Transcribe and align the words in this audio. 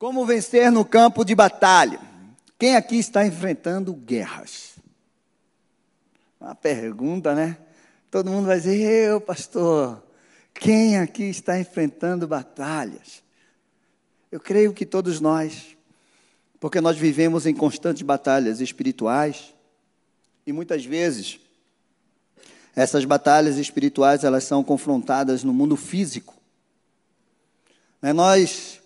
Como 0.00 0.24
vencer 0.24 0.72
no 0.72 0.82
campo 0.82 1.26
de 1.26 1.34
batalha? 1.34 2.00
Quem 2.58 2.74
aqui 2.74 2.96
está 2.96 3.26
enfrentando 3.26 3.92
guerras? 3.92 4.76
Uma 6.40 6.54
pergunta, 6.54 7.34
né? 7.34 7.58
Todo 8.10 8.30
mundo 8.30 8.46
vai 8.46 8.56
dizer, 8.56 8.78
eu, 8.80 9.20
pastor. 9.20 10.02
Quem 10.54 10.96
aqui 10.96 11.24
está 11.24 11.60
enfrentando 11.60 12.26
batalhas? 12.26 13.22
Eu 14.32 14.40
creio 14.40 14.72
que 14.72 14.86
todos 14.86 15.20
nós, 15.20 15.76
porque 16.58 16.80
nós 16.80 16.96
vivemos 16.96 17.44
em 17.44 17.54
constantes 17.54 18.00
batalhas 18.00 18.62
espirituais 18.62 19.54
e 20.46 20.52
muitas 20.52 20.82
vezes 20.82 21.38
essas 22.74 23.04
batalhas 23.04 23.58
espirituais 23.58 24.24
elas 24.24 24.44
são 24.44 24.64
confrontadas 24.64 25.44
no 25.44 25.52
mundo 25.52 25.76
físico. 25.76 26.34
Né, 28.00 28.14
nós 28.14 28.79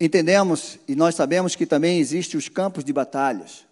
entendemos 0.00 0.78
e 0.88 0.96
nós 0.96 1.14
sabemos 1.14 1.54
que 1.54 1.66
também 1.66 1.98
existem 1.98 2.38
os 2.38 2.48
campos 2.48 2.82
de 2.82 2.92
batalhas. 2.92 3.66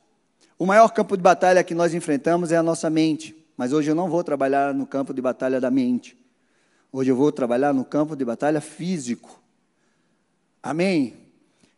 O 0.59 0.67
maior 0.67 0.91
campo 0.91 1.17
de 1.17 1.23
batalha 1.23 1.65
que 1.65 1.75
nós 1.75 1.95
enfrentamos 1.95 2.53
é 2.53 2.57
a 2.57 2.63
nossa 2.63 2.91
mente, 2.91 3.35
mas 3.57 3.73
hoje 3.73 3.91
eu 3.91 3.95
não 3.95 4.11
vou 4.11 4.23
trabalhar 4.23 4.75
no 4.75 4.87
campo 4.87 5.15
de 5.15 5.23
batalha 5.23 5.59
da 5.59 5.71
mente. 5.71 6.17
Hoje 6.93 7.11
eu 7.11 7.17
vou 7.17 7.33
trabalhar 7.33 7.73
no 7.73 7.85
campo 7.85 8.15
de 8.15 8.25
batalha 8.25 8.61
físico. 8.61 9.41
Amém? 10.63 11.15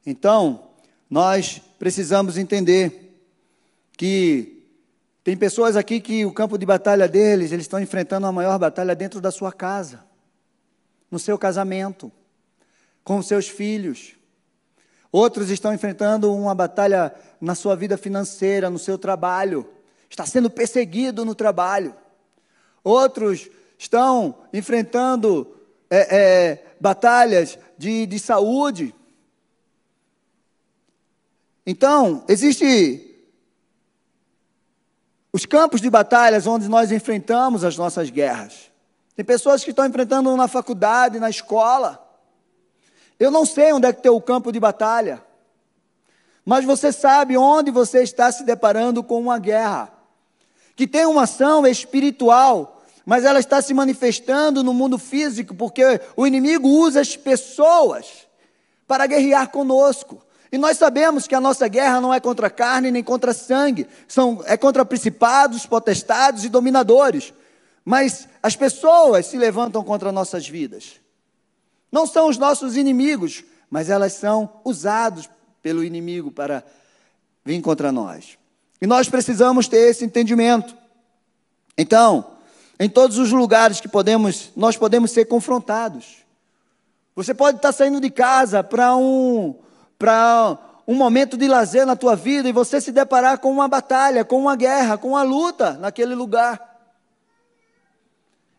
Então, 0.05 0.69
nós 1.09 1.61
precisamos 1.79 2.37
entender 2.37 3.23
que 3.97 4.65
tem 5.23 5.37
pessoas 5.37 5.77
aqui 5.77 6.01
que 6.01 6.25
o 6.25 6.33
campo 6.33 6.57
de 6.57 6.65
batalha 6.65 7.07
deles, 7.07 7.53
eles 7.53 7.65
estão 7.65 7.79
enfrentando 7.79 8.27
a 8.27 8.33
maior 8.33 8.59
batalha 8.59 8.97
dentro 8.97 9.21
da 9.21 9.31
sua 9.31 9.53
casa, 9.53 10.03
no 11.11 11.19
seu 11.19 11.37
casamento, 11.37 12.11
com 13.05 13.21
seus 13.21 13.49
filhos, 13.49 14.15
Outros 15.13 15.51
estão 15.51 15.75
enfrentando 15.75 16.33
uma 16.33 16.55
batalha 16.55 17.15
na 17.41 17.55
sua 17.55 17.75
vida 17.75 17.97
financeira, 17.97 18.71
no 18.71 18.79
seu 18.79 18.97
trabalho. 18.97 19.69
Está 20.09 20.25
sendo 20.25 20.49
perseguido 20.49 21.25
no 21.25 21.35
trabalho. 21.35 21.95
Outros 22.85 23.49
estão 23.77 24.35
enfrentando 24.53 25.57
é, 25.89 26.17
é, 26.17 26.65
batalhas 26.81 27.59
de, 27.77 28.07
de 28.07 28.19
saúde. 28.19 28.95
Então, 31.67 32.25
existe 32.29 33.07
os 35.33 35.47
campos 35.47 35.81
de 35.81 35.91
batalhas 35.91 36.47
onde 36.47 36.69
nós 36.69 36.91
enfrentamos 36.91 37.65
as 37.65 37.77
nossas 37.77 38.11
guerras. 38.11 38.71
Tem 39.15 39.25
pessoas 39.25 39.63
que 39.63 39.71
estão 39.71 39.87
enfrentando 39.87 40.35
na 40.37 40.49
faculdade, 40.49 41.21
na 41.21 41.31
escola. 41.31 42.10
Eu 43.21 43.31
não 43.31 43.45
sei 43.45 43.71
onde 43.75 43.87
é 43.87 43.93
que 43.93 44.03
tem 44.03 44.11
o 44.11 44.21
campo 44.21 44.51
de 44.51 44.59
batalha, 44.59 45.23
mas 46.43 46.65
você 46.65 46.91
sabe 46.91 47.37
onde 47.37 47.71
você 47.71 48.03
está 48.03 48.33
se 48.33 48.43
deparando 48.45 49.05
com 49.05 49.21
uma 49.21 49.39
guerra, 49.39 49.93
que 50.75 50.87
tem 50.87 51.05
uma 51.05 51.25
ação 51.25 51.67
espiritual, 51.67 52.83
mas 53.05 53.27
ela 53.27 53.39
está 53.39 53.61
se 53.61 53.75
manifestando 53.75 54.65
no 54.65 54.73
mundo 54.73 54.97
físico, 54.97 55.55
porque 55.55 56.01
o 56.17 56.27
inimigo 56.27 56.67
usa 56.67 57.03
as 57.03 57.15
pessoas 57.15 58.27
para 58.89 59.07
guerrear 59.07 59.51
conosco. 59.51 60.23
E 60.51 60.57
nós 60.57 60.79
sabemos 60.79 61.27
que 61.27 61.35
a 61.35 61.41
nossa 61.41 61.69
guerra 61.69 62.01
não 62.01 62.15
é 62.15 62.21
contra 62.21 62.49
carne 62.49 62.91
nem 62.91 63.05
contra 63.05 63.35
sangue, 63.35 63.87
são, 64.09 64.43
é 64.47 64.57
contra 64.57 64.83
principados, 64.83 65.67
potestades 65.67 66.45
e 66.45 66.49
dominadores. 66.49 67.35
Mas 67.85 68.27
as 68.43 68.57
pessoas 68.57 69.27
se 69.27 69.37
levantam 69.37 69.85
contra 69.85 70.11
nossas 70.11 70.49
vidas. 70.49 71.01
Não 71.91 72.07
são 72.07 72.29
os 72.29 72.39
nossos 72.39 72.77
inimigos, 72.77 73.45
mas 73.69 73.91
elas 73.91 74.13
são 74.15 74.61
usados 74.65 75.29
pelo 75.63 75.85
inimigo 75.85 76.31
para 76.31 76.65
vir 77.45 77.61
contra 77.61 77.91
nós. 77.91 78.39
E 78.81 78.87
nós 78.87 79.09
precisamos 79.09 79.69
ter 79.69 79.91
esse 79.91 80.05
entendimento. 80.05 80.75
Então, 81.77 82.33
em 82.79 82.89
todos 82.89 83.19
os 83.19 83.31
lugares 83.31 83.81
que 83.81 83.89
podemos, 83.89 84.51
nós 84.57 84.77
podemos 84.77 85.11
ser 85.11 85.27
confrontados. 85.27 86.19
Você 87.15 87.35
pode 87.35 87.59
estar 87.59 87.73
saindo 87.73 88.01
de 88.01 88.11
casa 88.11 88.63
para 88.65 88.97
um 88.97 89.55
para 89.99 90.57
um 90.89 90.95
momento 90.95 91.37
de 91.37 91.47
lazer 91.47 91.85
na 91.85 91.95
tua 91.95 92.17
vida 92.17 92.49
e 92.49 92.53
você 92.53 92.81
se 92.81 92.91
deparar 92.91 93.39
com 93.39 93.53
uma 93.53 93.69
batalha, 93.69 94.25
com 94.25 94.39
uma 94.41 94.57
guerra, 94.57 94.97
com 94.97 95.11
uma 95.11 95.23
luta 95.23 95.73
naquele 95.75 96.15
lugar. 96.15 96.81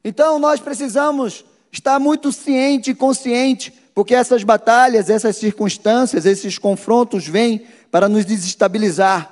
Então 0.03 0.37
nós 0.37 0.59
precisamos 0.59 1.43
estar 1.71 1.99
muito 1.99 2.31
ciente 2.31 2.91
e 2.91 2.95
consciente, 2.95 3.71
porque 3.93 4.15
essas 4.15 4.43
batalhas, 4.43 5.09
essas 5.09 5.37
circunstâncias, 5.37 6.25
esses 6.25 6.57
confrontos 6.57 7.27
vêm 7.27 7.65
para 7.89 8.09
nos 8.09 8.25
desestabilizar, 8.25 9.31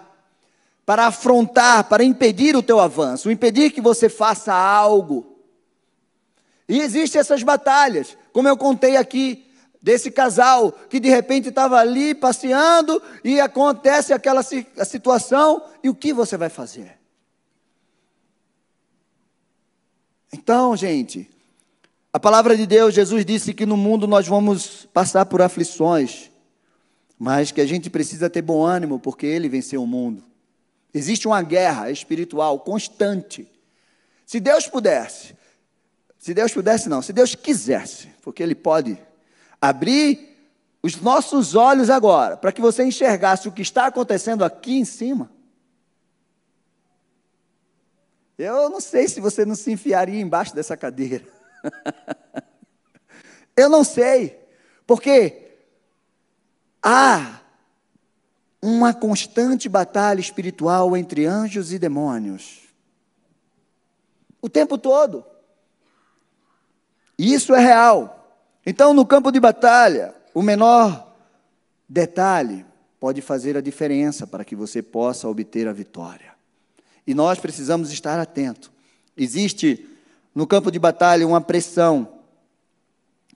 para 0.86 1.08
afrontar, 1.08 1.86
para 1.86 2.04
impedir 2.04 2.56
o 2.56 2.64
teu 2.64 2.80
avanço, 2.80 3.32
impedir 3.32 3.72
que 3.72 3.82
você 3.82 4.10
faça 4.10 4.54
algo. 4.54 5.38
E 6.68 6.80
existem 6.80 7.20
essas 7.20 7.44
batalhas, 7.44 8.18
como 8.32 8.48
eu 8.48 8.58
contei 8.58 8.96
aqui, 8.96 9.46
desse 9.82 10.12
casal 10.12 10.72
que 10.72 11.00
de 11.00 11.10
repente 11.10 11.50
estava 11.50 11.78
ali 11.78 12.14
passeando 12.14 13.02
e 13.24 13.40
acontece 13.40 14.14
aquela 14.14 14.44
situação, 14.44 15.64
e 15.82 15.90
o 15.90 15.96
que 15.96 16.14
você 16.14 16.36
vai 16.36 16.50
fazer? 16.50 16.98
Então, 20.32 20.76
gente, 20.76 21.30
a 22.12 22.20
palavra 22.20 22.58
de 22.58 22.66
Deus, 22.66 22.96
Jesus 22.96 23.24
disse 23.24 23.54
que 23.54 23.68
no 23.68 23.78
mundo 23.78 24.08
nós 24.08 24.28
vamos 24.28 24.88
passar 24.92 25.26
por 25.28 25.42
aflições, 25.42 26.32
mas 27.20 27.52
que 27.52 27.62
a 27.62 27.66
gente 27.68 27.90
precisa 27.90 28.30
ter 28.30 28.42
bom 28.42 28.64
ânimo 28.64 29.00
porque 29.00 29.28
ele 29.28 29.48
venceu 29.48 29.84
o 29.84 29.88
mundo. 29.88 30.24
Existe 30.92 31.28
uma 31.28 31.42
guerra 31.44 31.92
espiritual 31.92 32.60
constante. 32.62 33.48
Se 34.26 34.40
Deus 34.40 34.68
pudesse, 34.68 35.36
se 36.18 36.34
Deus 36.34 36.52
pudesse 36.52 36.90
não, 36.90 37.02
se 37.02 37.14
Deus 37.14 37.36
quisesse, 37.36 38.08
porque 38.24 38.42
ele 38.42 38.56
pode 38.56 38.98
abrir 39.62 40.36
os 40.82 41.00
nossos 41.00 41.54
olhos 41.54 41.92
agora, 41.92 42.38
para 42.38 42.52
que 42.52 42.62
você 42.62 42.84
enxergasse 42.84 43.48
o 43.48 43.52
que 43.52 43.62
está 43.62 43.86
acontecendo 43.86 44.44
aqui 44.44 44.80
em 44.80 44.86
cima. 44.86 45.30
Eu 48.36 48.70
não 48.70 48.80
sei 48.80 49.08
se 49.08 49.20
você 49.20 49.46
não 49.46 49.54
se 49.54 49.72
enfiaria 49.72 50.20
embaixo 50.20 50.56
dessa 50.56 50.76
cadeira. 50.76 51.39
Eu 53.56 53.70
não 53.70 53.84
sei, 53.84 54.40
porque 54.88 55.50
há 56.82 57.42
uma 58.62 58.94
constante 58.94 59.68
batalha 59.68 60.20
espiritual 60.20 60.96
entre 60.96 61.26
anjos 61.26 61.74
e 61.74 61.80
demônios. 61.80 62.62
O 64.42 64.50
tempo 64.50 64.78
todo. 64.78 65.26
E 67.18 67.34
isso 67.34 67.54
é 67.54 67.60
real. 67.60 68.16
Então, 68.66 68.94
no 68.94 69.06
campo 69.06 69.32
de 69.32 69.40
batalha, 69.40 70.16
o 70.34 70.42
menor 70.42 71.14
detalhe 71.88 72.66
pode 73.00 73.22
fazer 73.22 73.58
a 73.58 73.62
diferença 73.62 74.28
para 74.28 74.46
que 74.46 74.56
você 74.56 74.82
possa 74.82 75.28
obter 75.28 75.68
a 75.68 75.74
vitória. 75.74 76.34
E 77.08 77.14
nós 77.14 77.40
precisamos 77.40 77.92
estar 77.92 78.20
atentos. 78.20 78.72
Existe 79.18 79.89
no 80.34 80.46
campo 80.46 80.72
de 80.72 80.80
batalha 80.80 81.28
uma 81.28 81.42
pressão, 81.42 82.08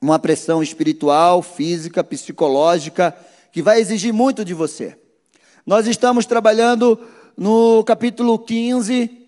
uma 0.02 0.20
pressão 0.20 0.62
espiritual, 0.62 1.42
física, 1.42 2.04
psicológica, 2.04 3.16
que 3.52 3.62
vai 3.62 3.80
exigir 3.80 4.14
muito 4.14 4.44
de 4.44 4.54
você. 4.54 4.98
Nós 5.66 5.88
estamos 5.88 6.26
trabalhando 6.26 7.00
no 7.38 7.84
capítulo 7.84 8.38
15 8.38 9.28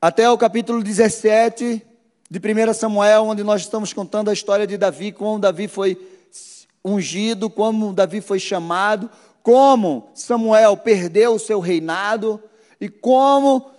até 0.00 0.28
o 0.30 0.36
capítulo 0.36 0.82
17 0.82 1.82
de 2.30 2.38
1 2.38 2.74
Samuel, 2.74 3.24
onde 3.24 3.42
nós 3.42 3.62
estamos 3.62 3.92
contando 3.92 4.28
a 4.28 4.32
história 4.32 4.66
de 4.66 4.76
Davi, 4.76 5.12
como 5.12 5.38
Davi 5.38 5.68
foi 5.68 5.98
ungido, 6.84 7.48
como 7.48 7.92
Davi 7.92 8.20
foi 8.20 8.38
chamado, 8.38 9.08
como 9.42 10.10
Samuel 10.14 10.76
perdeu 10.76 11.34
o 11.34 11.38
seu 11.38 11.60
reinado 11.60 12.42
e 12.80 12.88
como 12.88 13.70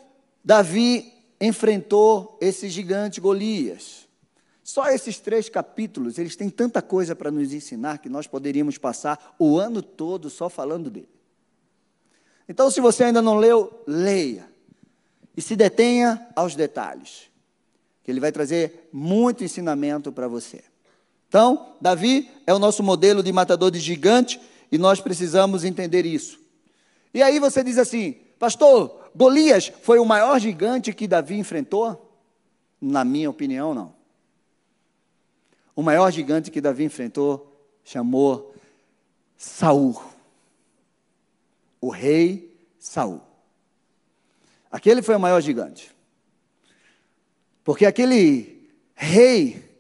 Davi 0.44 1.15
enfrentou 1.40 2.38
esse 2.42 2.70
gigante 2.70 3.20
Golias. 3.20 4.08
Só 4.64 4.88
esses 4.88 5.20
três 5.20 5.48
capítulos, 5.48 6.18
eles 6.18 6.36
têm 6.36 6.50
tanta 6.50 6.82
coisa 6.82 7.16
para 7.16 7.30
nos 7.30 7.54
ensinar 7.54 8.00
que 8.00 8.10
nós 8.10 8.26
poderíamos 8.26 8.78
passar 8.78 9.36
o 9.38 9.60
ano 9.60 9.82
todo 9.82 10.30
só 10.30 10.50
falando 10.50 10.90
dele. 10.90 11.10
Então, 12.50 12.70
se 12.72 12.82
você 12.82 13.04
ainda 13.04 13.22
não 13.22 13.38
leu, 13.38 13.84
leia. 13.86 14.50
E 15.38 15.42
se 15.42 15.56
detenha 15.56 16.28
aos 16.36 16.56
detalhes, 16.56 17.30
que 18.04 18.10
ele 18.10 18.20
vai 18.20 18.32
trazer 18.32 18.90
muito 18.92 19.44
ensinamento 19.44 20.12
para 20.12 20.28
você. 20.28 20.64
Então, 21.28 21.76
Davi 21.82 22.32
é 22.48 22.54
o 22.54 22.60
nosso 22.60 22.82
modelo 22.82 23.22
de 23.22 23.32
matador 23.34 23.70
de 23.70 23.80
gigante 23.80 24.40
e 24.72 24.78
nós 24.78 25.02
precisamos 25.02 25.64
entender 25.64 26.06
isso. 26.06 26.40
E 27.14 27.22
aí 27.22 27.40
você 27.40 27.64
diz 27.64 27.78
assim, 27.78 28.14
pastor, 28.40 29.05
Golias 29.16 29.72
foi 29.82 29.98
o 29.98 30.06
maior 30.06 30.38
gigante 30.40 30.94
que 30.94 31.08
Davi 31.08 31.38
enfrentou? 31.38 32.20
Na 32.82 33.06
minha 33.06 33.30
opinião, 33.30 33.74
não. 33.74 33.96
O 35.74 35.82
maior 35.82 36.12
gigante 36.12 36.52
que 36.52 36.60
Davi 36.60 36.84
enfrentou 36.84 37.56
chamou 37.84 38.54
Saul. 39.38 40.02
O 41.80 41.90
rei 41.90 42.54
Saul. 42.78 43.22
Aquele 44.70 45.02
foi 45.02 45.16
o 45.16 45.20
maior 45.20 45.40
gigante. 45.40 45.96
Porque 47.64 47.86
aquele 47.86 48.70
rei 48.94 49.80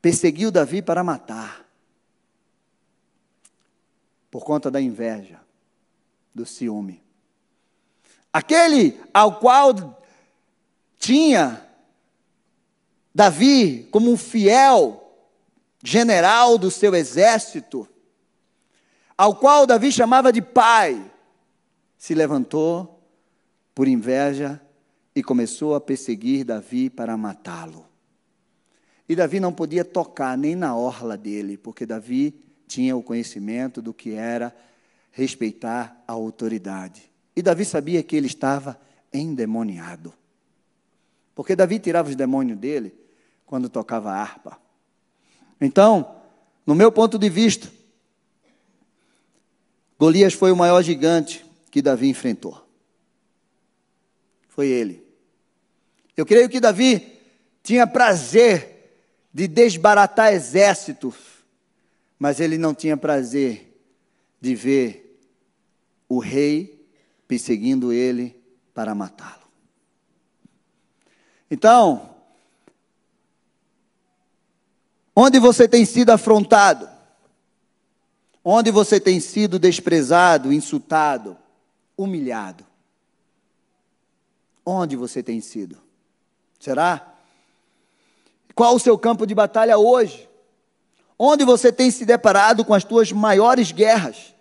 perseguiu 0.00 0.50
Davi 0.50 0.80
para 0.80 1.04
matar. 1.04 1.66
Por 4.30 4.44
conta 4.44 4.70
da 4.70 4.80
inveja, 4.80 5.40
do 6.34 6.46
ciúme. 6.46 7.05
Aquele 8.32 9.00
ao 9.12 9.38
qual 9.38 10.02
tinha 10.98 11.62
Davi 13.14 13.88
como 13.90 14.10
um 14.10 14.16
fiel 14.16 15.02
general 15.82 16.58
do 16.58 16.70
seu 16.70 16.94
exército, 16.94 17.88
ao 19.16 19.36
qual 19.36 19.66
Davi 19.66 19.90
chamava 19.90 20.32
de 20.32 20.42
pai, 20.42 21.10
se 21.96 22.14
levantou 22.14 23.02
por 23.74 23.88
inveja 23.88 24.60
e 25.14 25.22
começou 25.22 25.74
a 25.74 25.80
perseguir 25.80 26.44
Davi 26.44 26.90
para 26.90 27.16
matá-lo. 27.16 27.86
E 29.08 29.14
Davi 29.16 29.40
não 29.40 29.52
podia 29.52 29.84
tocar 29.84 30.36
nem 30.36 30.54
na 30.54 30.76
orla 30.76 31.16
dele, 31.16 31.56
porque 31.56 31.86
Davi 31.86 32.38
tinha 32.66 32.96
o 32.96 33.02
conhecimento 33.02 33.80
do 33.80 33.94
que 33.94 34.12
era 34.12 34.54
respeitar 35.12 36.02
a 36.06 36.12
autoridade. 36.12 37.10
E 37.36 37.42
Davi 37.42 37.66
sabia 37.66 38.02
que 38.02 38.16
ele 38.16 38.26
estava 38.26 38.80
endemoniado. 39.12 40.14
Porque 41.34 41.54
Davi 41.54 41.78
tirava 41.78 42.08
os 42.08 42.16
demônios 42.16 42.58
dele 42.58 42.94
quando 43.44 43.68
tocava 43.68 44.10
harpa. 44.10 44.58
Então, 45.60 46.16
no 46.66 46.74
meu 46.74 46.90
ponto 46.90 47.18
de 47.18 47.28
vista, 47.28 47.70
Golias 49.98 50.32
foi 50.32 50.50
o 50.50 50.56
maior 50.56 50.82
gigante 50.82 51.44
que 51.70 51.82
Davi 51.82 52.08
enfrentou. 52.08 52.66
Foi 54.48 54.68
ele. 54.68 55.06
Eu 56.16 56.24
creio 56.24 56.48
que 56.48 56.58
Davi 56.58 57.20
tinha 57.62 57.86
prazer 57.86 58.76
de 59.32 59.46
desbaratar 59.46 60.32
exércitos, 60.32 61.14
mas 62.18 62.40
ele 62.40 62.56
não 62.56 62.74
tinha 62.74 62.96
prazer 62.96 63.78
de 64.40 64.54
ver 64.54 65.20
o 66.08 66.18
rei 66.18 66.75
perseguindo 67.26 67.92
ele 67.92 68.40
para 68.74 68.94
matá-lo. 68.94 69.46
Então, 71.50 72.16
Onde 75.18 75.38
você 75.38 75.66
tem 75.66 75.86
sido 75.86 76.10
afrontado? 76.10 76.86
Onde 78.44 78.70
você 78.70 79.00
tem 79.00 79.18
sido 79.18 79.58
desprezado, 79.58 80.52
insultado, 80.52 81.38
humilhado? 81.96 82.66
Onde 84.64 84.94
você 84.94 85.22
tem 85.22 85.40
sido? 85.40 85.78
Será? 86.60 87.14
Qual 88.54 88.74
o 88.74 88.78
seu 88.78 88.98
campo 88.98 89.26
de 89.26 89.34
batalha 89.34 89.78
hoje? 89.78 90.28
Onde 91.18 91.44
você 91.44 91.72
tem 91.72 91.90
se 91.90 92.04
deparado 92.04 92.62
com 92.62 92.74
as 92.74 92.84
tuas 92.84 93.10
maiores 93.10 93.72
guerras? 93.72 94.34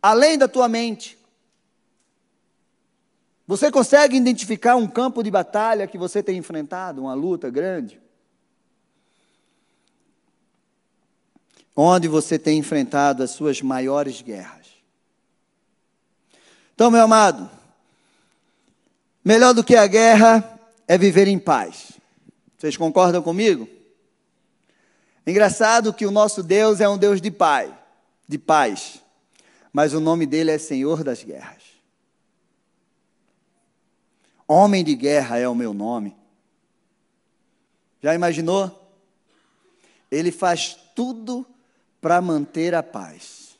Além 0.00 0.38
da 0.38 0.46
tua 0.46 0.68
mente. 0.68 1.18
Você 3.50 3.68
consegue 3.68 4.16
identificar 4.16 4.76
um 4.76 4.86
campo 4.86 5.22
de 5.24 5.30
batalha 5.30 5.86
que 5.88 5.98
você 5.98 6.22
tem 6.22 6.38
enfrentado, 6.38 7.02
uma 7.02 7.14
luta 7.14 7.50
grande? 7.50 8.00
onde 11.74 12.08
você 12.08 12.38
tem 12.38 12.58
enfrentado 12.58 13.22
as 13.22 13.30
suas 13.30 13.62
maiores 13.62 14.20
guerras. 14.20 14.66
Então, 16.74 16.90
meu 16.90 17.00
amado, 17.00 17.50
melhor 19.24 19.54
do 19.54 19.64
que 19.64 19.74
a 19.74 19.86
guerra 19.86 20.60
é 20.86 20.98
viver 20.98 21.26
em 21.26 21.38
paz. 21.38 21.92
Vocês 22.58 22.76
concordam 22.76 23.22
comigo? 23.22 23.66
Engraçado 25.26 25.94
que 25.94 26.04
o 26.04 26.10
nosso 26.10 26.42
Deus 26.42 26.80
é 26.80 26.88
um 26.88 26.98
Deus 26.98 27.20
de 27.20 27.30
paz, 27.30 27.72
de 28.28 28.36
paz, 28.36 29.00
mas 29.72 29.94
o 29.94 30.00
nome 30.00 30.26
dele 30.26 30.50
é 30.50 30.58
Senhor 30.58 31.02
das 31.02 31.22
guerras. 31.22 31.59
Homem 34.52 34.82
de 34.82 34.96
guerra 34.96 35.38
é 35.38 35.46
o 35.46 35.54
meu 35.54 35.72
nome. 35.72 36.16
Já 38.02 38.16
imaginou? 38.16 38.92
Ele 40.10 40.32
faz 40.32 40.76
tudo 40.92 41.46
para 42.00 42.20
manter 42.20 42.74
a 42.74 42.82
paz. 42.82 43.56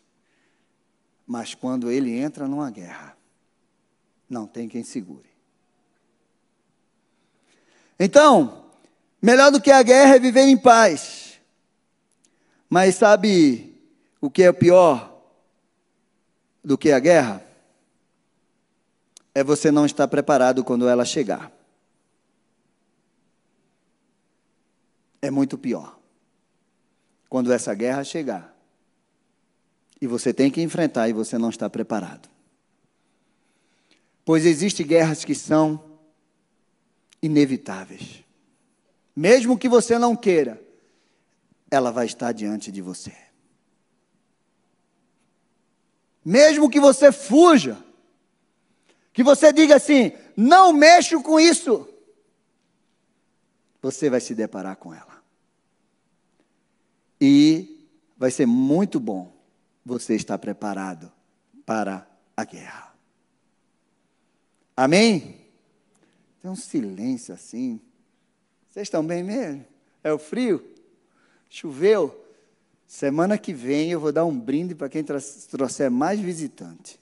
Mas 1.25 1.55
quando 1.55 1.93
ele 1.93 2.19
entra 2.19 2.49
numa 2.49 2.73
guerra, 2.73 3.17
não 4.29 4.49
tem 4.49 4.69
quem 4.69 4.83
segure. 4.83 5.31
Então, 7.97 8.65
melhor 9.23 9.53
do 9.53 9.61
que 9.61 9.71
a 9.71 9.85
guerra 9.85 10.17
é 10.17 10.19
viver 10.19 10.49
em 10.49 10.59
paz. 10.59 11.39
Mas 12.69 12.97
sabe 12.97 13.81
o 14.21 14.29
que 14.29 14.43
é 14.43 14.53
pior 14.53 15.23
do 16.65 16.77
que 16.77 16.91
a 16.91 16.99
guerra? 16.99 17.47
É 19.41 19.43
você 19.43 19.71
não 19.71 19.87
estar 19.87 20.07
preparado 20.07 20.63
quando 20.63 20.87
ela 20.87 21.03
chegar. 21.03 21.51
É 25.23 25.31
muito 25.31 25.57
pior 25.57 25.99
quando 27.27 27.51
essa 27.51 27.73
guerra 27.73 28.05
chegar. 28.05 28.55
E 29.99 30.07
você 30.07 30.35
tem 30.35 30.51
que 30.51 30.61
enfrentar 30.61 31.09
e 31.09 31.15
você 31.15 31.39
não 31.39 31.49
está 31.49 31.71
preparado. 31.71 32.29
Pois 34.27 34.45
existem 34.45 34.87
guerras 34.87 35.25
que 35.25 35.35
são 35.35 35.83
inevitáveis. 37.23 38.23
Mesmo 39.17 39.57
que 39.57 39.71
você 39.71 39.99
não 39.99 40.15
queira, 40.15 40.63
ela 41.71 41.91
vai 41.91 42.05
estar 42.05 42.33
diante 42.33 42.71
de 42.71 42.83
você. 42.83 43.17
Mesmo 46.23 46.69
que 46.69 46.79
você 46.79 47.11
fuja, 47.11 47.83
que 49.12 49.23
você 49.23 49.53
diga 49.53 49.77
assim: 49.77 50.12
não 50.37 50.73
mexo 50.73 51.23
com 51.23 51.39
isso, 51.39 51.89
você 53.81 54.11
vai 54.11 54.21
se 54.21 54.35
deparar 54.35 54.77
com 54.77 54.95
ela. 54.95 55.23
E 57.21 57.89
vai 58.17 58.31
ser 58.31 58.47
muito 58.47 58.99
bom 58.99 59.33
você 59.85 60.15
estar 60.15 60.39
preparado 60.39 61.12
para 61.67 62.07
a 62.37 62.45
guerra. 62.45 62.95
Amém? 64.76 65.40
Tem 66.40 66.50
um 66.50 66.57
silêncio 66.57 67.35
assim. 67.35 67.81
Vocês 68.71 68.87
estão 68.87 69.05
bem 69.05 69.23
mesmo? 69.23 69.64
É 70.02 70.12
o 70.12 70.19
frio? 70.19 70.64
Choveu? 71.49 72.17
Semana 72.87 73.37
que 73.37 73.52
vem 73.52 73.90
eu 73.93 74.00
vou 74.00 74.12
dar 74.12 74.25
um 74.25 74.38
brinde 74.38 74.75
para 74.75 74.88
quem 74.88 75.05
trouxer 75.05 75.90
mais 75.90 76.19
visitante. 76.19 76.99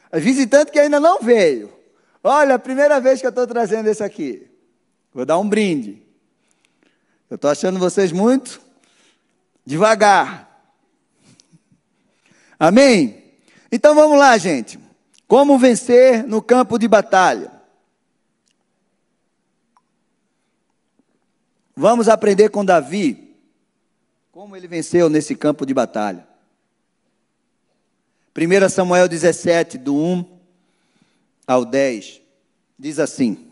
visitante 0.19 0.71
que 0.71 0.79
ainda 0.79 0.99
não 0.99 1.21
veio. 1.21 1.71
Olha, 2.23 2.55
a 2.55 2.59
primeira 2.59 2.99
vez 2.99 3.19
que 3.19 3.25
eu 3.25 3.29
estou 3.29 3.47
trazendo 3.47 3.87
esse 3.87 4.03
aqui. 4.03 4.47
Vou 5.13 5.25
dar 5.25 5.37
um 5.37 5.47
brinde. 5.47 6.01
Eu 7.29 7.35
estou 7.35 7.49
achando 7.49 7.79
vocês 7.79 8.11
muito 8.11 8.61
devagar. 9.65 10.49
Amém? 12.59 13.23
Então 13.71 13.95
vamos 13.95 14.17
lá, 14.17 14.37
gente. 14.37 14.79
Como 15.27 15.57
vencer 15.57 16.23
no 16.27 16.41
campo 16.41 16.77
de 16.77 16.87
batalha? 16.87 17.51
Vamos 21.75 22.09
aprender 22.09 22.49
com 22.49 22.65
Davi 22.65 23.31
como 24.31 24.55
ele 24.55 24.67
venceu 24.67 25.09
nesse 25.09 25.35
campo 25.35 25.65
de 25.65 25.73
batalha. 25.73 26.27
1 28.35 28.69
Samuel 28.69 29.07
17, 29.07 29.77
do 29.77 29.95
1 29.95 30.25
ao 31.45 31.65
10, 31.65 32.21
diz 32.79 32.97
assim: 32.97 33.47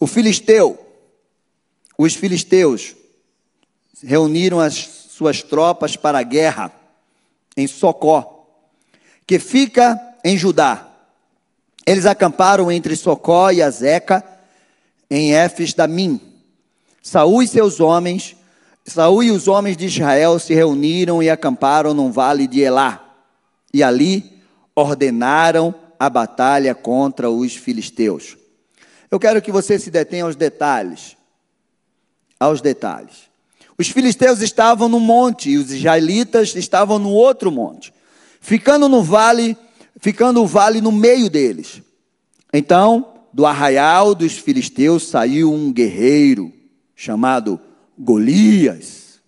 O 0.00 0.06
filisteu 0.06 0.78
os 1.98 2.14
filisteus 2.14 2.96
reuniram 4.02 4.58
as 4.58 4.74
suas 4.74 5.42
tropas 5.42 5.94
para 5.94 6.18
a 6.18 6.22
guerra 6.22 6.72
em 7.56 7.66
Socó, 7.66 8.48
que 9.26 9.38
fica 9.38 10.00
em 10.24 10.36
Judá. 10.36 10.88
Eles 11.86 12.06
acamparam 12.06 12.72
entre 12.72 12.96
Socó 12.96 13.50
e 13.50 13.62
Azeca, 13.62 14.24
em 15.10 15.34
Éfes 15.34 15.74
Damim. 15.74 16.20
Saúl 17.02 17.42
e 17.42 17.46
seus 17.46 17.78
homens, 17.78 18.34
Saúl 18.84 19.22
e 19.22 19.30
os 19.30 19.46
homens 19.46 19.76
de 19.76 19.86
Israel 19.86 20.38
se 20.38 20.54
reuniram 20.54 21.22
e 21.22 21.28
acamparam 21.28 21.92
num 21.92 22.10
vale 22.10 22.46
de 22.46 22.60
Elá. 22.60 23.11
E 23.72 23.82
ali 23.82 24.40
ordenaram 24.74 25.74
a 25.98 26.08
batalha 26.10 26.74
contra 26.74 27.30
os 27.30 27.54
filisteus. 27.54 28.36
Eu 29.10 29.20
quero 29.20 29.42
que 29.42 29.52
você 29.52 29.78
se 29.78 29.90
detenha 29.90 30.24
aos 30.24 30.36
detalhes 30.36 31.16
aos 32.42 32.60
detalhes. 32.60 33.30
Os 33.78 33.88
filisteus 33.88 34.40
estavam 34.40 34.88
no 34.88 34.98
monte 34.98 35.50
e 35.50 35.56
os 35.56 35.70
israelitas 35.70 36.54
estavam 36.56 36.98
no 36.98 37.10
outro 37.10 37.52
monte, 37.52 37.94
ficando 38.40 38.88
no 38.88 39.02
vale, 39.02 39.56
ficando 40.00 40.42
o 40.42 40.46
vale 40.46 40.80
no 40.80 40.90
meio 40.90 41.30
deles. 41.30 41.80
Então, 42.52 43.14
do 43.32 43.46
arraial 43.46 44.14
dos 44.14 44.36
filisteus 44.36 45.06
saiu 45.06 45.52
um 45.52 45.72
guerreiro 45.72 46.52
chamado 46.94 47.60
Golias. 47.96 49.20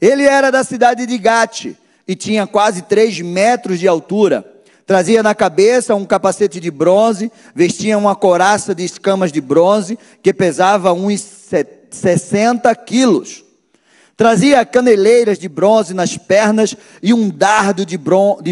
Ele 0.00 0.22
era 0.22 0.50
da 0.50 0.62
cidade 0.62 1.06
de 1.06 1.18
Gate 1.18 1.74
e 2.06 2.14
tinha 2.14 2.46
quase 2.46 2.82
três 2.82 3.20
metros 3.20 3.78
de 3.78 3.88
altura. 3.88 4.44
Trazia 4.86 5.22
na 5.22 5.34
cabeça 5.34 5.96
um 5.96 6.04
capacete 6.04 6.60
de 6.60 6.70
bronze, 6.70 7.32
vestia 7.54 7.98
uma 7.98 8.14
coraça 8.14 8.74
de 8.74 8.84
escamas 8.84 9.32
de 9.32 9.40
bronze, 9.40 9.98
que 10.22 10.32
pesava 10.32 10.92
uns 10.92 11.20
60 11.90 12.72
quilos. 12.76 13.44
Trazia 14.16 14.64
caneleiras 14.64 15.38
de 15.38 15.48
bronze 15.48 15.92
nas 15.92 16.16
pernas 16.16 16.74
e 17.02 17.12
um 17.12 17.28
dardo 17.28 17.84
de 17.84 17.98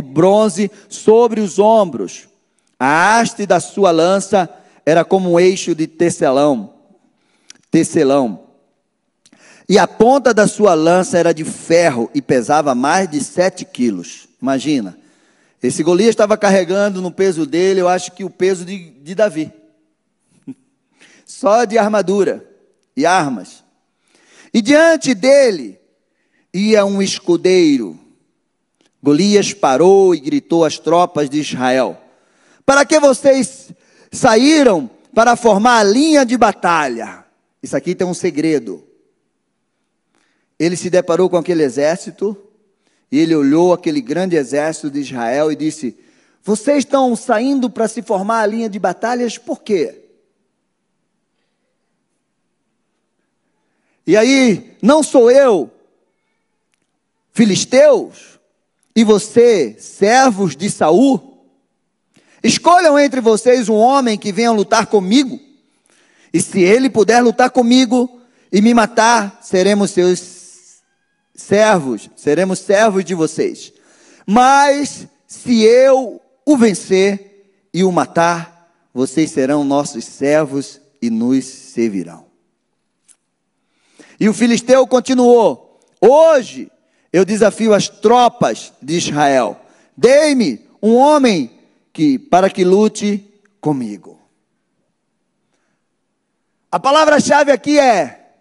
bronze 0.02 0.70
sobre 0.88 1.40
os 1.40 1.58
ombros. 1.58 2.28
A 2.78 3.18
haste 3.18 3.46
da 3.46 3.60
sua 3.60 3.90
lança 3.90 4.50
era 4.84 5.04
como 5.04 5.32
um 5.32 5.40
eixo 5.40 5.74
de 5.74 5.86
tecelão. 5.86 6.74
Tecelão. 7.70 8.43
E 9.68 9.78
a 9.78 9.86
ponta 9.86 10.34
da 10.34 10.46
sua 10.46 10.74
lança 10.74 11.18
era 11.18 11.32
de 11.32 11.44
ferro 11.44 12.10
e 12.14 12.20
pesava 12.20 12.74
mais 12.74 13.08
de 13.08 13.22
sete 13.22 13.64
quilos. 13.64 14.28
Imagina. 14.40 14.98
Esse 15.62 15.82
Golias 15.82 16.10
estava 16.10 16.36
carregando 16.36 17.00
no 17.00 17.10
peso 17.10 17.46
dele, 17.46 17.80
eu 17.80 17.88
acho 17.88 18.12
que 18.12 18.22
o 18.22 18.28
peso 18.28 18.66
de, 18.66 18.90
de 18.90 19.14
Davi. 19.14 19.50
Só 21.24 21.64
de 21.64 21.78
armadura 21.78 22.46
e 22.94 23.06
armas. 23.06 23.64
E 24.52 24.60
diante 24.60 25.14
dele 25.14 25.80
ia 26.52 26.84
um 26.84 27.00
escudeiro. 27.00 27.98
Golias 29.02 29.54
parou 29.54 30.14
e 30.14 30.20
gritou 30.20 30.64
às 30.64 30.78
tropas 30.78 31.30
de 31.30 31.40
Israel: 31.40 31.98
Para 32.66 32.84
que 32.84 33.00
vocês 33.00 33.70
saíram 34.12 34.90
para 35.14 35.34
formar 35.36 35.78
a 35.78 35.84
linha 35.84 36.26
de 36.26 36.36
batalha? 36.36 37.24
Isso 37.62 37.74
aqui 37.74 37.94
tem 37.94 38.06
um 38.06 38.14
segredo. 38.14 38.84
Ele 40.58 40.76
se 40.76 40.88
deparou 40.88 41.28
com 41.28 41.36
aquele 41.36 41.62
exército 41.62 42.36
e 43.10 43.18
ele 43.18 43.34
olhou 43.34 43.72
aquele 43.72 44.00
grande 44.00 44.36
exército 44.36 44.90
de 44.90 45.00
Israel 45.00 45.50
e 45.50 45.56
disse: 45.56 45.96
Vocês 46.42 46.78
estão 46.78 47.14
saindo 47.14 47.70
para 47.70 47.88
se 47.88 48.02
formar 48.02 48.40
a 48.40 48.46
linha 48.46 48.68
de 48.68 48.78
batalhas 48.78 49.38
por 49.38 49.62
quê? 49.62 50.00
E 54.06 54.16
aí, 54.16 54.76
não 54.82 55.02
sou 55.02 55.30
eu, 55.30 55.70
filisteus, 57.32 58.38
e 58.94 59.02
você, 59.02 59.76
servos 59.78 60.54
de 60.54 60.70
Saul? 60.70 61.46
Escolham 62.42 62.98
entre 62.98 63.20
vocês 63.20 63.68
um 63.68 63.76
homem 63.76 64.18
que 64.18 64.30
venha 64.30 64.52
lutar 64.52 64.86
comigo. 64.86 65.40
E 66.32 66.42
se 66.42 66.60
ele 66.60 66.90
puder 66.90 67.22
lutar 67.22 67.50
comigo 67.50 68.20
e 68.52 68.60
me 68.60 68.74
matar, 68.74 69.38
seremos 69.42 69.92
seus 69.92 70.33
servos, 71.34 72.08
seremos 72.16 72.58
servos 72.60 73.04
de 73.04 73.14
vocês. 73.14 73.72
Mas 74.26 75.06
se 75.26 75.62
eu 75.62 76.20
o 76.46 76.56
vencer 76.56 77.50
e 77.72 77.82
o 77.84 77.90
matar, 77.90 78.72
vocês 78.92 79.30
serão 79.30 79.64
nossos 79.64 80.04
servos 80.04 80.80
e 81.02 81.10
nos 81.10 81.44
servirão. 81.44 82.26
E 84.18 84.28
o 84.28 84.34
filisteu 84.34 84.86
continuou: 84.86 85.80
Hoje 86.00 86.70
eu 87.12 87.24
desafio 87.24 87.74
as 87.74 87.88
tropas 87.88 88.72
de 88.80 88.96
Israel. 88.96 89.60
Dei-me 89.96 90.66
um 90.82 90.94
homem 90.94 91.50
que 91.92 92.18
para 92.18 92.50
que 92.50 92.64
lute 92.64 93.24
comigo. 93.60 94.20
A 96.70 96.78
palavra-chave 96.78 97.50
aqui 97.50 97.78
é: 97.78 98.32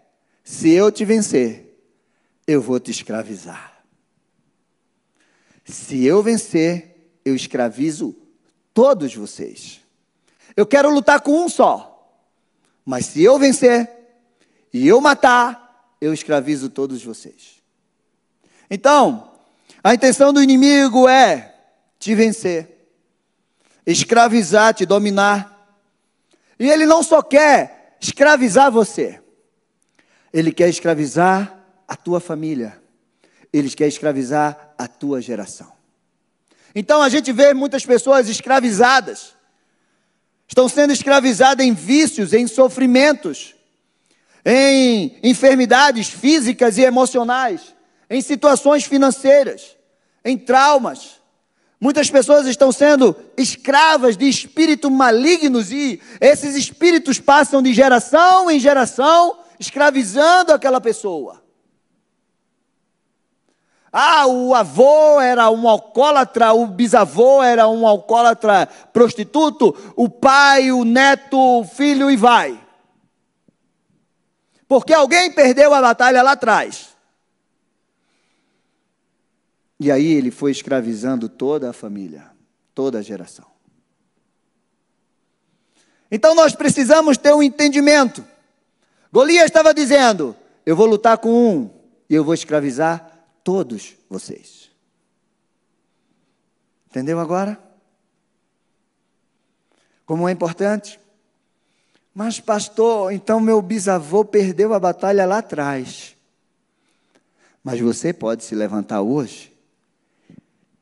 se 0.42 0.70
eu 0.70 0.90
te 0.92 1.04
vencer, 1.04 1.63
eu 2.46 2.60
vou 2.60 2.78
te 2.78 2.90
escravizar. 2.90 3.72
Se 5.64 6.04
eu 6.04 6.22
vencer, 6.22 7.18
eu 7.24 7.34
escravizo 7.34 8.14
todos 8.72 9.14
vocês. 9.14 9.80
Eu 10.56 10.66
quero 10.66 10.90
lutar 10.90 11.20
com 11.20 11.44
um 11.44 11.48
só. 11.48 11.90
Mas 12.84 13.06
se 13.06 13.22
eu 13.22 13.38
vencer 13.38 13.90
e 14.72 14.86
eu 14.86 15.00
matar, 15.00 15.96
eu 16.00 16.12
escravizo 16.12 16.68
todos 16.68 17.02
vocês. 17.02 17.62
Então, 18.68 19.32
a 19.82 19.94
intenção 19.94 20.32
do 20.32 20.42
inimigo 20.42 21.08
é 21.08 21.54
te 21.98 22.14
vencer, 22.14 22.88
escravizar, 23.86 24.74
te 24.74 24.84
dominar. 24.84 25.50
E 26.58 26.68
ele 26.68 26.84
não 26.84 27.02
só 27.02 27.22
quer 27.22 27.96
escravizar 28.00 28.70
você, 28.70 29.20
ele 30.32 30.52
quer 30.52 30.68
escravizar 30.68 31.63
a 31.94 31.96
tua 31.96 32.18
família, 32.18 32.76
eles 33.52 33.72
querem 33.72 33.88
escravizar 33.88 34.74
a 34.76 34.88
tua 34.88 35.22
geração. 35.22 35.72
Então 36.74 37.00
a 37.00 37.08
gente 37.08 37.30
vê 37.32 37.54
muitas 37.54 37.86
pessoas 37.86 38.28
escravizadas, 38.28 39.32
estão 40.48 40.68
sendo 40.68 40.92
escravizadas 40.92 41.64
em 41.64 41.72
vícios, 41.72 42.32
em 42.32 42.48
sofrimentos, 42.48 43.54
em 44.44 45.16
enfermidades 45.22 46.08
físicas 46.08 46.78
e 46.78 46.82
emocionais, 46.82 47.72
em 48.10 48.20
situações 48.20 48.82
financeiras, 48.84 49.76
em 50.24 50.36
traumas. 50.36 51.20
Muitas 51.80 52.10
pessoas 52.10 52.44
estão 52.48 52.72
sendo 52.72 53.14
escravas 53.36 54.16
de 54.16 54.28
espíritos 54.28 54.90
malignos 54.90 55.70
e 55.70 56.00
esses 56.20 56.56
espíritos 56.56 57.20
passam 57.20 57.62
de 57.62 57.72
geração 57.72 58.50
em 58.50 58.58
geração, 58.58 59.38
escravizando 59.60 60.52
aquela 60.52 60.80
pessoa. 60.80 61.43
Ah, 63.96 64.26
o 64.26 64.52
avô 64.52 65.20
era 65.20 65.48
um 65.52 65.68
alcoólatra, 65.68 66.52
o 66.52 66.66
bisavô 66.66 67.40
era 67.40 67.68
um 67.68 67.86
alcoólatra 67.86 68.66
prostituto, 68.92 69.72
o 69.94 70.08
pai, 70.08 70.72
o 70.72 70.84
neto, 70.84 71.38
o 71.38 71.64
filho 71.64 72.10
e 72.10 72.16
vai. 72.16 72.60
Porque 74.66 74.92
alguém 74.92 75.30
perdeu 75.30 75.72
a 75.72 75.80
batalha 75.80 76.24
lá 76.24 76.32
atrás. 76.32 76.88
E 79.78 79.92
aí 79.92 80.12
ele 80.14 80.32
foi 80.32 80.50
escravizando 80.50 81.28
toda 81.28 81.70
a 81.70 81.72
família, 81.72 82.32
toda 82.74 82.98
a 82.98 83.02
geração. 83.02 83.46
Então 86.10 86.34
nós 86.34 86.52
precisamos 86.52 87.16
ter 87.16 87.32
um 87.32 87.44
entendimento. 87.44 88.24
Golias 89.12 89.44
estava 89.44 89.72
dizendo: 89.72 90.34
eu 90.66 90.74
vou 90.74 90.86
lutar 90.86 91.16
com 91.18 91.30
um 91.30 91.70
e 92.10 92.14
eu 92.16 92.24
vou 92.24 92.34
escravizar 92.34 93.13
todos 93.44 93.94
vocês. 94.08 94.70
Entendeu 96.88 97.20
agora? 97.20 97.62
Como 100.06 100.28
é 100.28 100.32
importante? 100.32 100.98
Mas, 102.14 102.40
pastor, 102.40 103.12
então 103.12 103.40
meu 103.40 103.60
bisavô 103.60 104.24
perdeu 104.24 104.72
a 104.72 104.80
batalha 104.80 105.26
lá 105.26 105.38
atrás. 105.38 106.16
Mas 107.62 107.80
você 107.80 108.12
pode 108.12 108.44
se 108.44 108.54
levantar 108.54 109.02
hoje 109.02 109.52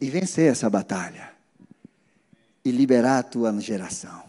e 0.01 0.11
vencer 0.11 0.51
essa 0.51 0.69
batalha 0.69 1.33
e 2.65 2.71
liberar 2.71 3.19
a 3.19 3.23
tua 3.23 3.59
geração. 3.61 4.25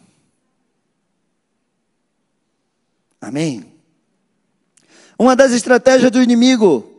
Amém? 3.20 3.74
Uma 5.18 5.36
das 5.36 5.52
estratégias 5.52 6.12
do 6.12 6.22
inimigo 6.22 6.93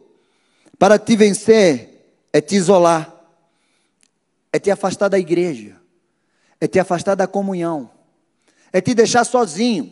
para 0.85 0.99
te 0.99 1.17
vencer 1.17 2.29
é 2.31 2.43
te 2.43 2.57
isolar, 2.57 3.11
é 4.53 4.59
te 4.59 4.71
afastar 4.71 5.09
da 5.09 5.19
igreja, 5.19 5.81
é 6.61 6.69
te 6.69 6.79
afastar 6.79 7.14
da 7.14 7.26
comunhão, 7.26 7.91
é 8.71 8.83
te 8.83 8.93
deixar 8.93 9.25
sozinho, 9.25 9.91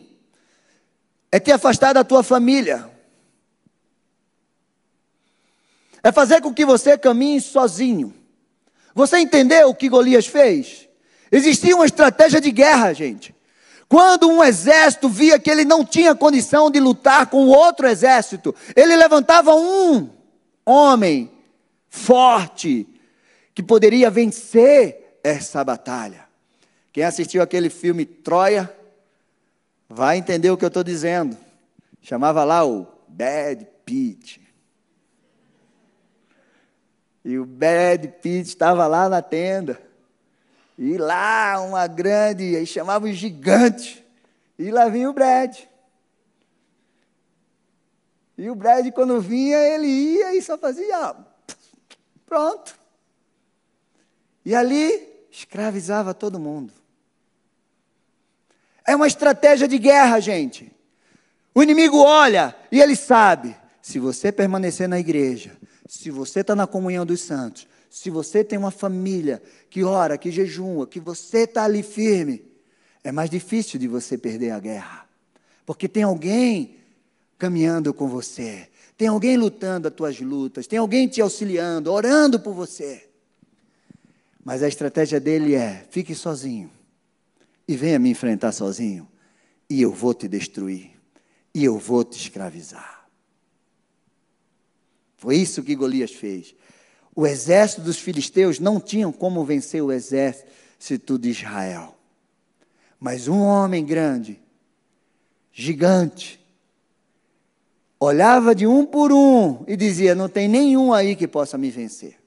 é 1.31 1.39
te 1.39 1.51
afastar 1.51 1.93
da 1.93 2.03
tua 2.03 2.21
família, 2.21 2.87
é 6.03 6.11
fazer 6.11 6.41
com 6.41 6.53
que 6.53 6.63
você 6.63 6.95
caminhe 6.95 7.41
sozinho. 7.41 8.13
Você 8.93 9.17
entendeu 9.17 9.69
o 9.69 9.73
que 9.73 9.89
Golias 9.89 10.27
fez? 10.27 10.87
Existia 11.31 11.75
uma 11.75 11.87
estratégia 11.87 12.39
de 12.39 12.51
guerra, 12.51 12.93
gente. 12.93 13.33
Quando 13.89 14.29
um 14.29 14.43
exército 14.43 15.09
via 15.09 15.39
que 15.39 15.49
ele 15.49 15.65
não 15.65 15.83
tinha 15.83 16.13
condição 16.13 16.69
de 16.69 16.79
lutar 16.79 17.31
com 17.31 17.47
outro 17.47 17.87
exército, 17.87 18.53
ele 18.75 18.95
levantava 18.95 19.55
um 19.55 20.21
homem 20.65 21.31
forte 21.89 22.87
que 23.53 23.61
poderia 23.61 24.09
vencer 24.09 25.19
essa 25.23 25.63
batalha. 25.63 26.25
Quem 26.91 27.03
assistiu 27.03 27.41
aquele 27.41 27.69
filme 27.69 28.05
Troia 28.05 28.71
vai 29.89 30.17
entender 30.17 30.49
o 30.51 30.57
que 30.57 30.65
eu 30.65 30.69
estou 30.69 30.83
dizendo. 30.83 31.37
Chamava 32.01 32.43
lá 32.43 32.65
o 32.65 32.87
Bad 33.07 33.67
Pitt. 33.85 34.41
E 37.23 37.37
o 37.37 37.45
Brad 37.45 38.05
Pitt 38.21 38.49
estava 38.49 38.85
lá 38.85 39.07
na 39.07 39.21
tenda. 39.21 39.81
E 40.77 40.97
lá 40.97 41.61
uma 41.61 41.87
grande, 41.87 42.55
aí 42.55 42.65
chamava 42.65 43.05
o 43.05 43.13
gigante. 43.13 44.03
E 44.59 44.69
lá 44.71 44.89
vinha 44.89 45.09
o 45.09 45.13
Brad. 45.13 45.57
E 48.37 48.49
o 48.49 48.55
Brad, 48.55 48.91
quando 48.91 49.21
vinha, 49.21 49.57
ele 49.57 49.87
ia 49.87 50.35
e 50.35 50.41
só 50.41 50.57
fazia. 50.57 51.15
Pronto. 52.25 52.75
E 54.45 54.55
ali 54.55 55.07
escravizava 55.31 56.13
todo 56.13 56.39
mundo. 56.39 56.73
É 58.85 58.95
uma 58.95 59.07
estratégia 59.07 59.67
de 59.67 59.77
guerra, 59.77 60.19
gente. 60.19 60.71
O 61.55 61.61
inimigo 61.61 61.97
olha 61.97 62.55
e 62.71 62.81
ele 62.81 62.95
sabe: 62.95 63.55
se 63.81 63.99
você 63.99 64.31
permanecer 64.31 64.87
na 64.87 64.99
igreja, 64.99 65.55
se 65.87 66.09
você 66.09 66.41
está 66.41 66.55
na 66.55 66.67
comunhão 66.67 67.05
dos 67.05 67.21
santos, 67.21 67.67
se 67.89 68.09
você 68.09 68.43
tem 68.43 68.57
uma 68.57 68.71
família 68.71 69.41
que 69.69 69.83
ora, 69.83 70.17
que 70.17 70.31
jejua, 70.31 70.87
que 70.87 70.99
você 70.99 71.39
está 71.39 71.63
ali 71.63 71.83
firme, 71.83 72.43
é 73.03 73.11
mais 73.11 73.29
difícil 73.29 73.79
de 73.79 73.87
você 73.87 74.17
perder 74.17 74.51
a 74.51 74.59
guerra. 74.59 75.07
Porque 75.65 75.87
tem 75.87 76.03
alguém 76.03 76.77
caminhando 77.43 77.93
com 77.93 78.07
você, 78.07 78.69
tem 78.95 79.09
alguém 79.09 79.35
lutando 79.35 79.89
as 79.89 79.93
tuas 79.93 80.17
lutas, 80.17 80.65
tem 80.65 80.79
alguém 80.79 81.09
te 81.09 81.19
auxiliando, 81.19 81.91
orando 81.91 82.39
por 82.39 82.53
você. 82.53 83.05
Mas 84.45 84.63
a 84.63 84.67
estratégia 84.69 85.19
dele 85.19 85.53
é: 85.53 85.85
fique 85.91 86.15
sozinho 86.15 86.71
e 87.67 87.75
venha 87.75 87.99
me 87.99 88.09
enfrentar 88.09 88.53
sozinho, 88.53 89.05
e 89.69 89.81
eu 89.81 89.91
vou 89.91 90.13
te 90.13 90.25
destruir, 90.25 90.91
e 91.53 91.65
eu 91.65 91.77
vou 91.77 92.05
te 92.05 92.17
escravizar. 92.17 93.09
Foi 95.17 95.35
isso 95.35 95.63
que 95.63 95.75
Golias 95.75 96.11
fez. 96.13 96.55
O 97.13 97.27
exército 97.27 97.81
dos 97.81 97.99
filisteus 97.99 98.57
não 98.57 98.79
tinham 98.79 99.11
como 99.11 99.43
vencer 99.43 99.83
o 99.83 99.91
exército 99.91 101.19
de 101.19 101.29
Israel. 101.29 101.93
Mas 102.97 103.27
um 103.27 103.41
homem 103.41 103.85
grande, 103.85 104.39
gigante, 105.51 106.42
olhava 108.03 108.53
de 108.53 108.67
um 108.67 108.85
por 108.85 109.11
um 109.11 109.63
e 109.67 109.75
dizia: 109.75 110.15
Não 110.15 110.29
tem 110.29 110.47
nenhum 110.47 110.93
aí 110.93 111.15
que 111.15 111.27
possa 111.27 111.57
me 111.57 111.69
vencer. 111.69 112.19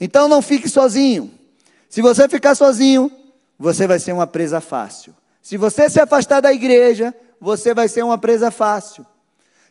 Então 0.00 0.28
não 0.28 0.40
fique 0.40 0.68
sozinho. 0.68 1.30
Se 1.88 2.00
você 2.00 2.28
ficar 2.28 2.54
sozinho, 2.54 3.10
você 3.58 3.86
vai 3.86 3.98
ser 3.98 4.12
uma 4.12 4.26
presa 4.26 4.60
fácil. 4.60 5.14
Se 5.42 5.56
você 5.56 5.88
se 5.88 6.00
afastar 6.00 6.40
da 6.40 6.52
igreja, 6.52 7.14
você 7.40 7.74
vai 7.74 7.88
ser 7.88 8.04
uma 8.04 8.18
presa 8.18 8.50
fácil. 8.50 9.04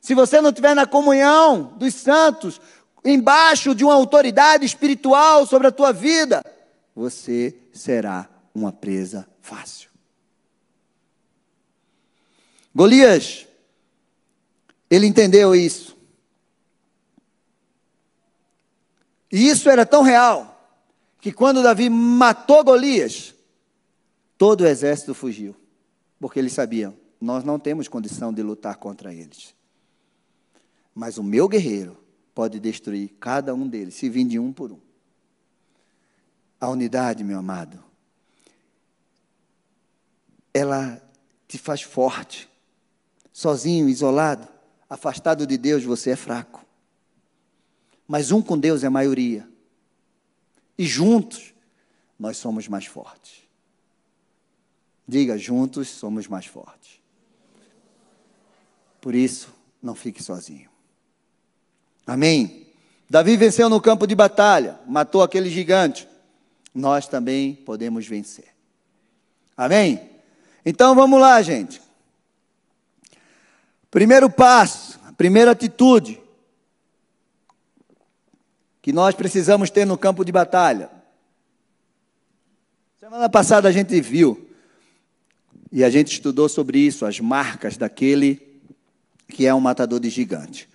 Se 0.02 0.14
você 0.14 0.42
não 0.42 0.50
estiver 0.50 0.76
na 0.76 0.86
comunhão 0.86 1.74
dos 1.78 1.94
santos, 1.94 2.60
embaixo 3.06 3.74
de 3.74 3.84
uma 3.84 3.94
autoridade 3.94 4.66
espiritual 4.66 5.46
sobre 5.46 5.68
a 5.68 5.72
tua 5.72 5.94
vida, 5.94 6.44
você 6.96 7.56
será 7.72 8.28
uma 8.54 8.72
presa 8.72 9.28
fácil. 9.40 9.87
Golias, 12.78 13.48
ele 14.88 15.08
entendeu 15.08 15.56
isso. 15.56 15.98
E 19.32 19.50
isso 19.50 19.68
era 19.68 19.84
tão 19.84 20.04
real 20.04 20.78
que 21.20 21.32
quando 21.32 21.64
Davi 21.64 21.90
matou 21.90 22.64
Golias, 22.64 23.34
todo 24.38 24.62
o 24.62 24.68
exército 24.68 25.16
fugiu, 25.16 25.56
porque 26.20 26.38
eles 26.38 26.54
sabiam, 26.54 26.96
nós 27.20 27.44
não 27.44 27.58
temos 27.58 27.88
condição 27.88 28.32
de 28.32 28.44
lutar 28.44 28.76
contra 28.76 29.12
eles. 29.12 29.56
Mas 30.94 31.18
o 31.18 31.24
meu 31.24 31.48
guerreiro 31.48 31.98
pode 32.36 32.60
destruir 32.60 33.10
cada 33.20 33.56
um 33.56 33.68
deles, 33.68 33.96
se 33.96 34.08
vir 34.08 34.26
de 34.26 34.38
um 34.38 34.54
por 34.54 34.72
um. 34.72 34.80
A 36.62 36.70
unidade, 36.70 37.24
meu 37.24 37.40
amado, 37.40 37.84
ela 40.54 41.02
te 41.48 41.58
faz 41.58 41.82
forte. 41.82 42.48
Sozinho, 43.38 43.88
isolado, 43.88 44.48
afastado 44.90 45.46
de 45.46 45.60
Deus, 45.60 45.84
você 45.84 46.10
é 46.10 46.16
fraco. 46.16 46.66
Mas 48.08 48.32
um 48.32 48.42
com 48.42 48.58
Deus 48.58 48.84
é 48.84 48.90
maioria. 48.90 49.48
E 50.76 50.88
juntos, 50.88 51.54
nós 52.18 52.38
somos 52.38 52.68
mais 52.68 52.88
fortes. 52.88 53.44
Diga, 55.08 55.38
juntos 55.38 55.88
somos 55.88 56.28
mais 56.28 56.48
fortes. 56.48 57.00
Por 59.00 59.14
isso, 59.14 59.54
não 59.84 59.94
fique 59.94 60.24
sozinho. 60.24 60.72
Amém? 62.08 62.66
Davi 63.08 63.38
venceu 63.38 63.70
no 63.70 63.80
campo 63.80 64.08
de 64.08 64.16
batalha, 64.16 64.80
matou 64.88 65.22
aquele 65.22 65.52
gigante. 65.52 66.10
Nós 66.74 67.08
também 67.08 67.54
podemos 67.54 68.08
vencer. 68.08 68.48
Amém? 69.56 70.10
Então 70.66 70.96
vamos 70.96 71.22
lá, 71.22 71.40
gente. 71.44 71.86
Primeiro 73.98 74.30
passo, 74.30 75.00
primeira 75.18 75.50
atitude 75.50 76.22
que 78.80 78.94
nós 78.94 79.16
precisamos 79.16 79.72
ter 79.72 79.86
no 79.86 79.98
campo 79.98 80.24
de 80.24 80.32
batalha. 80.32 80.88
Semana 83.00 83.28
passada 83.28 83.68
a 83.68 83.72
gente 83.72 84.00
viu 84.00 84.52
e 85.72 85.84
a 85.84 85.90
gente 85.90 86.12
estudou 86.12 86.48
sobre 86.48 86.78
isso, 86.78 87.08
as 87.08 87.20
marcas 87.20 87.76
daquele 87.76 88.40
que 89.30 89.48
é 89.48 89.56
um 89.56 89.60
matador 89.60 90.00
de 90.00 90.12
gigante. 90.12 90.70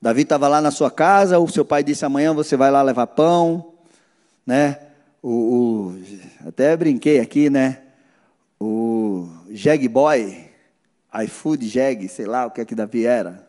Davi 0.00 0.22
estava 0.22 0.46
lá 0.46 0.60
na 0.60 0.70
sua 0.70 0.88
casa, 0.88 1.40
o 1.40 1.48
seu 1.48 1.64
pai 1.64 1.82
disse: 1.82 2.04
amanhã 2.04 2.32
você 2.32 2.56
vai 2.56 2.70
lá 2.70 2.80
levar 2.80 3.08
pão, 3.08 3.74
né? 4.46 4.78
O, 5.20 5.30
o 5.30 6.02
até 6.46 6.76
brinquei 6.76 7.18
aqui, 7.18 7.50
né? 7.50 7.82
O 8.60 9.28
Jeg 9.50 9.88
Boy, 9.88 10.47
iFood 11.24 11.68
Jeg, 11.68 12.08
sei 12.08 12.26
lá 12.26 12.46
o 12.46 12.50
que 12.50 12.60
é 12.60 12.64
que 12.64 12.74
Davi 12.74 13.06
era 13.06 13.48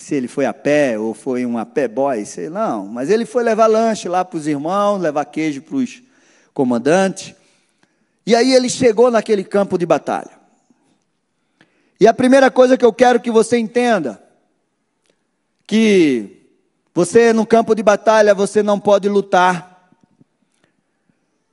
se 0.00 0.14
ele 0.14 0.28
foi 0.28 0.46
a 0.46 0.54
pé 0.54 0.98
ou 0.98 1.12
foi 1.12 1.44
um 1.44 1.58
a 1.58 1.66
pé 1.66 1.86
boy, 1.86 2.24
sei 2.24 2.48
não, 2.48 2.86
mas 2.86 3.10
ele 3.10 3.26
foi 3.26 3.44
levar 3.44 3.66
lanche 3.66 4.08
lá 4.08 4.24
para 4.24 4.38
os 4.38 4.46
irmãos, 4.46 4.98
levar 4.98 5.26
queijo 5.26 5.60
para 5.60 5.76
os 5.76 6.02
comandantes. 6.54 7.34
E 8.24 8.34
aí 8.34 8.54
ele 8.54 8.70
chegou 8.70 9.10
naquele 9.10 9.44
campo 9.44 9.76
de 9.76 9.84
batalha. 9.84 10.40
E 12.00 12.06
a 12.06 12.14
primeira 12.14 12.50
coisa 12.50 12.78
que 12.78 12.84
eu 12.84 12.94
quero 12.94 13.20
que 13.20 13.30
você 13.30 13.58
entenda 13.58 14.22
que 15.66 16.48
você 16.94 17.34
no 17.34 17.44
campo 17.44 17.74
de 17.74 17.82
batalha 17.82 18.34
você 18.34 18.62
não 18.62 18.80
pode 18.80 19.06
lutar. 19.06 19.90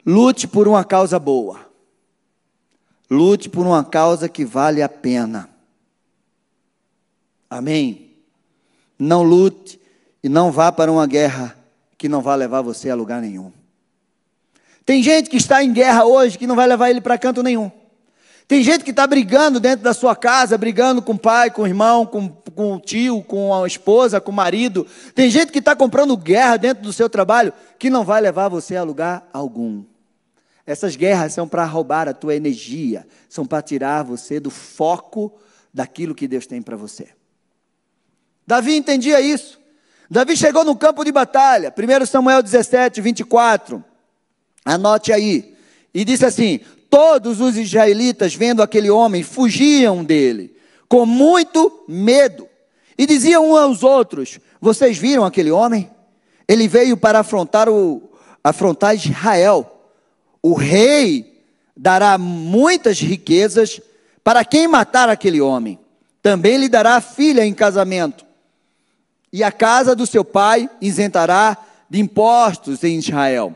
Lute 0.06 0.48
por 0.48 0.70
uma 0.70 0.86
causa 0.86 1.20
boa. 1.20 1.67
Lute 3.10 3.50
por 3.50 3.66
uma 3.66 3.84
causa 3.84 4.28
que 4.28 4.44
vale 4.44 4.82
a 4.82 4.90
pena. 4.90 5.50
Amém. 7.50 8.12
Não 9.00 9.24
lute 9.24 9.80
e 10.24 10.28
não 10.28 10.52
vá 10.52 10.72
para 10.72 10.92
uma 10.92 11.08
guerra 11.08 11.58
que 11.98 12.10
não 12.10 12.22
vai 12.22 12.38
levar 12.38 12.62
você 12.62 12.90
a 12.90 12.96
lugar 12.96 13.22
nenhum. 13.22 13.52
Tem 14.86 15.02
gente 15.02 15.30
que 15.30 15.38
está 15.38 15.64
em 15.64 15.72
guerra 15.72 16.06
hoje 16.06 16.38
que 16.38 16.48
não 16.48 16.56
vai 16.56 16.68
levar 16.68 16.90
ele 16.90 17.02
para 17.02 17.18
canto 17.18 17.44
nenhum. 17.44 17.72
Tem 18.48 18.64
gente 18.64 18.86
que 18.86 18.92
está 18.92 19.06
brigando 19.06 19.60
dentro 19.60 19.84
da 19.84 19.94
sua 19.94 20.16
casa, 20.16 20.58
brigando 20.58 21.02
com 21.02 21.12
o 21.12 21.20
pai, 21.20 21.52
com 21.52 21.64
o 21.64 21.68
irmão, 21.68 22.06
com, 22.06 22.30
com 22.30 22.76
o 22.76 22.80
tio, 22.80 23.22
com 23.22 23.54
a 23.54 23.68
esposa, 23.68 24.22
com 24.22 24.32
o 24.32 24.36
marido. 24.36 24.88
Tem 25.14 25.30
gente 25.30 25.52
que 25.52 25.60
está 25.60 25.76
comprando 25.76 26.16
guerra 26.16 26.56
dentro 26.56 26.84
do 26.84 26.94
seu 26.94 27.10
trabalho 27.10 27.52
que 27.78 27.90
não 27.90 28.06
vai 28.06 28.22
levar 28.22 28.48
você 28.48 28.78
a 28.78 28.84
lugar 28.84 29.28
algum. 29.34 29.84
Essas 30.68 30.98
guerras 30.98 31.34
são 31.34 31.48
para 31.48 31.64
roubar 31.64 32.10
a 32.10 32.14
tua 32.14 32.36
energia, 32.36 33.08
são 33.30 33.46
para 33.46 33.62
tirar 33.62 34.04
você 34.04 34.38
do 34.38 34.50
foco 34.50 35.34
daquilo 35.74 36.14
que 36.14 36.28
Deus 36.28 36.46
tem 36.46 36.62
para 36.62 36.76
você. 36.76 37.08
Davi 38.46 38.76
entendia 38.76 39.22
isso. 39.22 39.58
Davi 40.12 40.36
chegou 40.36 40.66
no 40.66 40.76
campo 40.76 41.06
de 41.06 41.12
batalha, 41.12 41.74
1 41.76 42.06
Samuel 42.06 42.44
17, 42.44 43.00
24. 43.00 43.82
Anote 44.66 45.14
aí. 45.14 45.56
E 45.94 46.04
disse 46.04 46.26
assim: 46.26 46.60
Todos 46.90 47.40
os 47.40 47.56
israelitas, 47.56 48.36
vendo 48.36 48.62
aquele 48.62 48.90
homem, 48.90 49.24
fugiam 49.24 50.04
dele, 50.04 50.54
com 50.90 51.06
muito 51.06 51.86
medo. 51.88 52.46
E 52.98 53.06
diziam 53.06 53.52
uns 53.52 53.58
aos 53.58 53.84
outros: 53.84 54.38
Vocês 54.60 54.98
viram 54.98 55.24
aquele 55.24 55.52
homem? 55.52 55.90
Ele 56.46 56.68
veio 56.68 56.98
para 56.98 57.20
afrontar, 57.20 57.70
o, 57.70 58.12
afrontar 58.44 58.96
Israel. 58.96 59.77
O 60.48 60.54
rei 60.54 61.44
dará 61.76 62.18
muitas 62.18 63.02
riquezas 63.02 63.82
para 64.24 64.46
quem 64.46 64.66
matar 64.66 65.10
aquele 65.10 65.42
homem. 65.42 65.78
Também 66.22 66.56
lhe 66.56 66.70
dará 66.70 67.02
filha 67.02 67.46
em 67.46 67.54
casamento 67.54 68.26
e 69.32 69.44
a 69.44 69.52
casa 69.52 69.94
do 69.94 70.08
seu 70.08 70.24
pai 70.24 70.70
isentará 70.80 71.58
de 71.90 72.00
impostos 72.00 72.82
em 72.86 72.98
Israel. 72.98 73.54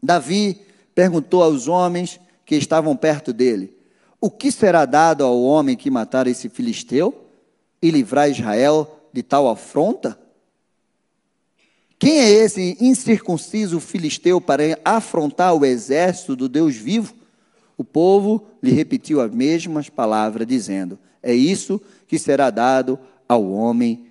Davi 0.00 0.60
perguntou 0.94 1.42
aos 1.42 1.66
homens 1.66 2.20
que 2.46 2.54
estavam 2.54 2.94
perto 2.94 3.32
dele: 3.32 3.76
O 4.20 4.30
que 4.30 4.52
será 4.52 4.84
dado 4.84 5.24
ao 5.24 5.42
homem 5.42 5.76
que 5.76 5.90
matar 5.90 6.28
esse 6.28 6.48
filisteu 6.48 7.26
e 7.82 7.90
livrar 7.90 8.30
Israel 8.30 9.08
de 9.12 9.24
tal 9.24 9.48
afronta? 9.48 10.16
Quem 12.00 12.18
é 12.18 12.30
esse 12.30 12.78
incircunciso 12.80 13.78
filisteu 13.78 14.40
para 14.40 14.62
afrontar 14.82 15.54
o 15.54 15.66
exército 15.66 16.34
do 16.34 16.48
Deus 16.48 16.74
vivo? 16.74 17.14
O 17.76 17.84
povo 17.84 18.46
lhe 18.62 18.70
repetiu 18.72 19.20
as 19.20 19.30
mesmas 19.30 19.90
palavras, 19.90 20.46
dizendo: 20.46 20.98
É 21.22 21.34
isso 21.34 21.78
que 22.08 22.18
será 22.18 22.48
dado 22.48 22.98
ao 23.28 23.52
homem 23.52 24.06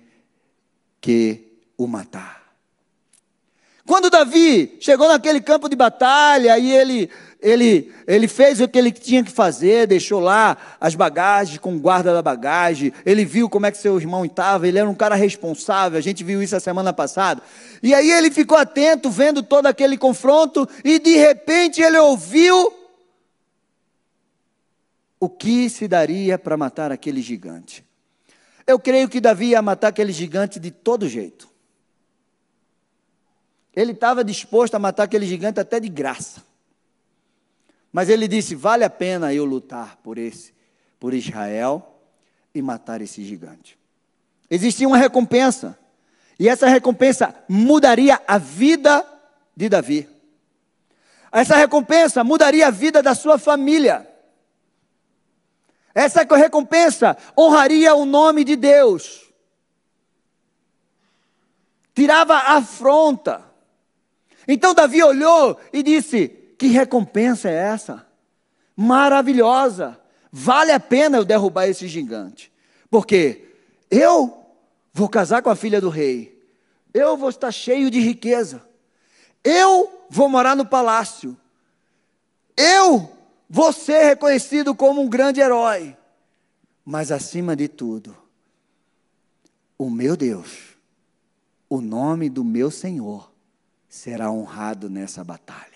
que 1.00 1.58
o 1.76 1.88
matar. 1.88 2.39
Quando 3.90 4.08
Davi 4.08 4.76
chegou 4.78 5.08
naquele 5.08 5.40
campo 5.40 5.68
de 5.68 5.74
batalha 5.74 6.56
e 6.56 6.70
ele, 6.70 7.10
ele, 7.42 7.92
ele 8.06 8.28
fez 8.28 8.60
o 8.60 8.68
que 8.68 8.78
ele 8.78 8.92
tinha 8.92 9.24
que 9.24 9.32
fazer, 9.32 9.88
deixou 9.88 10.20
lá 10.20 10.56
as 10.80 10.94
bagagens 10.94 11.58
com 11.58 11.74
o 11.74 11.80
guarda 11.80 12.12
da 12.12 12.22
bagagem, 12.22 12.92
ele 13.04 13.24
viu 13.24 13.48
como 13.48 13.66
é 13.66 13.72
que 13.72 13.78
seu 13.78 13.98
irmão 13.98 14.24
estava, 14.24 14.68
ele 14.68 14.78
era 14.78 14.88
um 14.88 14.94
cara 14.94 15.16
responsável, 15.16 15.98
a 15.98 16.00
gente 16.00 16.22
viu 16.22 16.40
isso 16.40 16.54
a 16.54 16.60
semana 16.60 16.92
passada. 16.92 17.42
E 17.82 17.92
aí 17.92 18.12
ele 18.12 18.30
ficou 18.30 18.56
atento, 18.56 19.10
vendo 19.10 19.42
todo 19.42 19.66
aquele 19.66 19.98
confronto, 19.98 20.68
e 20.84 21.00
de 21.00 21.16
repente 21.16 21.82
ele 21.82 21.98
ouviu 21.98 22.72
o 25.18 25.28
que 25.28 25.68
se 25.68 25.88
daria 25.88 26.38
para 26.38 26.56
matar 26.56 26.92
aquele 26.92 27.20
gigante. 27.20 27.84
Eu 28.64 28.78
creio 28.78 29.08
que 29.08 29.20
Davi 29.20 29.46
ia 29.46 29.60
matar 29.60 29.88
aquele 29.88 30.12
gigante 30.12 30.60
de 30.60 30.70
todo 30.70 31.08
jeito. 31.08 31.49
Ele 33.80 33.92
estava 33.92 34.22
disposto 34.22 34.74
a 34.74 34.78
matar 34.78 35.04
aquele 35.04 35.26
gigante 35.26 35.58
até 35.58 35.80
de 35.80 35.88
graça. 35.88 36.42
Mas 37.90 38.10
ele 38.10 38.28
disse: 38.28 38.54
vale 38.54 38.84
a 38.84 38.90
pena 38.90 39.32
eu 39.32 39.46
lutar 39.46 39.96
por 40.02 40.18
esse, 40.18 40.52
por 40.98 41.14
Israel 41.14 41.98
e 42.54 42.60
matar 42.60 43.00
esse 43.00 43.24
gigante. 43.24 43.78
Existia 44.50 44.86
uma 44.86 44.98
recompensa. 44.98 45.78
E 46.38 46.46
essa 46.46 46.68
recompensa 46.68 47.34
mudaria 47.48 48.20
a 48.28 48.36
vida 48.36 49.02
de 49.56 49.66
Davi. 49.70 50.06
Essa 51.32 51.56
recompensa 51.56 52.22
mudaria 52.22 52.66
a 52.66 52.70
vida 52.70 53.02
da 53.02 53.14
sua 53.14 53.38
família. 53.38 54.06
Essa 55.94 56.22
recompensa 56.22 57.16
honraria 57.34 57.94
o 57.94 58.04
nome 58.04 58.44
de 58.44 58.56
Deus. 58.56 59.32
Tirava 61.94 62.34
a 62.34 62.56
afronta. 62.58 63.49
Então 64.46 64.74
Davi 64.74 65.02
olhou 65.02 65.58
e 65.72 65.82
disse: 65.82 66.28
Que 66.58 66.68
recompensa 66.68 67.48
é 67.48 67.54
essa? 67.54 68.06
Maravilhosa. 68.76 69.98
Vale 70.32 70.72
a 70.72 70.80
pena 70.80 71.18
eu 71.18 71.24
derrubar 71.24 71.66
esse 71.66 71.88
gigante. 71.88 72.52
Porque 72.90 73.48
eu 73.90 74.46
vou 74.92 75.08
casar 75.08 75.42
com 75.42 75.50
a 75.50 75.56
filha 75.56 75.80
do 75.80 75.88
rei. 75.88 76.40
Eu 76.92 77.16
vou 77.16 77.28
estar 77.28 77.50
cheio 77.50 77.90
de 77.90 78.00
riqueza. 78.00 78.62
Eu 79.42 80.06
vou 80.08 80.28
morar 80.28 80.56
no 80.56 80.66
palácio. 80.66 81.36
Eu 82.56 83.10
vou 83.48 83.72
ser 83.72 84.04
reconhecido 84.04 84.74
como 84.74 85.00
um 85.00 85.08
grande 85.08 85.40
herói. 85.40 85.96
Mas 86.84 87.12
acima 87.12 87.54
de 87.54 87.68
tudo, 87.68 88.16
o 89.78 89.88
meu 89.88 90.16
Deus, 90.16 90.76
o 91.68 91.80
nome 91.80 92.28
do 92.28 92.44
meu 92.44 92.70
Senhor, 92.70 93.29
será 93.90 94.30
honrado 94.30 94.88
nessa 94.88 95.24
batalha. 95.24 95.68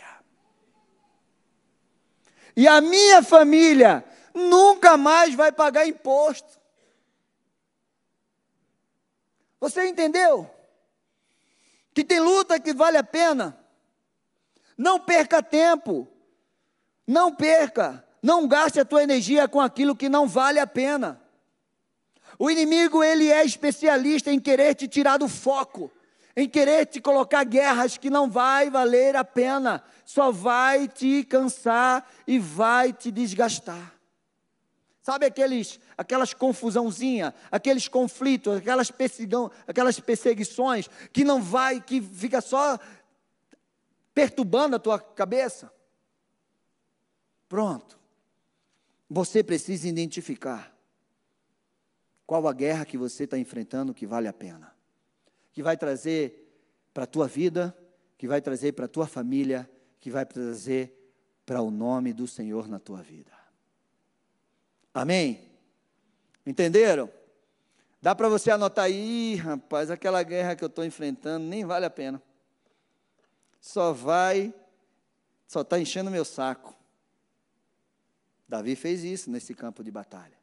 E 2.57 2.69
a 2.69 2.81
minha 2.81 3.21
família 3.25 4.05
nunca 4.33 4.97
mais 4.97 5.35
vai 5.35 5.51
pagar 5.51 5.85
imposto. 5.85 6.61
Você 9.59 9.89
entendeu? 9.89 10.49
Que 11.93 12.05
tem 12.05 12.21
luta 12.21 12.61
que 12.61 12.73
vale 12.73 12.97
a 12.97 13.03
pena. 13.03 13.59
Não 14.79 15.01
perca 15.01 15.43
tempo. 15.43 16.07
Não 17.05 17.35
perca. 17.35 18.07
Não 18.23 18.47
gaste 18.47 18.79
a 18.79 18.85
tua 18.85 19.03
energia 19.03 19.49
com 19.49 19.61
aquilo 19.61 19.97
que 19.97 20.09
não 20.09 20.29
vale 20.29 20.61
a 20.61 20.67
pena. 20.67 21.21
O 22.39 22.49
inimigo, 22.49 23.03
ele 23.03 23.29
é 23.31 23.45
especialista 23.45 24.31
em 24.31 24.39
querer 24.39 24.77
te 24.77 24.87
tirar 24.87 25.17
do 25.17 25.29
foco 25.29 25.91
em 26.37 26.49
querer 26.49 26.87
te 26.87 27.01
colocar 27.01 27.45
guerras 27.45 27.97
que 27.97 28.11
não 28.11 28.29
vai 28.29 28.69
valer 28.69 29.15
a 29.15 29.25
pena, 29.25 29.83
só 30.05 30.33
vai 30.33 30.89
te 30.89 31.25
cansar 31.25 32.09
e 32.27 32.39
vai 32.39 32.93
te 32.93 33.11
desgastar. 33.11 33.95
Sabe 35.01 35.27
aqueles, 35.27 35.79
aquelas 35.97 36.33
confusãozinha, 36.33 37.35
aqueles 37.51 37.87
conflitos, 37.89 38.57
aquelas, 38.57 38.91
aquelas 39.67 40.01
perseguições 40.01 40.89
que 41.13 41.25
não 41.25 41.43
vai, 41.43 41.81
que 41.81 42.01
fica 42.01 42.41
só 42.41 42.79
perturbando 44.15 44.77
a 44.77 44.79
tua 44.79 44.99
cabeça? 44.99 45.71
Pronto. 47.49 47.99
Você 49.09 49.45
precisa 49.45 49.87
identificar 49.87 50.75
qual 52.27 52.49
a 52.49 52.53
guerra 52.53 52.87
que 52.87 52.97
você 52.97 53.25
está 53.25 53.39
enfrentando 53.39 53.93
que 53.93 54.07
vale 54.07 54.27
a 54.27 54.33
pena 54.33 54.74
que 55.55 55.63
vai 55.63 55.77
trazer 55.77 56.53
para 56.93 57.05
a 57.05 57.07
tua 57.07 57.29
vida, 57.29 57.75
que 58.19 58.27
vai 58.27 58.43
trazer 58.43 58.73
para 58.73 58.87
a 58.87 58.89
tua 58.89 59.07
família, 59.07 59.71
que 60.01 60.11
vai 60.11 60.27
trazer 60.27 60.93
para 61.47 61.63
o 61.63 61.71
nome 61.71 62.13
do 62.13 62.27
Senhor 62.27 62.69
na 62.69 62.81
tua 62.81 63.01
vida. 63.01 63.33
Amém? 64.93 65.49
Entenderam? 66.45 67.11
Dá 68.03 68.15
para 68.15 68.29
você 68.29 68.51
anotar 68.51 68.87
aí, 68.87 69.37
rapaz, 69.37 69.91
aquela 69.91 70.23
guerra 70.23 70.57
que 70.57 70.65
eu 70.65 70.69
estou 70.69 70.85
enfrentando 70.85 71.47
nem 71.47 71.65
vale 71.65 71.87
a 71.87 71.91
pena. 71.91 72.21
Só 73.61 73.93
vai, 73.93 74.53
só 75.47 75.63
está 75.63 75.79
enchendo 75.79 76.11
meu 76.11 76.25
saco. 76.25 76.75
Davi 78.49 78.77
fez 78.77 79.05
isso 79.05 79.31
nesse 79.31 79.55
campo 79.55 79.83
de 79.83 79.91
batalha. 79.91 80.37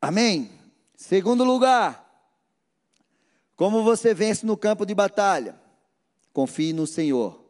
Amém? 0.00 0.50
Segundo 0.94 1.42
lugar, 1.44 2.03
como 3.56 3.82
você 3.82 4.12
vence 4.12 4.44
no 4.44 4.56
campo 4.56 4.84
de 4.84 4.94
batalha? 4.94 5.60
Confie 6.32 6.72
no 6.72 6.86
Senhor, 6.86 7.44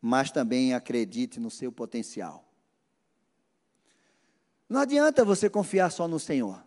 mas 0.00 0.30
também 0.30 0.72
acredite 0.72 1.38
no 1.38 1.50
seu 1.50 1.70
potencial. 1.70 2.44
Não 4.68 4.80
adianta 4.80 5.24
você 5.24 5.48
confiar 5.50 5.90
só 5.90 6.08
no 6.08 6.18
Senhor, 6.18 6.64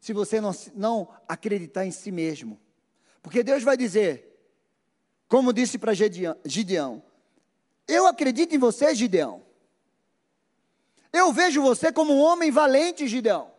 se 0.00 0.12
você 0.12 0.40
não, 0.40 0.52
não 0.74 1.08
acreditar 1.26 1.86
em 1.86 1.90
si 1.90 2.12
mesmo. 2.12 2.60
Porque 3.22 3.42
Deus 3.42 3.62
vai 3.62 3.76
dizer, 3.76 4.32
como 5.28 5.52
disse 5.52 5.78
para 5.78 5.94
Gideão: 5.94 7.02
Eu 7.88 8.06
acredito 8.06 8.54
em 8.54 8.58
você, 8.58 8.94
Gideão. 8.94 9.42
Eu 11.12 11.32
vejo 11.32 11.62
você 11.62 11.92
como 11.92 12.12
um 12.12 12.20
homem 12.20 12.50
valente, 12.50 13.06
Gideão. 13.06 13.50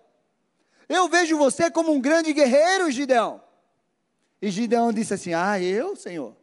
Eu 0.89 1.07
vejo 1.07 1.37
você 1.37 1.71
como 1.71 1.91
um 1.91 2.01
grande 2.01 2.33
guerreiro, 2.33 2.91
Gideão. 2.91 3.41
E 4.43 4.51
Gideão 4.51 4.91
disse 4.91 5.13
assim: 5.13 5.33
Ah, 5.33 5.57
eu, 5.57 5.95
Senhor, 5.95 6.35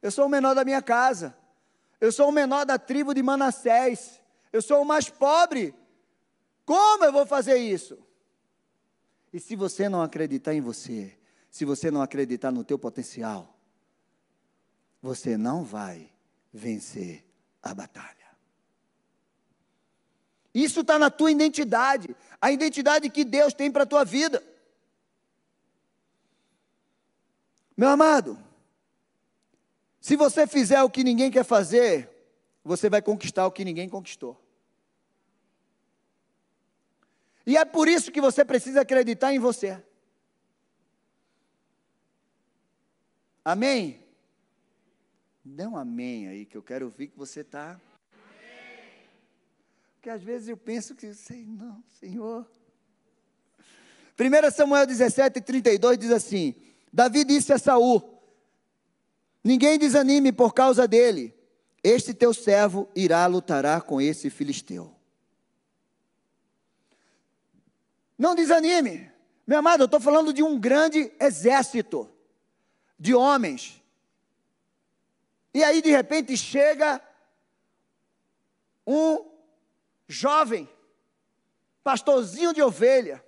eu 0.00 0.10
sou 0.10 0.24
o 0.24 0.30
menor 0.30 0.54
da 0.54 0.64
minha 0.64 0.80
casa, 0.80 1.36
eu 2.00 2.10
sou 2.10 2.30
o 2.30 2.32
menor 2.32 2.64
da 2.64 2.78
tribo 2.78 3.12
de 3.12 3.22
Manassés, 3.22 4.18
eu 4.50 4.62
sou 4.62 4.80
o 4.80 4.84
mais 4.86 5.10
pobre. 5.10 5.74
Como 6.64 7.04
eu 7.04 7.12
vou 7.12 7.26
fazer 7.26 7.58
isso? 7.58 7.98
E 9.30 9.38
se 9.38 9.54
você 9.56 9.90
não 9.90 10.00
acreditar 10.00 10.54
em 10.54 10.62
você, 10.62 11.18
se 11.50 11.66
você 11.66 11.90
não 11.90 12.00
acreditar 12.00 12.50
no 12.50 12.64
teu 12.64 12.78
potencial, 12.78 13.54
você 15.02 15.36
não 15.36 15.62
vai 15.62 16.10
vencer 16.50 17.26
a 17.62 17.74
batalha. 17.74 18.24
Isso 20.54 20.80
está 20.80 20.98
na 20.98 21.10
tua 21.10 21.30
identidade, 21.30 22.16
a 22.40 22.50
identidade 22.50 23.10
que 23.10 23.22
Deus 23.22 23.52
tem 23.52 23.70
para 23.70 23.82
a 23.82 23.86
tua 23.86 24.02
vida. 24.02 24.42
Meu 27.76 27.88
amado, 27.88 28.38
se 30.00 30.16
você 30.16 30.46
fizer 30.46 30.82
o 30.82 30.90
que 30.90 31.02
ninguém 31.02 31.30
quer 31.30 31.44
fazer, 31.44 32.10
você 32.62 32.88
vai 32.88 33.02
conquistar 33.02 33.46
o 33.46 33.52
que 33.52 33.64
ninguém 33.64 33.88
conquistou. 33.88 34.40
E 37.46 37.56
é 37.56 37.64
por 37.64 37.88
isso 37.88 38.12
que 38.12 38.20
você 38.20 38.44
precisa 38.44 38.82
acreditar 38.82 39.32
em 39.32 39.38
você. 39.38 39.82
Amém? 43.44 44.02
Dê 45.44 45.66
um 45.66 45.76
amém 45.76 46.28
aí, 46.28 46.46
que 46.46 46.56
eu 46.56 46.62
quero 46.62 46.86
ouvir 46.86 47.08
que 47.08 47.18
você 47.18 47.40
está. 47.40 47.78
Porque 49.94 50.08
às 50.08 50.22
vezes 50.22 50.48
eu 50.48 50.56
penso 50.56 50.94
que, 50.94 51.12
sei, 51.12 51.44
não, 51.44 51.82
Senhor. 51.90 52.46
1 54.18 54.50
Samuel 54.50 54.86
17, 54.86 55.40
32 55.40 55.98
diz 55.98 56.10
assim: 56.10 56.54
Davi 56.94 57.24
disse 57.24 57.52
a 57.52 57.58
Saul: 57.58 58.22
Ninguém 59.42 59.76
desanime 59.76 60.30
por 60.30 60.54
causa 60.54 60.86
dele. 60.86 61.34
este 61.82 62.14
teu 62.14 62.32
servo 62.32 62.88
irá 62.94 63.26
lutar 63.26 63.82
com 63.82 64.00
esse 64.00 64.30
filisteu. 64.30 64.94
Não 68.16 68.36
desanime, 68.36 69.10
meu 69.44 69.58
amado, 69.58 69.82
eu 69.82 69.86
estou 69.86 69.98
falando 69.98 70.32
de 70.32 70.40
um 70.40 70.56
grande 70.56 71.12
exército 71.18 72.08
de 72.96 73.12
homens. 73.12 73.82
E 75.52 75.64
aí, 75.64 75.82
de 75.82 75.90
repente, 75.90 76.36
chega 76.36 77.02
um 78.86 79.32
jovem, 80.06 80.68
pastorzinho 81.82 82.54
de 82.54 82.62
ovelha, 82.62 83.22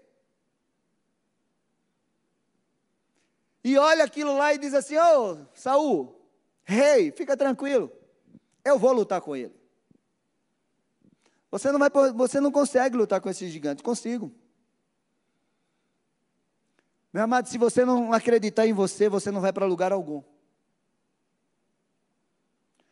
e 3.66 3.76
olha 3.76 4.04
aquilo 4.04 4.38
lá 4.38 4.54
e 4.54 4.58
diz 4.58 4.72
assim: 4.72 4.96
Ô 4.96 5.32
oh, 5.32 5.38
Saul, 5.52 6.16
rei, 6.62 7.10
fica 7.10 7.36
tranquilo, 7.36 7.90
eu 8.64 8.78
vou 8.78 8.92
lutar 8.92 9.20
com 9.20 9.34
ele. 9.34 9.52
Você 11.50 11.72
não, 11.72 11.78
vai, 11.80 11.90
você 12.14 12.38
não 12.38 12.52
consegue 12.52 12.96
lutar 12.96 13.20
com 13.20 13.28
esse 13.28 13.48
gigante, 13.48 13.82
consigo. 13.82 14.32
Meu 17.12 17.24
amado, 17.24 17.48
se 17.48 17.58
você 17.58 17.84
não 17.84 18.12
acreditar 18.12 18.68
em 18.68 18.72
você, 18.72 19.08
você 19.08 19.32
não 19.32 19.40
vai 19.40 19.52
para 19.52 19.66
lugar 19.66 19.90
algum. 19.90 20.22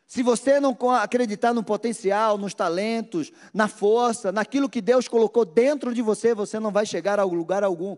Se 0.05 0.21
você 0.21 0.59
não 0.59 0.77
acreditar 0.91 1.53
no 1.53 1.63
potencial, 1.63 2.37
nos 2.37 2.53
talentos, 2.53 3.31
na 3.53 3.69
força, 3.69 4.29
naquilo 4.29 4.69
que 4.69 4.81
Deus 4.81 5.07
colocou 5.07 5.45
dentro 5.45 5.93
de 5.93 6.01
você, 6.01 6.35
você 6.35 6.59
não 6.59 6.69
vai 6.69 6.85
chegar 6.85 7.17
a 7.17 7.23
lugar 7.23 7.63
algum. 7.63 7.95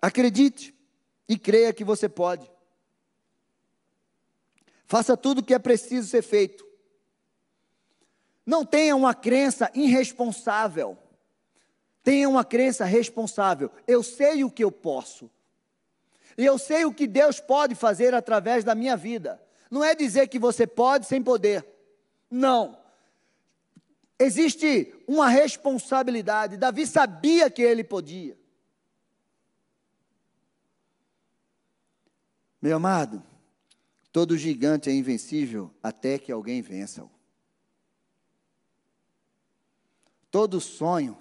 Acredite 0.00 0.74
e 1.28 1.38
creia 1.38 1.72
que 1.72 1.84
você 1.84 2.08
pode. 2.08 2.50
Faça 4.86 5.16
tudo 5.16 5.40
o 5.40 5.44
que 5.44 5.52
é 5.52 5.58
preciso 5.58 6.08
ser 6.08 6.22
feito. 6.22 6.66
Não 8.46 8.64
tenha 8.64 8.96
uma 8.96 9.14
crença 9.14 9.70
irresponsável. 9.74 10.96
Tenha 12.02 12.28
uma 12.28 12.44
crença 12.44 12.86
responsável. 12.86 13.70
Eu 13.86 14.02
sei 14.02 14.44
o 14.44 14.50
que 14.50 14.64
eu 14.64 14.72
posso. 14.72 15.30
E 16.38 16.46
eu 16.46 16.56
sei 16.56 16.84
o 16.84 16.94
que 16.94 17.06
Deus 17.06 17.40
pode 17.40 17.74
fazer 17.74 18.14
através 18.14 18.64
da 18.64 18.74
minha 18.74 18.96
vida. 18.96 19.42
Não 19.70 19.84
é 19.84 19.94
dizer 19.94 20.28
que 20.28 20.38
você 20.38 20.66
pode 20.66 21.04
sem 21.06 21.22
poder. 21.22 21.66
Não. 22.30 22.78
Existe 24.18 24.94
uma 25.06 25.28
responsabilidade. 25.28 26.56
Davi 26.56 26.86
sabia 26.86 27.50
que 27.50 27.60
ele 27.60 27.84
podia. 27.84 28.37
Meu 32.60 32.76
amado, 32.76 33.22
todo 34.12 34.36
gigante 34.36 34.90
é 34.90 34.92
invencível 34.92 35.72
até 35.82 36.18
que 36.18 36.32
alguém 36.32 36.60
vença-o. 36.60 37.10
Todo 40.30 40.60
sonho 40.60 41.16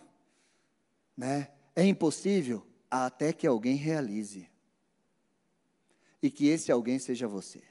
né? 1.17 1.49
É 1.75 1.83
impossível 1.83 2.65
até 2.89 3.33
que 3.33 3.47
alguém 3.47 3.75
realize. 3.75 4.47
E 6.21 6.29
que 6.29 6.47
esse 6.47 6.71
alguém 6.71 6.99
seja 6.99 7.27
você. 7.27 7.63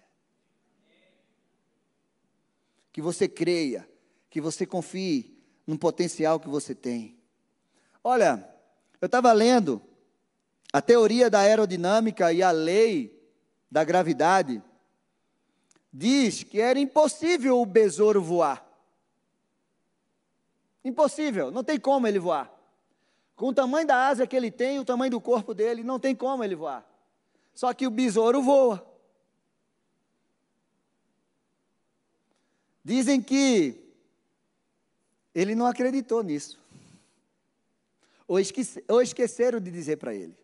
Que 2.92 3.00
você 3.00 3.28
creia, 3.28 3.88
que 4.28 4.40
você 4.40 4.66
confie 4.66 5.38
no 5.66 5.78
potencial 5.78 6.40
que 6.40 6.48
você 6.48 6.74
tem. 6.74 7.16
Olha, 8.02 8.48
eu 9.00 9.06
estava 9.06 9.32
lendo 9.32 9.80
a 10.72 10.80
teoria 10.82 11.30
da 11.30 11.40
aerodinâmica 11.40 12.32
e 12.32 12.42
a 12.42 12.50
lei 12.50 13.15
da 13.70 13.84
gravidade. 13.84 14.62
Diz 15.92 16.42
que 16.42 16.60
era 16.60 16.78
impossível 16.78 17.60
o 17.60 17.66
besouro 17.66 18.22
voar. 18.22 18.64
Impossível, 20.84 21.50
não 21.50 21.64
tem 21.64 21.80
como 21.80 22.06
ele 22.06 22.18
voar. 22.18 22.52
Com 23.34 23.48
o 23.48 23.54
tamanho 23.54 23.86
da 23.86 24.06
asa 24.06 24.26
que 24.26 24.36
ele 24.36 24.50
tem, 24.50 24.78
o 24.78 24.84
tamanho 24.84 25.10
do 25.10 25.20
corpo 25.20 25.52
dele, 25.52 25.82
não 25.82 25.98
tem 25.98 26.14
como 26.14 26.44
ele 26.44 26.54
voar. 26.54 26.86
Só 27.54 27.72
que 27.74 27.86
o 27.86 27.90
besouro 27.90 28.40
voa. 28.42 28.86
Dizem 32.84 33.20
que 33.20 33.82
ele 35.34 35.54
não 35.54 35.66
acreditou 35.66 36.22
nisso. 36.22 36.58
Ou, 38.28 38.38
esquece, 38.38 38.84
ou 38.88 39.02
esqueceram 39.02 39.60
de 39.60 39.70
dizer 39.70 39.96
para 39.96 40.14
ele. 40.14 40.36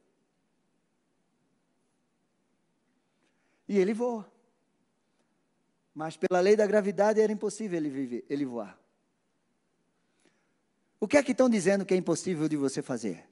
E 3.69 3.79
ele 3.79 3.95
voa. 3.95 4.31
Mas 5.95 6.17
pela 6.17 6.41
lei 6.41 6.57
da 6.57 6.67
gravidade 6.67 7.21
era 7.21 7.33
impossível 7.33 7.77
ele, 7.77 7.91
viver, 7.91 8.25
ele 8.29 8.45
voar. 8.45 8.79
O 10.99 11.09
que 11.09 11.17
é 11.17 11.23
que 11.23 11.33
estão 11.33 11.49
dizendo 11.49 11.85
que 11.85 11.93
é 11.93 11.97
impossível 11.97 12.49
de 12.49 12.57
você 12.57 12.81
fazer? 12.81 13.29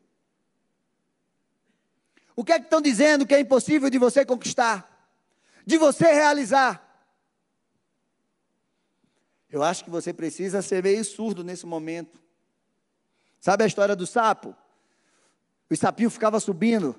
O 2.34 2.44
que 2.44 2.52
é 2.52 2.58
que 2.58 2.64
estão 2.64 2.80
dizendo 2.80 3.26
que 3.26 3.34
é 3.34 3.40
impossível 3.40 3.88
de 3.88 3.98
você 3.98 4.24
conquistar? 4.24 5.08
De 5.64 5.78
você 5.78 6.06
realizar? 6.12 6.86
Eu 9.50 9.62
acho 9.62 9.84
que 9.84 9.90
você 9.90 10.12
precisa 10.12 10.62
ser 10.62 10.82
meio 10.82 11.04
surdo 11.04 11.42
nesse 11.42 11.66
momento. 11.66 12.20
Sabe 13.40 13.64
a 13.64 13.66
história 13.66 13.96
do 13.96 14.06
sapo? 14.06 14.54
O 15.68 15.76
sapinho 15.76 16.10
ficava 16.10 16.38
subindo. 16.40 16.98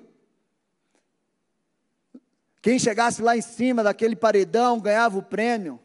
Quem 2.62 2.78
chegasse 2.78 3.20
lá 3.20 3.36
em 3.36 3.42
cima 3.42 3.82
daquele 3.82 4.14
paredão 4.14 4.78
ganhava 4.78 5.18
o 5.18 5.22
prêmio. 5.22 5.80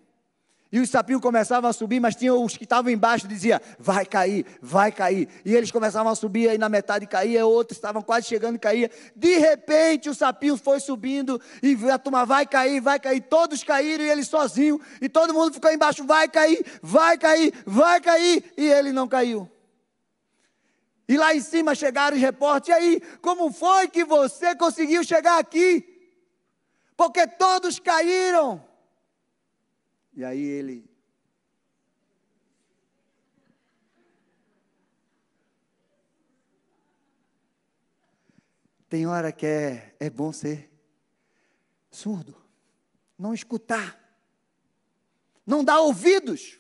E 0.72 0.80
os 0.80 0.90
sapinhos 0.90 1.22
começavam 1.22 1.68
a 1.68 1.74
subir, 1.74 2.00
mas 2.00 2.16
tinha 2.16 2.34
os 2.36 2.56
que 2.56 2.66
estavam 2.66 2.92
embaixo 2.92 3.28
dizia: 3.28 3.60
vai 3.80 4.06
cair, 4.06 4.46
vai 4.62 4.92
cair. 4.92 5.28
E 5.44 5.56
eles 5.56 5.72
começavam 5.72 6.12
a 6.12 6.16
subir, 6.16 6.50
aí 6.50 6.58
na 6.58 6.70
metade 6.70 7.08
caía, 7.08 7.48
outros 7.48 7.78
estavam 7.78 8.02
quase 8.02 8.28
chegando 8.28 8.58
e 8.58 8.60
caía. 8.60 8.92
De 9.16 9.38
repente 9.38 10.08
o 10.08 10.14
sapinho 10.14 10.56
foi 10.56 10.80
subindo 10.80 11.42
e 11.64 11.76
a 11.90 11.98
turma 11.98 12.26
vai 12.26 12.46
cair, 12.46 12.80
vai 12.80 13.00
cair. 13.00 13.22
Todos 13.22 13.64
caíram 13.64 14.04
e 14.04 14.10
ele 14.10 14.24
sozinho. 14.24 14.80
E 15.02 15.10
todo 15.10 15.34
mundo 15.34 15.54
ficou 15.54 15.72
embaixo: 15.72 16.04
vai 16.04 16.28
cair, 16.28 16.64
vai 16.84 17.18
cair, 17.18 17.54
vai 17.66 18.00
cair. 18.00 18.44
E 18.56 18.68
ele 18.68 18.92
não 18.92 19.08
caiu. 19.08 19.50
E 21.08 21.18
lá 21.18 21.34
em 21.34 21.40
cima 21.40 21.74
chegaram 21.74 22.18
os 22.18 22.22
repórteres: 22.22 22.78
e 22.78 22.86
aí, 22.86 23.02
como 23.22 23.52
foi 23.52 23.88
que 23.88 24.04
você 24.04 24.54
conseguiu 24.54 25.04
chegar 25.04 25.40
aqui? 25.40 25.97
Porque 26.98 27.28
todos 27.28 27.80
caíram. 27.80 28.68
E 30.14 30.26
aí 30.26 30.42
ele. 30.42 30.90
Tem 38.90 39.06
hora 39.06 39.32
que 39.32 39.46
é, 39.46 39.96
é 40.00 40.10
bom 40.10 40.32
ser 40.32 40.72
surdo, 41.92 42.36
não 43.18 43.34
escutar, 43.34 44.00
não 45.46 45.64
dar 45.64 45.82
ouvidos. 45.82 46.60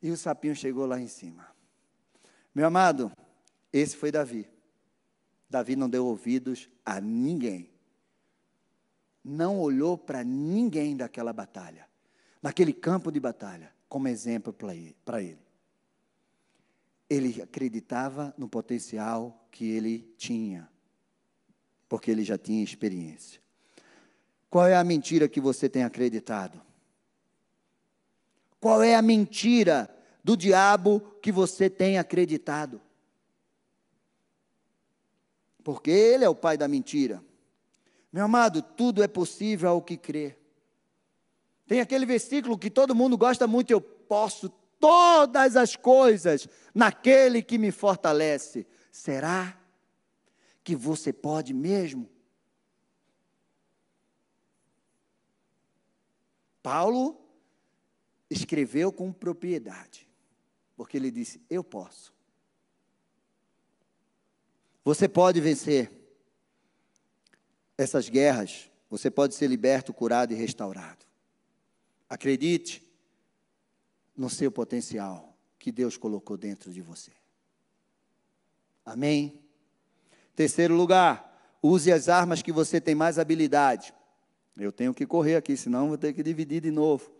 E 0.00 0.10
o 0.10 0.16
sapinho 0.16 0.54
chegou 0.54 0.84
lá 0.84 1.00
em 1.00 1.08
cima. 1.08 1.48
Meu 2.54 2.66
amado, 2.66 3.10
esse 3.72 3.96
foi 3.96 4.12
Davi. 4.12 4.53
Davi 5.54 5.76
não 5.76 5.88
deu 5.88 6.06
ouvidos 6.06 6.68
a 6.84 7.00
ninguém 7.00 7.74
não 9.24 9.58
olhou 9.58 9.96
para 9.96 10.22
ninguém 10.22 10.94
daquela 10.94 11.32
batalha, 11.32 11.88
naquele 12.42 12.74
campo 12.74 13.10
de 13.10 13.18
batalha, 13.18 13.72
como 13.88 14.06
exemplo 14.06 14.52
para 14.52 15.22
ele. 15.22 15.38
Ele 17.08 17.40
acreditava 17.40 18.34
no 18.36 18.48
potencial 18.48 19.48
que 19.50 19.70
ele 19.70 20.14
tinha, 20.18 20.68
porque 21.88 22.10
ele 22.10 22.22
já 22.22 22.36
tinha 22.36 22.62
experiência. 22.62 23.40
Qual 24.50 24.66
é 24.66 24.76
a 24.76 24.84
mentira 24.84 25.28
que 25.28 25.40
você 25.40 25.68
tem 25.68 25.84
acreditado? 25.84 26.60
Qual 28.60 28.82
é 28.82 28.94
a 28.94 29.02
mentira 29.02 29.88
do 30.22 30.36
diabo 30.36 31.00
que 31.22 31.32
você 31.32 31.70
tem 31.70 31.98
acreditado? 31.98 32.80
Porque 35.64 35.90
ele 35.90 36.24
é 36.24 36.28
o 36.28 36.34
pai 36.34 36.58
da 36.58 36.68
mentira. 36.68 37.24
Meu 38.12 38.26
amado, 38.26 38.62
tudo 38.62 39.02
é 39.02 39.08
possível 39.08 39.70
ao 39.70 39.82
que 39.82 39.96
crê. 39.96 40.36
Tem 41.66 41.80
aquele 41.80 42.06
versículo 42.06 42.58
que 42.58 42.70
todo 42.70 42.94
mundo 42.94 43.16
gosta 43.16 43.46
muito, 43.46 43.70
eu 43.72 43.80
posso 43.80 44.50
todas 44.78 45.56
as 45.56 45.74
coisas 45.74 46.46
naquele 46.74 47.42
que 47.42 47.56
me 47.58 47.72
fortalece. 47.72 48.66
Será 48.92 49.58
que 50.62 50.76
você 50.76 51.12
pode 51.12 51.54
mesmo? 51.54 52.08
Paulo 56.62 57.20
escreveu 58.30 58.92
com 58.92 59.12
propriedade, 59.12 60.08
porque 60.76 60.96
ele 60.96 61.10
disse: 61.10 61.40
Eu 61.50 61.64
posso. 61.64 62.13
Você 64.84 65.08
pode 65.08 65.40
vencer 65.40 65.90
essas 67.76 68.08
guerras, 68.08 68.70
você 68.90 69.10
pode 69.10 69.34
ser 69.34 69.46
liberto, 69.46 69.92
curado 69.92 70.32
e 70.32 70.36
restaurado. 70.36 71.04
Acredite 72.08 72.86
no 74.16 74.28
seu 74.28 74.52
potencial 74.52 75.36
que 75.58 75.72
Deus 75.72 75.96
colocou 75.96 76.36
dentro 76.36 76.70
de 76.70 76.82
você. 76.82 77.10
Amém? 78.84 79.42
Terceiro 80.36 80.74
lugar, 80.74 81.56
use 81.62 81.90
as 81.90 82.08
armas 82.08 82.42
que 82.42 82.52
você 82.52 82.80
tem 82.80 82.94
mais 82.94 83.18
habilidade. 83.18 83.94
Eu 84.56 84.70
tenho 84.70 84.92
que 84.92 85.06
correr 85.06 85.36
aqui, 85.36 85.56
senão 85.56 85.88
vou 85.88 85.98
ter 85.98 86.12
que 86.12 86.22
dividir 86.22 86.60
de 86.60 86.70
novo. 86.70 87.10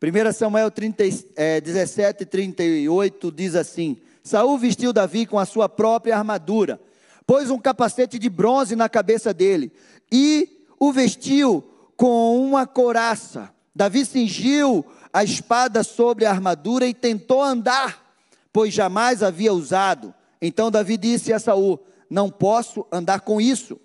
1 0.00 0.32
Samuel 0.32 0.70
30, 0.70 1.04
é, 1.34 1.60
17, 1.60 2.24
38 2.24 3.32
diz 3.32 3.56
assim: 3.56 4.00
Saul 4.22 4.58
vestiu 4.58 4.92
Davi 4.92 5.26
com 5.26 5.38
a 5.38 5.46
sua 5.46 5.68
própria 5.68 6.16
armadura, 6.16 6.80
pôs 7.26 7.50
um 7.50 7.58
capacete 7.58 8.18
de 8.18 8.28
bronze 8.28 8.74
na 8.74 8.88
cabeça 8.88 9.32
dele 9.32 9.72
e 10.10 10.64
o 10.78 10.92
vestiu 10.92 11.64
com 11.96 12.40
uma 12.40 12.66
couraça. 12.66 13.52
Davi 13.74 14.04
cingiu 14.04 14.84
a 15.12 15.24
espada 15.24 15.82
sobre 15.82 16.24
a 16.24 16.30
armadura 16.30 16.86
e 16.86 16.94
tentou 16.94 17.42
andar, 17.42 18.14
pois 18.52 18.74
jamais 18.74 19.22
havia 19.22 19.52
usado. 19.52 20.14
Então 20.40 20.70
Davi 20.70 20.96
disse 20.96 21.32
a 21.32 21.38
Saul: 21.38 21.80
Não 22.08 22.30
posso 22.30 22.86
andar 22.92 23.20
com 23.20 23.40
isso, 23.40 23.80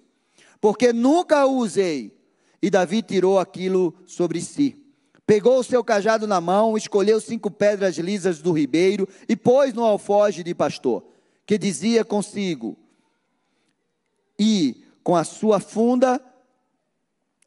porque 0.59 0.93
nunca 0.93 1.45
o 1.45 1.57
usei. 1.57 2.11
E 2.61 2.69
Davi 2.69 3.01
tirou 3.01 3.39
aquilo 3.39 3.93
sobre 4.05 4.39
si. 4.39 4.82
Pegou 5.25 5.59
o 5.59 5.63
seu 5.63 5.83
cajado 5.83 6.27
na 6.27 6.41
mão, 6.41 6.77
escolheu 6.77 7.19
cinco 7.21 7.49
pedras 7.49 7.97
lisas 7.97 8.41
do 8.41 8.51
ribeiro 8.51 9.07
e 9.27 9.35
pôs 9.35 9.73
no 9.73 9.83
alfoge 9.83 10.43
de 10.43 10.53
pastor, 10.53 11.05
que 11.45 11.57
dizia 11.57 12.03
consigo: 12.03 12.77
E 14.37 14.83
com 15.01 15.15
a 15.15 15.23
sua 15.23 15.61
funda 15.61 16.21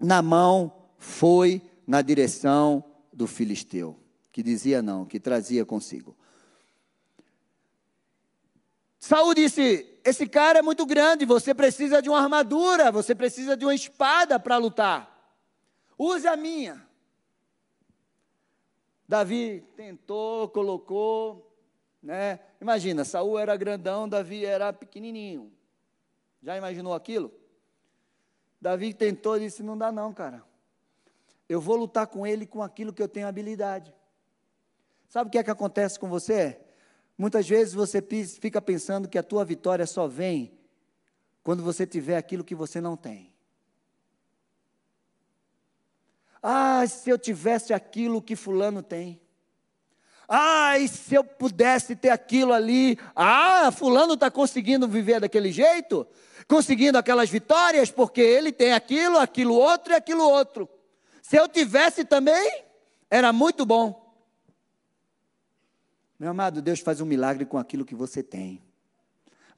na 0.00 0.22
mão 0.22 0.72
foi 0.96 1.60
na 1.86 2.00
direção 2.00 2.82
do 3.12 3.26
filisteu, 3.26 3.98
que 4.32 4.42
dizia 4.42 4.80
não, 4.80 5.04
que 5.04 5.20
trazia 5.20 5.64
consigo. 5.64 6.16
Saul 8.98 9.34
disse: 9.34 10.00
Esse 10.02 10.26
cara 10.26 10.60
é 10.60 10.62
muito 10.62 10.86
grande, 10.86 11.26
você 11.26 11.54
precisa 11.54 12.00
de 12.00 12.08
uma 12.08 12.22
armadura, 12.22 12.90
você 12.90 13.14
precisa 13.14 13.54
de 13.54 13.66
uma 13.66 13.74
espada 13.74 14.40
para 14.40 14.56
lutar. 14.56 15.14
Use 15.98 16.26
a 16.26 16.36
minha. 16.36 16.85
Davi 19.08 19.64
tentou, 19.76 20.48
colocou, 20.48 21.52
né? 22.02 22.40
Imagina, 22.60 23.04
Saul 23.04 23.38
era 23.38 23.56
grandão, 23.56 24.08
Davi 24.08 24.44
era 24.44 24.72
pequenininho. 24.72 25.52
Já 26.42 26.56
imaginou 26.56 26.94
aquilo? 26.94 27.32
Davi 28.60 28.92
tentou 28.92 29.36
e 29.36 29.40
disse: 29.40 29.62
Não 29.62 29.76
dá, 29.76 29.92
não, 29.92 30.12
cara. 30.12 30.42
Eu 31.48 31.60
vou 31.60 31.76
lutar 31.76 32.06
com 32.06 32.26
ele 32.26 32.46
com 32.46 32.62
aquilo 32.62 32.92
que 32.92 33.02
eu 33.02 33.08
tenho 33.08 33.28
habilidade. 33.28 33.94
Sabe 35.08 35.28
o 35.28 35.30
que 35.30 35.38
é 35.38 35.44
que 35.44 35.50
acontece 35.50 35.98
com 35.98 36.08
você? 36.08 36.60
Muitas 37.16 37.48
vezes 37.48 37.72
você 37.72 38.02
fica 38.40 38.60
pensando 38.60 39.08
que 39.08 39.16
a 39.16 39.22
tua 39.22 39.44
vitória 39.44 39.86
só 39.86 40.06
vem 40.06 40.58
quando 41.42 41.62
você 41.62 41.86
tiver 41.86 42.16
aquilo 42.16 42.44
que 42.44 42.54
você 42.54 42.80
não 42.80 42.96
tem. 42.96 43.32
Ah, 46.48 46.86
se 46.86 47.10
eu 47.10 47.18
tivesse 47.18 47.72
aquilo 47.72 48.22
que 48.22 48.36
fulano 48.36 48.82
tem. 48.82 49.20
Ah, 50.28 50.78
e 50.78 50.86
se 50.86 51.14
eu 51.14 51.24
pudesse 51.24 51.96
ter 51.96 52.10
aquilo 52.10 52.52
ali. 52.52 52.98
Ah, 53.14 53.70
fulano 53.72 54.14
está 54.14 54.30
conseguindo 54.30 54.86
viver 54.86 55.20
daquele 55.20 55.50
jeito? 55.50 56.06
conseguindo 56.46 56.96
aquelas 56.96 57.28
vitórias, 57.28 57.90
porque 57.90 58.20
ele 58.20 58.52
tem 58.52 58.72
aquilo, 58.72 59.18
aquilo 59.18 59.54
outro 59.54 59.92
e 59.92 59.96
aquilo 59.96 60.22
outro. 60.22 60.68
Se 61.22 61.36
eu 61.36 61.48
tivesse 61.48 62.04
também, 62.04 62.64
era 63.10 63.32
muito 63.32 63.66
bom. 63.66 64.04
Meu 66.18 66.30
amado, 66.30 66.62
Deus 66.62 66.80
faz 66.80 67.00
um 67.00 67.06
milagre 67.06 67.44
com 67.44 67.58
aquilo 67.58 67.84
que 67.84 67.94
você 67.94 68.22
tem. 68.22 68.62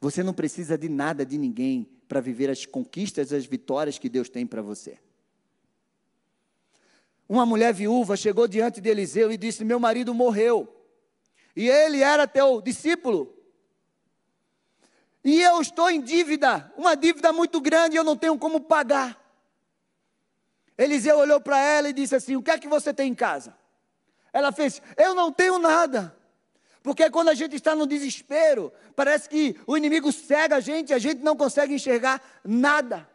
Você 0.00 0.22
não 0.22 0.32
precisa 0.32 0.78
de 0.78 0.88
nada 0.88 1.24
de 1.24 1.36
ninguém 1.36 1.88
para 2.08 2.20
viver 2.20 2.48
as 2.48 2.64
conquistas, 2.64 3.32
as 3.32 3.44
vitórias 3.44 3.98
que 3.98 4.08
Deus 4.08 4.28
tem 4.28 4.46
para 4.46 4.62
você. 4.62 4.98
Uma 7.28 7.44
mulher 7.44 7.74
viúva 7.74 8.16
chegou 8.16 8.48
diante 8.48 8.80
de 8.80 8.88
Eliseu 8.88 9.30
e 9.30 9.36
disse: 9.36 9.64
Meu 9.64 9.78
marido 9.78 10.14
morreu. 10.14 10.66
E 11.54 11.68
ele 11.68 12.02
era 12.02 12.26
teu 12.26 12.62
discípulo. 12.62 13.34
E 15.22 15.42
eu 15.42 15.60
estou 15.60 15.90
em 15.90 16.00
dívida, 16.00 16.72
uma 16.76 16.94
dívida 16.94 17.32
muito 17.32 17.60
grande, 17.60 17.96
eu 17.96 18.04
não 18.04 18.16
tenho 18.16 18.38
como 18.38 18.60
pagar. 18.60 19.20
Eliseu 20.78 21.18
olhou 21.18 21.40
para 21.40 21.58
ela 21.58 21.88
e 21.88 21.92
disse 21.92 22.14
assim: 22.14 22.36
O 22.36 22.42
que 22.42 22.50
é 22.50 22.58
que 22.58 22.68
você 22.68 22.94
tem 22.94 23.10
em 23.10 23.14
casa? 23.14 23.54
Ela 24.32 24.52
fez: 24.52 24.80
Eu 24.96 25.14
não 25.14 25.32
tenho 25.32 25.58
nada. 25.58 26.16
Porque 26.82 27.10
quando 27.10 27.28
a 27.28 27.34
gente 27.34 27.56
está 27.56 27.74
no 27.74 27.86
desespero, 27.86 28.72
parece 28.94 29.28
que 29.28 29.58
o 29.66 29.76
inimigo 29.76 30.12
cega 30.12 30.56
a 30.56 30.60
gente 30.60 30.90
e 30.90 30.94
a 30.94 30.98
gente 30.98 31.22
não 31.22 31.36
consegue 31.36 31.74
enxergar 31.74 32.22
nada. 32.44 33.07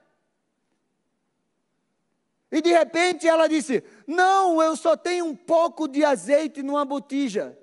E 2.53 2.61
de 2.61 2.71
repente 2.71 3.27
ela 3.27 3.47
disse: 3.47 3.83
Não, 4.07 4.63
eu 4.63 4.77
só 4.77 4.95
tenho 4.95 5.25
um 5.25 5.35
pouco 5.35 5.89
de 5.89 6.05
azeite 6.05 6.63
numa 6.63 6.85
botija. 6.85 7.59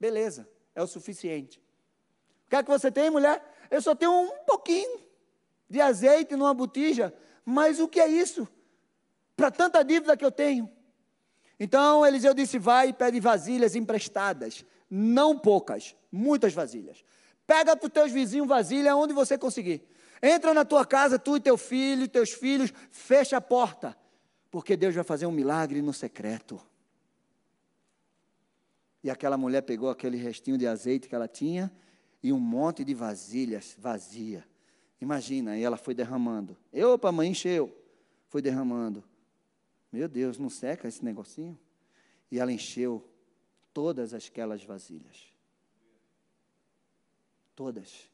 Beleza, 0.00 0.48
é 0.74 0.82
o 0.82 0.88
suficiente 0.88 1.62
que 2.52 2.56
é 2.56 2.62
que 2.62 2.68
você 2.68 2.92
tem, 2.92 3.08
mulher? 3.08 3.42
Eu 3.70 3.80
só 3.80 3.94
tenho 3.94 4.12
um 4.12 4.30
pouquinho 4.44 5.00
de 5.70 5.80
azeite 5.80 6.36
numa 6.36 6.52
botija. 6.52 7.12
Mas 7.46 7.80
o 7.80 7.88
que 7.88 7.98
é 7.98 8.06
isso? 8.06 8.46
Para 9.34 9.50
tanta 9.50 9.82
dívida 9.82 10.14
que 10.18 10.24
eu 10.24 10.30
tenho. 10.30 10.70
Então 11.58 12.04
Eliseu 12.04 12.34
disse: 12.34 12.58
Vai 12.58 12.88
e 12.88 12.92
pede 12.92 13.18
vasilhas 13.20 13.74
emprestadas. 13.74 14.66
Não 14.90 15.38
poucas, 15.38 15.96
muitas 16.12 16.52
vasilhas. 16.52 17.02
Pega 17.46 17.74
para 17.74 17.86
os 17.86 17.92
teus 17.92 18.12
vizinhos 18.12 18.46
vasilha 18.46 18.94
onde 18.94 19.14
você 19.14 19.38
conseguir. 19.38 19.82
Entra 20.22 20.54
na 20.54 20.64
tua 20.64 20.86
casa, 20.86 21.18
tu 21.18 21.36
e 21.36 21.40
teu 21.40 21.58
filho, 21.58 22.06
teus 22.06 22.30
filhos, 22.30 22.72
fecha 22.90 23.36
a 23.36 23.40
porta. 23.40 23.98
Porque 24.50 24.76
Deus 24.76 24.94
vai 24.94 25.02
fazer 25.02 25.26
um 25.26 25.32
milagre 25.32 25.82
no 25.82 25.92
secreto. 25.92 26.60
E 29.02 29.10
aquela 29.10 29.36
mulher 29.36 29.62
pegou 29.62 29.90
aquele 29.90 30.16
restinho 30.16 30.56
de 30.56 30.66
azeite 30.66 31.08
que 31.08 31.14
ela 31.14 31.26
tinha 31.26 31.72
e 32.22 32.32
um 32.32 32.38
monte 32.38 32.84
de 32.84 32.94
vasilhas 32.94 33.76
vazia. 33.76 34.46
Imagina, 35.00 35.58
e 35.58 35.64
ela 35.64 35.76
foi 35.76 35.94
derramando. 35.94 36.56
Eu, 36.72 36.92
opa, 36.92 37.10
mãe, 37.10 37.30
encheu. 37.30 37.76
Foi 38.28 38.40
derramando. 38.40 39.02
Meu 39.90 40.08
Deus, 40.08 40.38
não 40.38 40.48
seca 40.48 40.86
esse 40.86 41.04
negocinho? 41.04 41.58
E 42.30 42.38
ela 42.38 42.52
encheu 42.52 43.04
todas 43.74 44.14
aquelas 44.14 44.62
vasilhas. 44.62 45.32
Todas. 47.56 48.11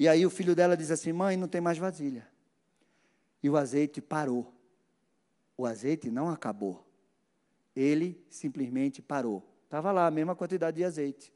E 0.00 0.08
aí 0.08 0.24
o 0.24 0.30
filho 0.30 0.56
dela 0.56 0.78
diz 0.78 0.90
assim: 0.90 1.12
mãe, 1.12 1.36
não 1.36 1.46
tem 1.46 1.60
mais 1.60 1.76
vasilha. 1.76 2.26
E 3.42 3.50
o 3.50 3.56
azeite 3.58 4.00
parou. 4.00 4.50
O 5.58 5.66
azeite 5.66 6.10
não 6.10 6.30
acabou. 6.30 6.90
Ele 7.76 8.24
simplesmente 8.30 9.02
parou. 9.02 9.46
Estava 9.64 9.92
lá 9.92 10.06
a 10.06 10.10
mesma 10.10 10.34
quantidade 10.34 10.78
de 10.78 10.84
azeite. 10.84 11.30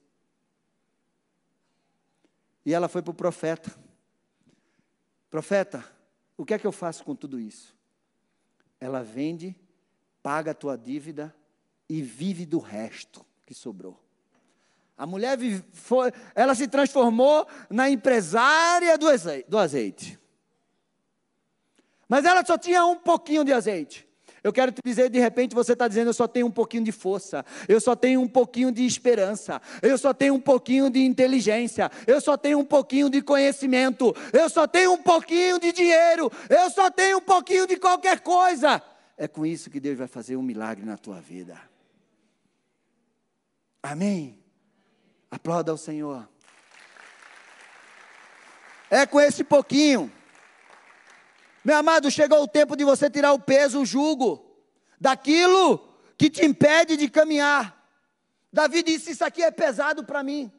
E 2.65 2.73
ela 2.73 2.89
foi 2.89 3.03
para 3.03 3.11
o 3.11 3.15
profeta. 3.15 3.71
Profeta, 5.29 5.85
o 6.35 6.43
que 6.43 6.55
é 6.55 6.59
que 6.59 6.67
eu 6.67 6.73
faço 6.73 7.05
com 7.05 7.15
tudo 7.15 7.39
isso? 7.39 7.77
Ela 8.81 9.03
vende, 9.03 9.55
paga 10.23 10.53
a 10.53 10.55
tua 10.55 10.79
dívida 10.79 11.37
e 11.87 12.01
vive 12.01 12.47
do 12.47 12.59
resto 12.59 13.27
que 13.45 13.53
sobrou. 13.53 14.03
A 14.97 15.07
mulher 15.07 15.37
foi, 15.73 16.13
ela 16.35 16.55
se 16.55 16.69
transformou 16.69 17.47
na 17.69 17.91
empresária 17.91 18.97
do 18.97 19.59
azeite. 19.59 20.19
Mas 22.09 22.25
ela 22.25 22.45
só 22.45 22.57
tinha 22.57 22.85
um 22.85 22.97
pouquinho 22.97 23.45
de 23.45 23.53
azeite. 23.53 24.07
Eu 24.43 24.53
quero 24.53 24.71
te 24.71 24.83
dizer, 24.85 25.09
de 25.09 25.19
repente 25.19 25.55
você 25.55 25.73
está 25.73 25.89
dizendo, 25.89 26.11
eu 26.11 26.15
só 26.15 26.29
tenho 26.29 26.47
um 26.47 26.51
pouquinho 26.51 26.85
de 26.85 26.93
força, 26.93 27.43
eu 27.67 27.81
só 27.81 27.97
tenho 27.97 28.21
um 28.21 28.29
pouquinho 28.29 28.71
de 28.71 28.85
esperança, 28.85 29.61
eu 29.81 29.97
só 29.97 30.13
tenho 30.13 30.35
um 30.35 30.41
pouquinho 30.41 30.91
de 30.91 31.03
inteligência, 31.03 31.91
eu 32.07 32.21
só 32.21 32.37
tenho 32.37 32.59
um 32.59 32.65
pouquinho 32.65 33.09
de 33.09 33.23
conhecimento, 33.23 34.15
eu 34.35 34.51
só 34.51 34.67
tenho 34.67 34.93
um 34.93 35.03
pouquinho 35.03 35.59
de 35.59 35.73
dinheiro, 35.73 36.31
eu 36.51 36.71
só 36.71 36.91
tenho 36.91 37.17
um 37.17 37.23
pouquinho 37.23 37.67
de 37.67 37.79
qualquer 37.79 38.21
coisa. 38.21 38.83
É 39.17 39.27
com 39.27 39.47
isso 39.47 39.71
que 39.71 39.81
Deus 39.81 39.97
vai 39.97 40.09
fazer 40.09 40.37
um 40.37 40.43
milagre 40.43 40.85
na 40.85 40.99
tua 40.99 41.23
vida. 41.23 41.59
Amém? 43.83 44.44
Aplauda 45.35 45.73
ao 45.73 45.79
Senhor. 45.79 46.29
É 48.91 49.05
com 49.07 49.21
esse 49.21 49.43
pouquinho 49.43 50.13
meu 51.65 51.79
amado, 51.79 52.11
chegou 52.11 52.43
o 52.43 52.49
tempo 52.49 52.77
de 52.77 52.85
você 52.85 53.09
tirar 53.09 53.33
o 53.33 53.39
peso, 53.39 53.81
o 53.81 53.87
jugo, 53.87 54.45
daquilo 55.01 55.79
que 56.19 56.29
te 56.29 56.45
impede 56.45 56.95
de 56.95 57.09
caminhar. 57.09 57.75
Davi 58.53 58.83
disse: 58.83 59.13
Isso 59.13 59.25
aqui 59.25 59.43
é 59.43 59.51
pesado 59.51 60.05
para 60.05 60.23
mim. 60.23 60.53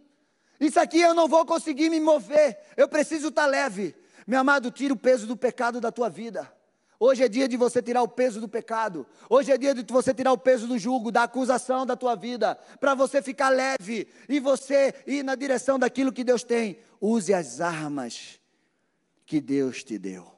Isso 0.59 0.79
aqui 0.79 0.99
eu 0.99 1.13
não 1.13 1.27
vou 1.27 1.45
conseguir 1.45 1.91
me 1.91 1.99
mover. 1.99 2.57
Eu 2.75 2.87
preciso 2.87 3.27
estar 3.27 3.43
tá 3.43 3.47
leve. 3.47 3.95
Meu 4.25 4.39
amado, 4.39 4.71
tira 4.71 4.93
o 4.95 4.97
peso 4.97 5.27
do 5.27 5.37
pecado 5.37 5.79
da 5.79 5.91
tua 5.91 6.09
vida. 6.09 6.51
Hoje 6.99 7.23
é 7.23 7.27
dia 7.27 7.47
de 7.47 7.57
você 7.57 7.81
tirar 7.81 8.01
o 8.01 8.07
peso 8.07 8.39
do 8.39 8.47
pecado. 8.47 9.05
Hoje 9.29 9.51
é 9.51 9.57
dia 9.57 9.73
de 9.73 9.83
você 9.91 10.13
tirar 10.13 10.31
o 10.31 10.37
peso 10.37 10.67
do 10.67 10.77
jugo, 10.77 11.11
da 11.11 11.23
acusação 11.23 11.85
da 11.85 11.95
tua 11.95 12.15
vida, 12.15 12.55
para 12.79 12.95
você 12.95 13.21
ficar 13.21 13.49
leve 13.49 14.07
e 14.29 14.39
você 14.39 14.93
ir 15.05 15.23
na 15.23 15.35
direção 15.35 15.77
daquilo 15.77 16.13
que 16.13 16.23
Deus 16.23 16.43
tem. 16.43 16.79
Use 17.01 17.33
as 17.33 17.59
armas 17.59 18.39
que 19.25 19.41
Deus 19.41 19.83
te 19.83 19.97
deu. 19.97 20.31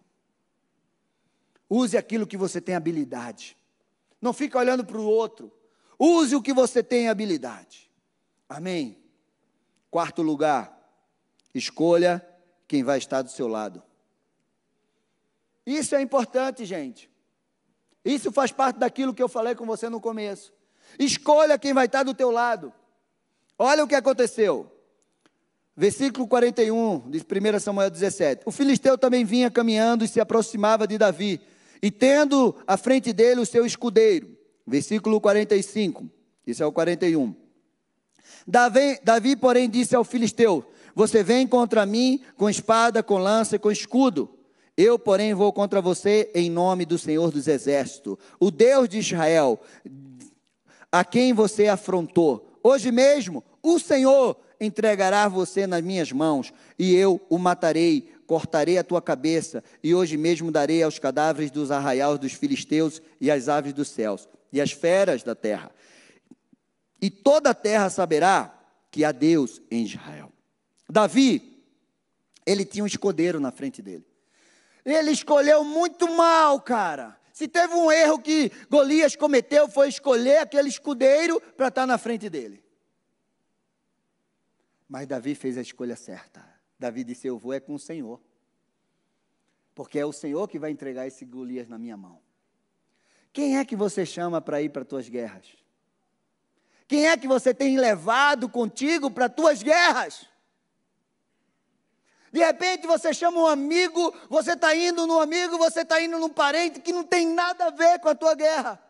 Use 1.69 1.97
aquilo 1.97 2.25
que 2.25 2.37
você 2.37 2.61
tem 2.61 2.75
habilidade. 2.75 3.57
Não 4.21 4.33
fica 4.33 4.57
olhando 4.57 4.85
para 4.85 4.97
o 4.97 5.05
outro. 5.05 5.51
Use 5.99 6.35
o 6.35 6.41
que 6.41 6.53
você 6.53 6.81
tem 6.81 7.09
habilidade. 7.09 7.91
Amém. 8.49 8.97
Quarto 9.91 10.21
lugar, 10.21 10.77
escolha 11.53 12.25
quem 12.67 12.83
vai 12.83 12.97
estar 12.97 13.21
do 13.21 13.29
seu 13.29 13.47
lado. 13.47 13.83
Isso 15.67 15.93
é 15.95 16.01
importante, 16.01 16.63
gente. 16.63 17.11
Isso 18.05 18.31
faz 18.31 18.53
parte 18.53 18.77
daquilo 18.77 19.13
que 19.13 19.21
eu 19.21 19.27
falei 19.27 19.53
com 19.53 19.65
você 19.65 19.89
no 19.89 19.99
começo. 19.99 20.53
Escolha 20.97 21.59
quem 21.59 21.73
vai 21.73 21.87
estar 21.87 22.03
do 22.03 22.13
teu 22.13 22.31
lado. 22.31 22.71
Olha 23.59 23.83
o 23.83 23.87
que 23.87 23.93
aconteceu. 23.93 24.71
Versículo 25.75 26.25
41 26.25 27.09
de 27.09 27.19
1 27.19 27.59
Samuel 27.59 27.89
17. 27.89 28.43
O 28.45 28.51
filisteu 28.51 28.97
também 28.97 29.25
vinha 29.25 29.51
caminhando 29.51 30.05
e 30.05 30.07
se 30.07 30.21
aproximava 30.21 30.87
de 30.87 30.97
Davi, 30.97 31.41
e 31.81 31.91
tendo 31.91 32.55
à 32.65 32.77
frente 32.77 33.11
dele 33.11 33.41
o 33.41 33.45
seu 33.45 33.65
escudeiro. 33.65 34.37
Versículo 34.65 35.19
45. 35.19 36.09
Isso 36.47 36.63
é 36.63 36.65
o 36.65 36.71
41. 36.71 37.35
Davi, 38.47 39.01
Davi, 39.03 39.35
porém, 39.35 39.69
disse 39.69 39.93
ao 39.97 40.05
filisteu: 40.05 40.65
Você 40.95 41.21
vem 41.21 41.45
contra 41.45 41.85
mim 41.85 42.21
com 42.37 42.49
espada, 42.49 43.03
com 43.03 43.17
lança 43.17 43.57
e 43.57 43.59
com 43.59 43.69
escudo 43.69 44.36
eu, 44.77 44.99
porém, 44.99 45.33
vou 45.33 45.51
contra 45.51 45.81
você 45.81 46.29
em 46.35 46.51
nome 46.51 46.85
do 46.85 46.99
Senhor 46.99 47.31
dos 47.31 47.47
Exércitos, 47.47 48.15
o 48.39 48.51
Deus 48.51 48.87
de 48.87 48.99
Israel, 48.99 49.59
a 50.91 51.03
quem 51.03 51.33
você 51.33 51.67
afrontou. 51.67 52.59
Hoje 52.61 52.91
mesmo, 52.91 53.43
o 53.63 53.79
Senhor 53.79 54.37
entregará 54.61 55.27
você 55.27 55.65
nas 55.65 55.81
minhas 55.81 56.11
mãos, 56.11 56.53
e 56.77 56.93
eu 56.93 57.19
o 57.27 57.39
matarei, 57.39 58.13
cortarei 58.27 58.77
a 58.77 58.83
tua 58.83 59.01
cabeça, 59.01 59.63
e 59.83 59.95
hoje 59.95 60.15
mesmo 60.15 60.51
darei 60.51 60.83
aos 60.83 60.99
cadáveres 60.99 61.49
dos 61.49 61.71
arraiais 61.71 62.19
dos 62.19 62.33
filisteus 62.33 63.01
e 63.19 63.31
às 63.31 63.49
aves 63.49 63.73
dos 63.73 63.87
céus, 63.87 64.29
e 64.53 64.61
às 64.61 64.71
feras 64.71 65.23
da 65.23 65.33
terra. 65.33 65.71
E 67.01 67.09
toda 67.09 67.49
a 67.49 67.53
terra 67.53 67.89
saberá 67.89 68.53
que 68.91 69.03
há 69.03 69.11
Deus 69.11 69.61
em 69.69 69.83
Israel. 69.83 70.31
Davi, 70.89 71.63
ele 72.45 72.63
tinha 72.63 72.83
um 72.83 72.87
escudeiro 72.87 73.39
na 73.39 73.51
frente 73.51 73.81
dele. 73.81 74.05
Ele 74.87 75.11
escolheu 75.11 75.65
muito 75.65 76.07
mal, 76.15 76.61
cara. 76.61 77.19
Se 77.33 77.45
teve 77.45 77.73
um 77.73 77.91
erro 77.91 78.19
que 78.19 78.49
Golias 78.69 79.17
cometeu, 79.17 79.67
foi 79.67 79.89
escolher 79.89 80.37
aquele 80.37 80.69
escudeiro 80.69 81.41
para 81.57 81.67
estar 81.67 81.81
tá 81.81 81.85
na 81.85 81.97
frente 81.97 82.29
dele. 82.29 82.63
Mas 84.87 85.05
Davi 85.05 85.35
fez 85.35 85.57
a 85.57 85.61
escolha 85.61 85.97
certa. 85.97 86.41
Davi 86.79 87.03
disse: 87.03 87.27
Eu 87.27 87.37
vou 87.37 87.51
é 87.51 87.59
com 87.59 87.75
o 87.75 87.79
Senhor. 87.79 88.21
Porque 89.75 89.99
é 89.99 90.05
o 90.05 90.13
Senhor 90.13 90.47
que 90.47 90.57
vai 90.57 90.71
entregar 90.71 91.05
esse 91.05 91.25
Golias 91.25 91.67
na 91.67 91.77
minha 91.77 91.97
mão. 91.97 92.21
Quem 93.33 93.57
é 93.57 93.65
que 93.65 93.75
você 93.75 94.05
chama 94.05 94.41
para 94.41 94.61
ir 94.61 94.69
para 94.69 94.83
as 94.83 94.87
tuas 94.87 95.09
guerras? 95.09 95.45
Quem 96.87 97.07
é 97.07 97.17
que 97.17 97.27
você 97.27 97.53
tem 97.53 97.77
levado 97.77 98.47
contigo 98.47 99.11
para 99.11 99.25
as 99.25 99.35
tuas 99.35 99.61
guerras? 99.61 100.27
De 102.31 102.39
repente 102.39 102.85
você 102.85 103.13
chama 103.13 103.39
um 103.39 103.47
amigo, 103.47 104.13
você 104.29 104.53
está 104.53 104.75
indo 104.75 105.07
no 105.07 105.19
amigo, 105.19 105.57
você 105.57 105.81
está 105.81 106.01
indo 106.01 106.19
num 106.19 106.29
parente 106.29 106.81
que 106.81 106.91
não 106.91 107.03
tem 107.03 107.27
nada 107.27 107.67
a 107.67 107.69
ver 107.69 107.99
com 107.99 108.09
a 108.09 108.15
tua 108.15 108.35
guerra. 108.35 108.81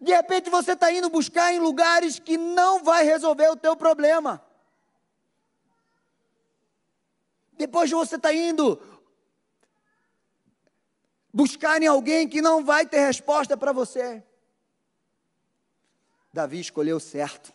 De 0.00 0.10
repente 0.12 0.48
você 0.48 0.72
está 0.72 0.90
indo 0.90 1.10
buscar 1.10 1.52
em 1.52 1.58
lugares 1.58 2.18
que 2.18 2.38
não 2.38 2.82
vai 2.82 3.04
resolver 3.04 3.48
o 3.50 3.56
teu 3.56 3.76
problema. 3.76 4.42
Depois 7.52 7.90
você 7.90 8.16
está 8.16 8.32
indo 8.32 8.80
buscar 11.32 11.82
em 11.82 11.86
alguém 11.86 12.26
que 12.26 12.40
não 12.40 12.64
vai 12.64 12.86
ter 12.86 13.00
resposta 13.00 13.54
para 13.56 13.72
você. 13.72 14.24
Davi 16.32 16.60
escolheu 16.60 16.98
certo. 16.98 17.52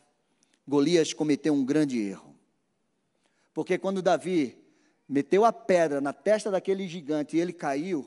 Golias 0.68 1.14
cometeu 1.14 1.53
um 1.53 1.66
grande 1.66 1.99
erro. 1.99 2.34
Porque 3.56 3.78
quando 3.78 4.01
Davi 4.01 4.62
meteu 5.08 5.45
a 5.45 5.53
pedra 5.53 6.01
na 6.01 6.12
testa 6.12 6.51
daquele 6.51 6.86
gigante 6.89 7.38
e 7.38 7.39
ele 7.39 7.53
caiu, 7.53 8.06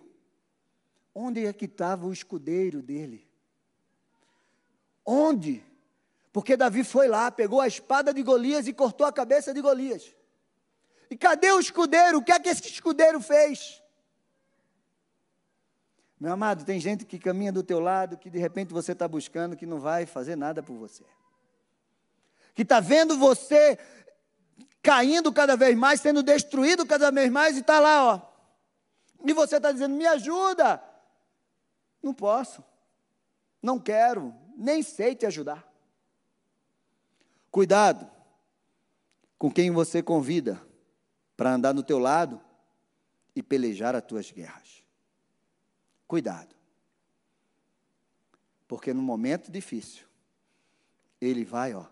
onde 1.15 1.47
é 1.47 1.53
que 1.55 1.65
estava 1.65 2.07
o 2.07 2.13
escudeiro 2.13 2.83
dele? 2.83 3.27
Onde? 5.07 5.65
Porque 6.35 6.55
Davi 6.55 6.85
foi 6.85 7.09
lá, 7.09 7.31
pegou 7.31 7.63
a 7.63 7.67
espada 7.67 8.13
de 8.13 8.23
Golias 8.23 8.69
e 8.69 8.75
cortou 8.75 9.07
a 9.07 9.13
cabeça 9.13 9.55
de 9.55 9.63
Golias. 9.63 10.15
E 11.11 11.17
cadê 11.17 11.51
o 11.51 11.59
escudeiro? 11.59 12.19
O 12.19 12.23
que 12.23 12.31
é 12.31 12.39
que 12.39 12.51
esse 12.51 12.69
escudeiro 12.69 13.19
fez? 13.19 13.83
Meu 16.21 16.35
amado, 16.35 16.63
tem 16.63 16.79
gente 16.79 17.07
que 17.07 17.19
caminha 17.19 17.51
do 17.51 17.63
teu 17.63 17.81
lado, 17.81 18.19
que 18.19 18.29
de 18.29 18.39
repente 18.39 18.75
você 18.75 18.93
está 18.93 19.09
buscando, 19.09 19.57
que 19.57 19.65
não 19.65 19.81
vai 19.81 20.05
fazer 20.05 20.37
nada 20.37 20.63
por 20.63 20.77
você. 20.77 21.05
Que 22.55 22.63
está 22.63 22.81
vendo 22.81 23.17
você 23.17 23.79
caindo 24.89 25.31
cada 25.31 25.55
vez 25.55 25.77
mais, 25.77 26.01
sendo 26.01 26.23
destruído 26.23 26.87
cada 26.87 27.11
vez 27.11 27.31
mais, 27.31 27.59
e 27.59 27.61
está 27.61 27.79
lá, 27.79 28.05
ó. 28.07 28.23
E 29.23 29.35
você 29.35 29.59
está 29.59 29.71
dizendo, 29.71 29.95
me 29.95 30.07
ajuda. 30.07 30.83
Não 32.03 32.15
posso, 32.15 32.65
não 33.61 33.79
quero, 33.79 34.35
nem 34.57 34.83
sei 34.83 35.15
te 35.15 35.27
ajudar. 35.27 35.71
Cuidado 37.51 38.11
com 39.37 39.53
quem 39.53 39.71
você 39.71 40.03
convida 40.03 40.59
para 41.37 41.53
andar 41.53 41.75
no 41.75 41.83
teu 41.83 41.99
lado 41.99 42.41
e 43.37 43.43
pelejar 43.43 43.95
as 43.95 44.03
tuas 44.03 44.31
guerras. 44.31 44.83
Cuidado. 46.07 46.57
Porque 48.67 48.95
no 48.95 49.03
momento 49.03 49.51
difícil, 49.53 50.07
ele 51.21 51.45
vai, 51.45 51.75
ó, 51.75 51.85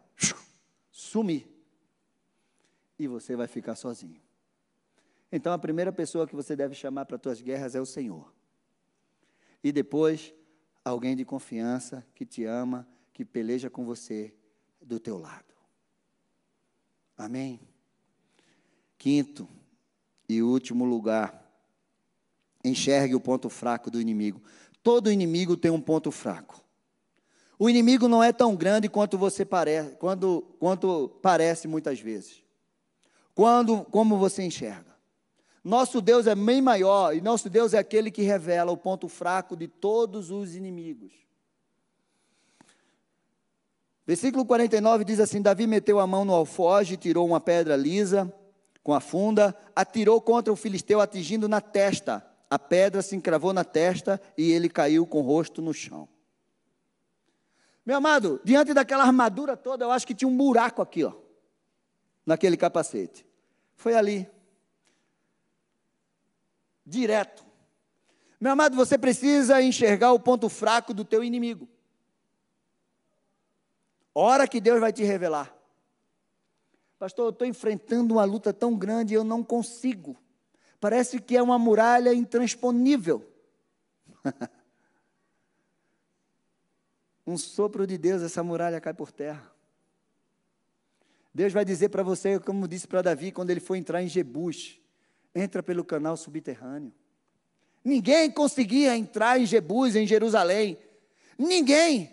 sumir 0.91 1.56
e 2.99 3.07
você 3.07 3.37
vai 3.37 3.47
ficar 3.47 3.75
sozinho. 3.75 4.21
Então 5.31 5.53
a 5.53 5.59
primeira 5.59 5.93
pessoa 5.93 6.27
que 6.27 6.35
você 6.35 6.55
deve 6.55 6.75
chamar 6.75 7.05
para 7.05 7.17
as 7.17 7.23
tuas 7.23 7.41
guerras 7.41 7.75
é 7.75 7.81
o 7.81 7.87
Senhor. 7.87 8.33
E 9.63 9.73
depois, 9.73 10.33
alguém 10.85 11.17
de 11.17 11.25
confiança 11.25 12.07
que 12.15 12.25
te 12.25 12.45
ama, 12.45 12.87
que 13.13 13.25
peleja 13.25 13.69
com 13.69 13.85
você 13.85 14.35
do 14.81 15.01
teu 15.01 15.19
lado. 15.19 15.55
Amém? 17.17 17.61
Quinto 18.99 19.49
e 20.29 20.43
último 20.43 20.85
lugar, 20.85 21.45
enxergue 22.65 23.15
o 23.15 23.21
ponto 23.21 23.49
fraco 23.49 23.91
do 23.91 24.01
inimigo. 24.01 24.43
Todo 24.83 25.11
inimigo 25.11 25.57
tem 25.57 25.71
um 25.71 25.81
ponto 25.81 26.11
fraco. 26.11 26.63
O 27.59 27.71
inimigo 27.71 28.07
não 28.07 28.23
é 28.23 28.33
tão 28.33 28.55
grande 28.55 28.89
quanto 28.89 29.17
você 29.17 29.45
parece, 29.45 29.97
quando, 29.97 30.43
quanto 30.59 31.09
parece 31.23 31.67
muitas 31.67 31.99
vezes. 31.99 32.46
Quando, 33.37 33.84
como 33.84 34.16
você 34.16 34.45
enxerga? 34.45 34.97
Nosso 35.62 36.01
Deus 36.01 36.26
é 36.26 36.34
bem 36.34 36.62
maior 36.62 37.14
e 37.14 37.20
nosso 37.20 37.51
Deus 37.51 37.74
é 37.74 37.78
aquele 37.78 38.11
que 38.11 38.22
revela 38.22 38.72
o 38.72 38.78
ponto 38.78 39.09
fraco 39.09 39.55
de 39.55 39.68
todos 39.68 40.30
os 40.30 40.57
inimigos. 40.57 41.12
Versículo 44.07 44.47
49 44.47 45.05
diz 45.05 45.20
assim: 45.20 45.43
Davi 45.43 45.66
meteu 45.66 46.01
a 46.01 46.07
mão 46.07 46.24
no 46.24 46.32
alfoge, 46.32 46.97
tirou 46.97 47.26
uma 47.26 47.39
pedra 47.39 47.76
lisa 47.76 48.32
com 48.82 48.95
a 48.95 49.01
funda, 49.01 49.55
atirou 49.74 50.18
contra 50.18 50.51
o 50.51 50.57
filisteu, 50.57 50.99
atingindo 50.99 51.47
na 51.47 51.61
testa. 51.61 52.26
A 52.49 52.59
pedra 52.59 53.03
se 53.03 53.16
encravou 53.16 53.53
na 53.53 53.64
testa 53.64 54.18
e 54.39 54.51
ele 54.51 54.70
caiu 54.70 55.07
com 55.07 55.18
o 55.18 55.22
rosto 55.22 55.61
no 55.61 55.74
chão. 55.74 56.09
Meu 57.84 57.99
amado, 57.99 58.41
diante 58.43 58.72
daquela 58.72 59.05
armadura 59.05 59.59
toda, 59.59 59.84
eu 59.84 59.91
acho 59.91 60.07
que 60.07 60.14
tinha 60.14 60.28
um 60.28 60.37
buraco 60.37 60.80
aqui, 60.80 61.05
ó, 61.05 61.26
naquele 62.27 62.57
capacete. 62.57 63.24
Foi 63.77 63.95
ali. 63.95 64.29
Direto. 66.85 67.47
Meu 68.41 68.53
amado, 68.53 68.77
você 68.77 68.99
precisa 68.99 69.62
enxergar 69.62 70.12
o 70.12 70.20
ponto 70.20 70.49
fraco 70.49 70.93
do 70.93 71.05
teu 71.05 71.22
inimigo. 71.24 71.68
Hora 74.12 74.49
que 74.49 74.61
Deus 74.61 74.81
vai 74.81 74.93
te 74.93 75.05
revelar. 75.05 75.55
Pastor, 76.99 77.27
eu 77.27 77.31
estou 77.31 77.47
enfrentando 77.47 78.14
uma 78.14 78.24
luta 78.24 78.53
tão 78.53 78.77
grande 78.77 79.14
e 79.14 79.16
eu 79.16 79.24
não 79.24 79.45
consigo. 79.45 80.16
Parece 80.81 81.20
que 81.20 81.37
é 81.37 81.43
uma 81.43 81.59
muralha 81.59 82.12
intransponível. 82.14 83.31
um 87.27 87.37
sopro 87.37 87.87
de 87.87 87.99
Deus, 87.99 88.22
essa 88.22 88.43
muralha 88.43 88.81
cai 88.81 88.95
por 88.95 89.12
terra. 89.12 89.56
Deus 91.37 91.53
vai 91.53 91.66
dizer 91.66 91.91
para 91.91 92.03
você, 92.03 92.41
como 92.41 92.66
disse 92.66 92.89
para 92.89 93.03
Davi 93.03 93.30
quando 93.30 93.51
ele 93.51 93.61
foi 93.61 93.76
entrar 93.76 94.03
em 94.03 94.09
Jebus: 94.09 94.80
entra 95.34 95.62
pelo 95.62 95.84
canal 95.84 96.16
subterrâneo, 96.16 96.95
Ninguém 97.84 98.30
conseguia 98.30 98.97
entrar 98.97 99.39
em 99.39 99.45
Jebus, 99.45 99.95
em 99.95 100.07
Jerusalém. 100.07 100.78
Ninguém. 101.39 102.11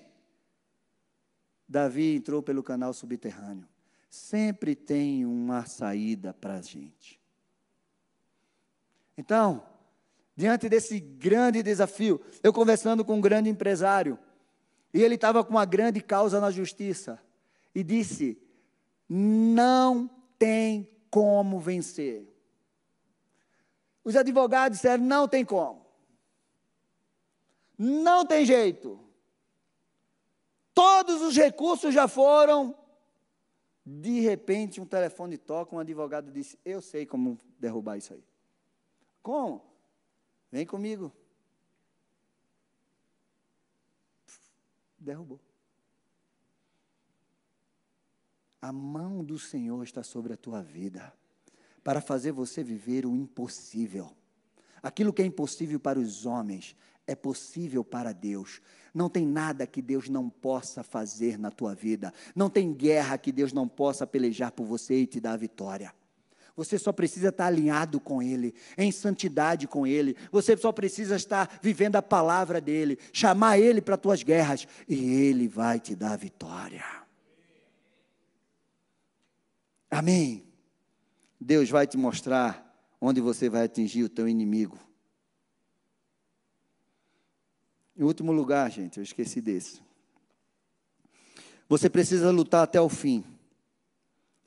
Davi 1.67 2.17
entrou 2.17 2.43
pelo 2.43 2.61
canal 2.61 2.93
subterrâneo. 2.93 3.65
Sempre 4.09 4.75
tem 4.75 5.25
uma 5.25 5.65
saída 5.65 6.33
para 6.33 6.55
a 6.55 6.61
gente. 6.61 7.17
Então, 9.17 9.63
diante 10.35 10.67
desse 10.67 10.99
grande 10.99 11.63
desafio, 11.63 12.21
eu 12.43 12.51
conversando 12.51 13.05
com 13.05 13.15
um 13.15 13.21
grande 13.21 13.49
empresário, 13.49 14.19
e 14.93 15.01
ele 15.01 15.15
estava 15.15 15.45
com 15.45 15.51
uma 15.51 15.65
grande 15.65 16.01
causa 16.01 16.41
na 16.41 16.51
justiça, 16.51 17.17
e 17.73 17.83
disse: 17.83 18.37
não 19.07 20.09
tem 20.37 20.89
como 21.09 21.59
vencer. 21.59 22.27
Os 24.03 24.15
advogados 24.15 24.77
disseram: 24.77 25.03
não 25.03 25.27
tem 25.27 25.45
como. 25.45 25.85
Não 27.77 28.25
tem 28.25 28.45
jeito. 28.45 28.99
Todos 30.73 31.21
os 31.21 31.35
recursos 31.35 31.93
já 31.93 32.07
foram. 32.07 32.77
De 33.85 34.21
repente, 34.21 34.79
um 34.79 34.85
telefone 34.85 35.37
toca, 35.37 35.75
um 35.75 35.79
advogado 35.79 36.31
disse: 36.31 36.57
Eu 36.63 36.81
sei 36.81 37.05
como 37.05 37.37
derrubar 37.59 37.97
isso 37.97 38.13
aí. 38.13 38.23
Como? 39.21 39.63
Vem 40.51 40.65
comigo. 40.65 41.11
Derrubou. 44.97 45.39
A 48.63 48.71
mão 48.71 49.25
do 49.25 49.37
Senhor 49.37 49.83
está 49.83 50.03
sobre 50.03 50.31
a 50.31 50.37
tua 50.37 50.61
vida 50.61 51.11
para 51.83 51.99
fazer 51.99 52.31
você 52.31 52.63
viver 52.63 53.05
o 53.05 53.13
impossível. 53.13 54.09
Aquilo 54.81 55.11
que 55.11 55.21
é 55.21 55.25
impossível 55.25 55.77
para 55.81 55.99
os 55.99 56.25
homens 56.25 56.73
é 57.05 57.13
possível 57.13 57.83
para 57.83 58.13
Deus. 58.13 58.61
Não 58.93 59.09
tem 59.09 59.27
nada 59.27 59.67
que 59.67 59.81
Deus 59.81 60.07
não 60.07 60.29
possa 60.29 60.81
fazer 60.81 61.37
na 61.37 61.51
tua 61.51 61.75
vida. 61.75 62.13
Não 62.33 62.49
tem 62.49 62.71
guerra 62.71 63.17
que 63.17 63.33
Deus 63.33 63.51
não 63.51 63.67
possa 63.67 64.07
pelejar 64.07 64.53
por 64.53 64.65
você 64.65 65.01
e 65.01 65.07
te 65.07 65.19
dar 65.19 65.33
a 65.33 65.37
vitória. 65.37 65.93
Você 66.55 66.79
só 66.79 66.93
precisa 66.93 67.27
estar 67.27 67.47
alinhado 67.47 67.99
com 67.99 68.23
Ele, 68.23 68.55
em 68.77 68.93
santidade 68.93 69.67
com 69.67 69.85
Ele. 69.85 70.15
Você 70.31 70.55
só 70.55 70.71
precisa 70.71 71.17
estar 71.17 71.59
vivendo 71.61 71.97
a 71.97 72.01
palavra 72.01 72.61
dEle, 72.61 72.97
chamar 73.11 73.59
Ele 73.59 73.81
para 73.81 73.95
as 73.95 74.01
tuas 74.01 74.23
guerras, 74.23 74.65
e 74.87 75.03
Ele 75.03 75.49
vai 75.49 75.81
te 75.81 75.93
dar 75.97 76.13
a 76.13 76.15
vitória. 76.15 77.02
Amém. 79.93 80.43
Deus 81.39 81.69
vai 81.69 81.85
te 81.85 81.97
mostrar 81.97 82.63
onde 82.99 83.21
você 83.21 83.47
vai 83.47 83.65
atingir 83.65 84.03
o 84.03 84.09
teu 84.09 84.27
inimigo. 84.27 84.79
Em 87.95 88.01
último 88.01 88.31
lugar, 88.31 88.71
gente, 88.71 88.97
eu 88.97 89.03
esqueci 89.03 89.39
desse. 89.39 89.81
Você 91.69 91.91
precisa 91.91 92.31
lutar 92.31 92.63
até 92.63 92.81
o 92.81 92.89
fim. 92.89 93.23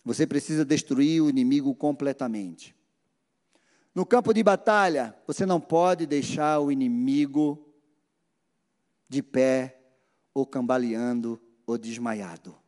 Você 0.05 0.27
precisa 0.27 0.65
destruir 0.65 1.23
o 1.23 1.31
inimigo 1.31 1.73
completamente. 1.75 2.75
No 3.95 4.05
campo 4.05 4.35
de 4.35 4.43
batalha, 4.43 5.17
você 5.27 5.47
não 5.47 5.61
pode 5.61 6.07
deixar 6.07 6.59
o 6.59 6.73
inimigo 6.73 7.73
de 9.09 9.23
pé, 9.23 9.81
ou 10.35 10.45
cambaleando, 10.45 11.41
ou 11.65 11.79
desmaiado. 11.79 12.66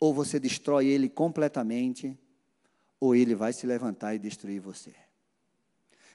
Ou 0.00 0.14
você 0.14 0.38
destrói 0.38 0.86
ele 0.86 1.08
completamente, 1.08 2.18
ou 3.00 3.14
ele 3.14 3.34
vai 3.34 3.52
se 3.52 3.66
levantar 3.66 4.14
e 4.14 4.18
destruir 4.18 4.60
você. 4.60 4.94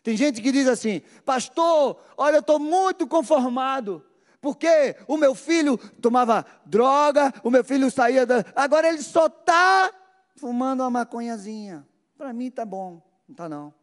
Tem 0.02 0.18
gente 0.18 0.42
que 0.42 0.52
diz 0.52 0.68
assim: 0.68 1.02
Pastor, 1.26 1.98
olha, 2.18 2.38
eu 2.38 2.42
estou 2.42 2.60
muito 2.60 3.08
conformado, 3.08 4.06
porque 4.42 4.96
o 5.08 5.16
meu 5.16 5.34
filho 5.34 5.78
tomava 6.02 6.46
droga, 6.66 7.34
o 7.44 7.50
meu 7.50 7.64
filho 7.64 7.90
saía 7.90 8.26
da. 8.26 8.44
Agora 8.56 8.90
ele 8.90 9.02
só 9.02 9.28
está 9.28 9.94
fumando 10.36 10.82
uma 10.82 10.90
maconhazinha. 10.90 11.88
Para 12.18 12.34
mim 12.34 12.48
está 12.48 12.66
bom, 12.66 13.02
não 13.28 13.34
está 13.34 13.48
não. 13.48 13.74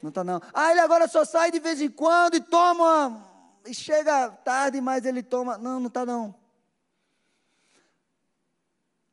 Não 0.00 0.10
está 0.10 0.22
não. 0.22 0.40
Ah, 0.52 0.70
ele 0.70 0.80
agora 0.80 1.08
só 1.08 1.24
sai 1.24 1.50
de 1.50 1.58
vez 1.58 1.80
em 1.80 1.88
quando 1.88 2.34
e 2.36 2.40
toma. 2.40 3.24
E 3.66 3.74
chega 3.74 4.28
tarde, 4.28 4.80
mas 4.80 5.04
ele 5.06 5.22
toma. 5.22 5.56
Não, 5.56 5.80
não 5.80 5.88
está 5.88 6.04
não. 6.04 6.34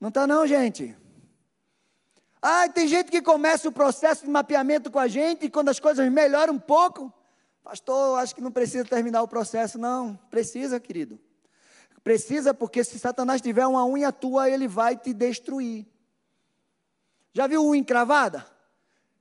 Não 0.01 0.09
está 0.09 0.25
não, 0.25 0.47
gente. 0.47 0.97
Ah, 2.41 2.67
tem 2.67 2.87
gente 2.87 3.11
que 3.11 3.21
começa 3.21 3.69
o 3.69 3.71
processo 3.71 4.25
de 4.25 4.31
mapeamento 4.31 4.89
com 4.89 4.97
a 4.97 5.07
gente 5.07 5.45
e 5.45 5.49
quando 5.49 5.69
as 5.69 5.79
coisas 5.79 6.11
melhoram 6.11 6.55
um 6.55 6.59
pouco, 6.59 7.13
pastor, 7.63 8.17
acho 8.17 8.33
que 8.33 8.41
não 8.41 8.51
precisa 8.51 8.83
terminar 8.83 9.21
o 9.21 9.27
processo, 9.27 9.77
não. 9.77 10.19
Precisa, 10.31 10.79
querido. 10.79 11.19
Precisa 12.03 12.51
porque 12.51 12.83
se 12.83 12.97
Satanás 12.97 13.41
tiver 13.41 13.67
uma 13.67 13.85
unha 13.85 14.11
tua, 14.11 14.49
ele 14.49 14.67
vai 14.67 14.97
te 14.97 15.13
destruir. 15.13 15.85
Já 17.31 17.45
viu 17.45 17.63
unha 17.63 17.79
encravada? 17.79 18.43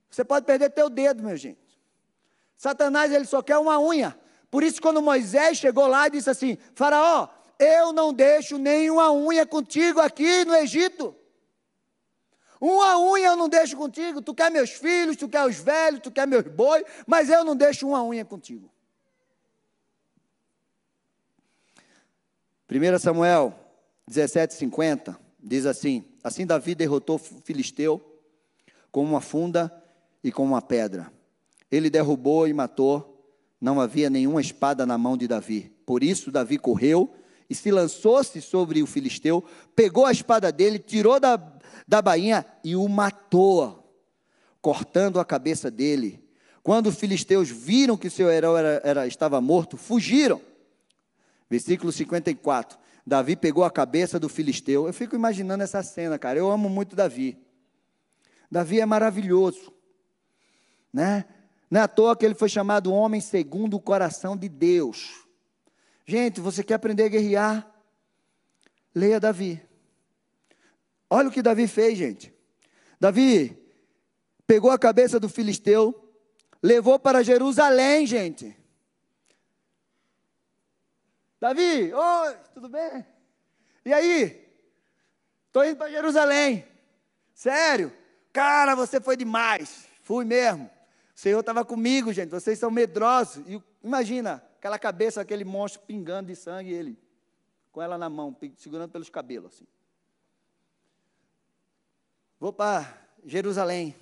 Você 0.09 0.25
pode 0.25 0.47
perder 0.47 0.71
teu 0.71 0.89
dedo, 0.89 1.23
meu 1.23 1.37
gente. 1.37 1.79
Satanás, 2.57 3.13
ele 3.13 3.27
só 3.27 3.43
quer 3.43 3.59
uma 3.59 3.79
unha. 3.79 4.19
Por 4.51 4.65
isso, 4.65 4.81
quando 4.81 5.03
Moisés 5.03 5.59
chegou 5.59 5.87
lá 5.87 6.07
e 6.07 6.13
disse 6.13 6.31
assim: 6.31 6.57
Faraó, 6.75 7.29
eu 7.61 7.93
não 7.93 8.11
deixo 8.11 8.57
nenhuma 8.57 9.13
unha 9.13 9.45
contigo 9.45 10.01
aqui 10.01 10.47
no 10.47 10.55
Egito. 10.55 11.15
Uma 12.59 12.99
unha 12.99 13.29
eu 13.29 13.37
não 13.37 13.51
deixo 13.51 13.77
contigo. 13.77 14.23
Tu 14.23 14.35
quer 14.35 14.51
meus 14.51 14.71
filhos, 14.71 15.17
tu 15.17 15.29
quer 15.29 15.45
os 15.45 15.57
velhos, 15.57 16.01
tu 16.01 16.11
quer 16.11 16.27
meus 16.27 16.47
boi, 16.47 16.85
mas 17.07 17.29
eu 17.29 17.45
não 17.45 17.55
deixo 17.55 17.87
uma 17.87 18.03
unha 18.03 18.25
contigo. 18.25 18.71
1 22.71 22.99
Samuel 22.99 23.55
17,50 24.11 25.17
diz 25.39 25.67
assim: 25.67 26.03
Assim 26.25 26.47
Davi 26.47 26.75
derrotou 26.75 27.17
o 27.17 27.19
filisteu 27.19 28.23
com 28.91 29.05
uma 29.05 29.21
funda 29.21 29.71
e 30.25 30.33
com 30.33 30.45
uma 30.45 30.63
pedra. 30.63 31.13
Ele 31.71 31.91
derrubou 31.91 32.49
e 32.49 32.55
matou, 32.55 33.23
não 33.61 33.81
havia 33.81 34.09
nenhuma 34.09 34.41
espada 34.41 34.87
na 34.87 34.97
mão 34.97 35.17
de 35.17 35.29
Davi. 35.29 35.71
Por 35.85 36.03
isso 36.03 36.31
Davi 36.31 36.59
correu 36.59 37.15
e 37.51 37.55
se 37.55 37.71
lançou-se 37.71 38.41
sobre 38.41 38.83
o 38.83 38.87
filisteu, 38.87 39.45
pegou 39.77 40.07
a 40.07 40.13
espada 40.13 40.51
dele, 40.51 40.79
tirou 40.79 41.21
da 41.21 41.37
da 41.91 42.01
bainha 42.01 42.47
e 42.63 42.77
o 42.77 42.87
matou, 42.89 43.93
cortando 44.63 45.19
a 45.19 45.25
cabeça 45.25 45.69
dele. 45.73 46.25
Quando 46.63 46.87
os 46.87 46.95
filisteus 46.95 47.51
viram 47.51 47.97
que 47.97 48.09
seu 48.09 48.31
herói 48.31 48.61
era, 48.61 48.81
era, 48.85 49.07
estava 49.09 49.41
morto, 49.41 49.77
fugiram. 49.77 50.41
Versículo 51.51 51.91
54. 51.91 52.79
Davi 53.05 53.35
pegou 53.35 53.65
a 53.65 53.71
cabeça 53.73 54.21
do 54.21 54.29
filisteu. 54.29 54.87
Eu 54.87 54.93
fico 54.93 55.17
imaginando 55.17 55.65
essa 55.65 55.83
cena, 55.83 56.17
cara. 56.17 56.39
Eu 56.39 56.49
amo 56.49 56.69
muito 56.69 56.95
Davi. 56.95 57.37
Davi 58.49 58.79
é 58.79 58.87
maravilhoso, 58.87 59.73
né? 60.93 61.25
Não 61.69 61.81
é 61.81 61.83
à 61.83 61.89
toa 61.89 62.17
que 62.17 62.25
ele 62.25 62.37
foi 62.37 62.49
chamado 62.49 62.93
homem 62.93 63.21
segundo 63.21 63.75
o 63.75 63.81
coração 63.81 64.37
de 64.37 64.49
Deus. 64.49 65.27
Gente, 66.11 66.41
você 66.41 66.65
quer 66.65 66.75
aprender 66.75 67.05
a 67.05 67.09
guerrear? 67.09 67.73
Leia 68.93 69.21
Davi. 69.21 69.63
Olha 71.09 71.29
o 71.29 71.31
que 71.31 71.41
Davi 71.41 71.69
fez, 71.69 71.97
gente. 71.97 72.35
Davi 72.99 73.57
pegou 74.45 74.73
a 74.73 74.79
cabeça 74.79 75.21
do 75.21 75.29
filisteu, 75.29 76.13
levou 76.61 76.99
para 76.99 77.23
Jerusalém, 77.23 78.09
gente. 78.09 78.57
Davi, 81.39 81.95
oi, 81.95 82.37
tudo 82.55 82.69
bem? 82.69 83.07
E 83.85 83.93
aí? 83.93 84.53
Estou 85.47 85.65
indo 85.65 85.77
para 85.77 85.93
Jerusalém. 85.93 86.67
Sério? 87.33 87.93
Cara, 88.33 88.75
você 88.75 89.01
foi 89.01 89.17
demais. 89.17 89.87
Fui 90.03 90.25
mesmo. 90.25 90.69
O 91.15 91.21
Senhor 91.21 91.39
estava 91.39 91.65
comigo, 91.65 92.13
gente. 92.13 92.31
Vocês 92.31 92.59
são 92.59 92.69
medrosos. 92.69 93.47
E 93.47 93.63
imagina, 93.81 94.43
aquela 94.61 94.79
cabeça, 94.79 95.23
aquele 95.23 95.43
monstro 95.43 95.81
pingando 95.87 96.29
de 96.29 96.37
sangue, 96.37 96.71
ele 96.71 96.99
com 97.73 97.81
ela 97.81 97.97
na 97.97 98.11
mão, 98.11 98.37
segurando 98.57 98.91
pelos 98.91 99.09
cabelos, 99.09 99.55
assim. 99.55 99.67
Vou 102.39 102.53
para 102.53 103.09
Jerusalém. 103.25 103.95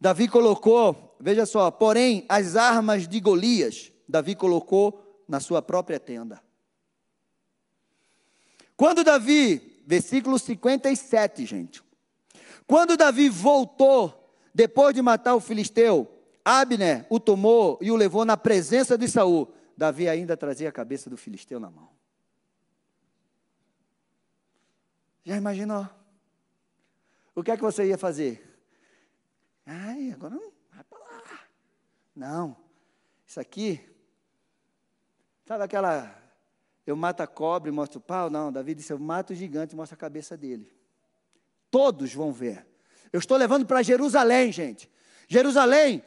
Davi 0.00 0.28
colocou, 0.28 1.14
veja 1.20 1.44
só, 1.44 1.70
porém, 1.70 2.24
as 2.26 2.56
armas 2.56 3.06
de 3.06 3.20
Golias, 3.20 3.92
Davi 4.08 4.34
colocou 4.34 5.22
na 5.28 5.40
sua 5.40 5.60
própria 5.60 6.00
tenda. 6.00 6.42
Quando 8.76 9.04
Davi, 9.04 9.82
versículo 9.86 10.38
57, 10.38 11.44
gente. 11.44 11.82
Quando 12.66 12.96
Davi 12.96 13.28
voltou, 13.28 14.32
depois 14.54 14.94
de 14.94 15.02
matar 15.02 15.34
o 15.34 15.40
filisteu, 15.40 16.17
Abner 16.44 17.06
o 17.10 17.20
tomou 17.20 17.78
e 17.80 17.90
o 17.90 17.96
levou 17.96 18.24
na 18.24 18.36
presença 18.36 18.96
de 18.96 19.08
Saul. 19.08 19.52
Davi 19.76 20.08
ainda 20.08 20.36
trazia 20.36 20.68
a 20.68 20.72
cabeça 20.72 21.08
do 21.08 21.16
filisteu 21.16 21.60
na 21.60 21.70
mão. 21.70 21.90
Já 25.24 25.36
imaginou? 25.36 25.88
o 27.34 27.42
que 27.42 27.52
é 27.52 27.56
que 27.56 27.62
você 27.62 27.86
ia 27.86 27.96
fazer? 27.96 28.44
Ai, 29.64 30.10
agora 30.10 30.34
não, 30.34 30.52
Não, 32.16 32.56
isso 33.24 33.38
aqui, 33.38 33.80
sabe 35.44 35.62
aquela, 35.62 36.20
eu 36.84 36.96
mato 36.96 37.20
a 37.20 37.26
cobra 37.26 37.68
e 37.68 37.72
mostro 37.72 37.98
o 37.98 38.02
pau? 38.02 38.28
Não, 38.28 38.50
Davi 38.50 38.74
disse, 38.74 38.92
eu 38.92 38.98
mato 38.98 39.34
o 39.34 39.36
gigante 39.36 39.74
e 39.74 39.76
mostro 39.76 39.94
a 39.94 39.98
cabeça 39.98 40.36
dele. 40.36 40.72
Todos 41.70 42.12
vão 42.12 42.32
ver. 42.32 42.66
Eu 43.12 43.20
estou 43.20 43.36
levando 43.36 43.66
para 43.66 43.82
Jerusalém, 43.82 44.50
gente. 44.50 44.90
Jerusalém, 45.28 46.02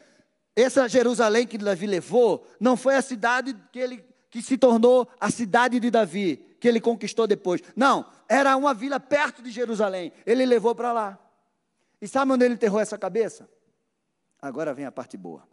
essa 0.56 0.88
Jerusalém 0.88 1.48
que 1.48 1.58
Davi 1.58 1.88
levou, 1.88 2.46
não 2.60 2.76
foi 2.76 2.96
a 2.96 3.02
cidade 3.02 3.56
que 3.72 3.80
ele 3.80 4.12
que 4.32 4.42
se 4.42 4.58
tornou 4.58 5.10
a 5.20 5.30
cidade 5.30 5.78
de 5.78 5.92
Davi, 5.92 6.38
que 6.58 6.66
ele 6.66 6.80
conquistou 6.80 7.28
depois. 7.28 7.62
Não, 7.76 8.10
era 8.30 8.56
uma 8.56 8.74
vila 8.74 8.98
perto 8.98 9.44
de 9.44 9.52
Jerusalém. 9.52 10.14
Ele 10.26 10.46
levou 10.46 10.74
para 10.74 10.94
lá. 10.94 11.20
E 12.02 12.08
sabe 12.08 12.32
onde 12.32 12.46
ele 12.46 12.54
enterrou 12.54 12.80
essa 12.80 12.98
cabeça? 12.98 13.50
Agora 14.42 14.74
vem 14.74 14.86
a 14.86 14.92
parte 14.92 15.18
boa. 15.18 15.46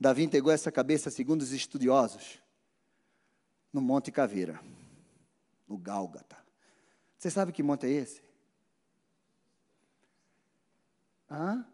Davi 0.00 0.24
entregou 0.24 0.50
essa 0.50 0.72
cabeça, 0.72 1.10
segundo 1.10 1.42
os 1.42 1.52
estudiosos, 1.52 2.40
no 3.70 3.82
Monte 3.82 4.10
Caveira, 4.10 4.58
no 5.68 5.76
Gálgata. 5.76 6.36
Você 7.18 7.30
sabe 7.30 7.52
que 7.52 7.62
monte 7.62 7.86
é 7.86 7.90
esse? 7.90 8.22
Hã? 11.30 11.66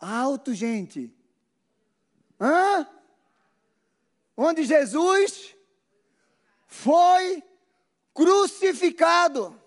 Alto, 0.00 0.54
gente. 0.54 1.14
Hã? 2.40 2.86
Onde 4.34 4.64
Jesus 4.64 5.54
foi 6.66 7.42
crucificado. 8.14 9.60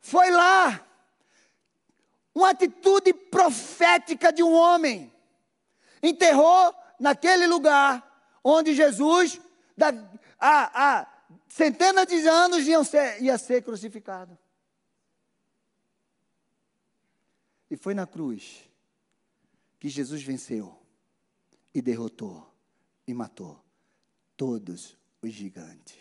Foi 0.00 0.30
lá. 0.30 0.86
Uma 2.34 2.50
atitude 2.50 3.12
profética 3.12 4.32
de 4.32 4.42
um 4.42 4.52
homem. 4.52 5.12
Enterrou 6.02 6.74
naquele 6.98 7.46
lugar 7.46 8.06
onde 8.42 8.74
Jesus, 8.74 9.38
há, 10.40 11.06
centenas 11.48 12.06
de 12.06 12.26
anos, 12.26 12.66
ia 12.66 12.82
ser, 12.82 13.22
ia 13.22 13.36
ser 13.36 13.62
crucificado. 13.62 14.38
E 17.70 17.76
foi 17.76 17.92
na 17.92 18.06
cruz 18.06 18.69
que 19.80 19.88
Jesus 19.88 20.22
venceu 20.22 20.78
e 21.74 21.80
derrotou 21.80 22.46
e 23.06 23.14
matou 23.14 23.58
todos 24.36 24.96
os 25.22 25.32
gigantes. 25.32 25.96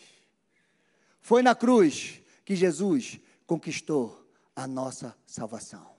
Foi 1.21 1.41
na 1.41 1.55
cruz 1.55 2.21
que 2.43 2.55
Jesus 2.55 3.19
conquistou 3.47 4.29
a 4.55 4.67
nossa 4.67 5.15
salvação. 5.25 5.89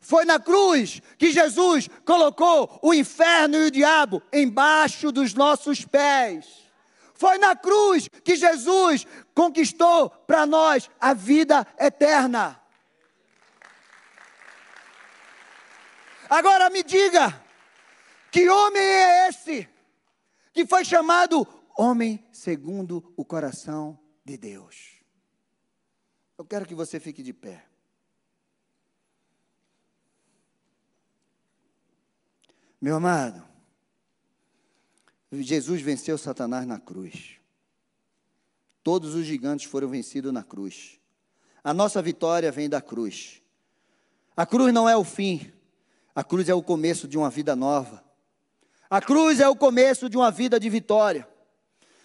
Foi 0.00 0.24
na 0.24 0.38
cruz 0.38 1.02
que 1.16 1.32
Jesus 1.32 1.88
colocou 2.04 2.78
o 2.82 2.94
inferno 2.94 3.56
e 3.56 3.66
o 3.66 3.70
diabo 3.70 4.22
embaixo 4.32 5.10
dos 5.10 5.34
nossos 5.34 5.84
pés. 5.84 6.46
Foi 7.14 7.36
na 7.36 7.56
cruz 7.56 8.08
que 8.22 8.36
Jesus 8.36 9.06
conquistou 9.34 10.10
para 10.10 10.46
nós 10.46 10.88
a 11.00 11.12
vida 11.14 11.66
eterna. 11.78 12.60
Agora 16.28 16.68
me 16.68 16.82
diga, 16.82 17.42
que 18.30 18.48
homem 18.48 18.82
é 18.82 19.28
esse 19.28 19.68
que 20.52 20.66
foi 20.66 20.84
chamado 20.84 21.46
homem 21.76 22.22
segundo 22.30 23.12
o 23.16 23.24
coração 23.24 23.98
de 24.24 24.36
Deus? 24.36 24.98
Eu 26.36 26.44
quero 26.44 26.66
que 26.66 26.74
você 26.74 27.00
fique 27.00 27.22
de 27.22 27.32
pé. 27.32 27.64
Meu 32.80 32.96
amado, 32.96 33.44
Jesus 35.32 35.80
venceu 35.80 36.16
Satanás 36.16 36.66
na 36.66 36.78
cruz. 36.78 37.40
Todos 38.84 39.14
os 39.14 39.26
gigantes 39.26 39.66
foram 39.66 39.88
vencidos 39.88 40.32
na 40.32 40.44
cruz. 40.44 41.00
A 41.64 41.74
nossa 41.74 42.00
vitória 42.00 42.52
vem 42.52 42.68
da 42.68 42.80
cruz. 42.80 43.42
A 44.36 44.46
cruz 44.46 44.72
não 44.72 44.88
é 44.88 44.96
o 44.96 45.02
fim, 45.02 45.52
a 46.18 46.24
cruz 46.24 46.48
é 46.48 46.54
o 46.54 46.60
começo 46.60 47.06
de 47.06 47.16
uma 47.16 47.30
vida 47.30 47.54
nova. 47.54 48.02
A 48.90 49.00
cruz 49.00 49.38
é 49.38 49.48
o 49.48 49.54
começo 49.54 50.08
de 50.08 50.16
uma 50.16 50.32
vida 50.32 50.58
de 50.58 50.68
vitória. 50.68 51.28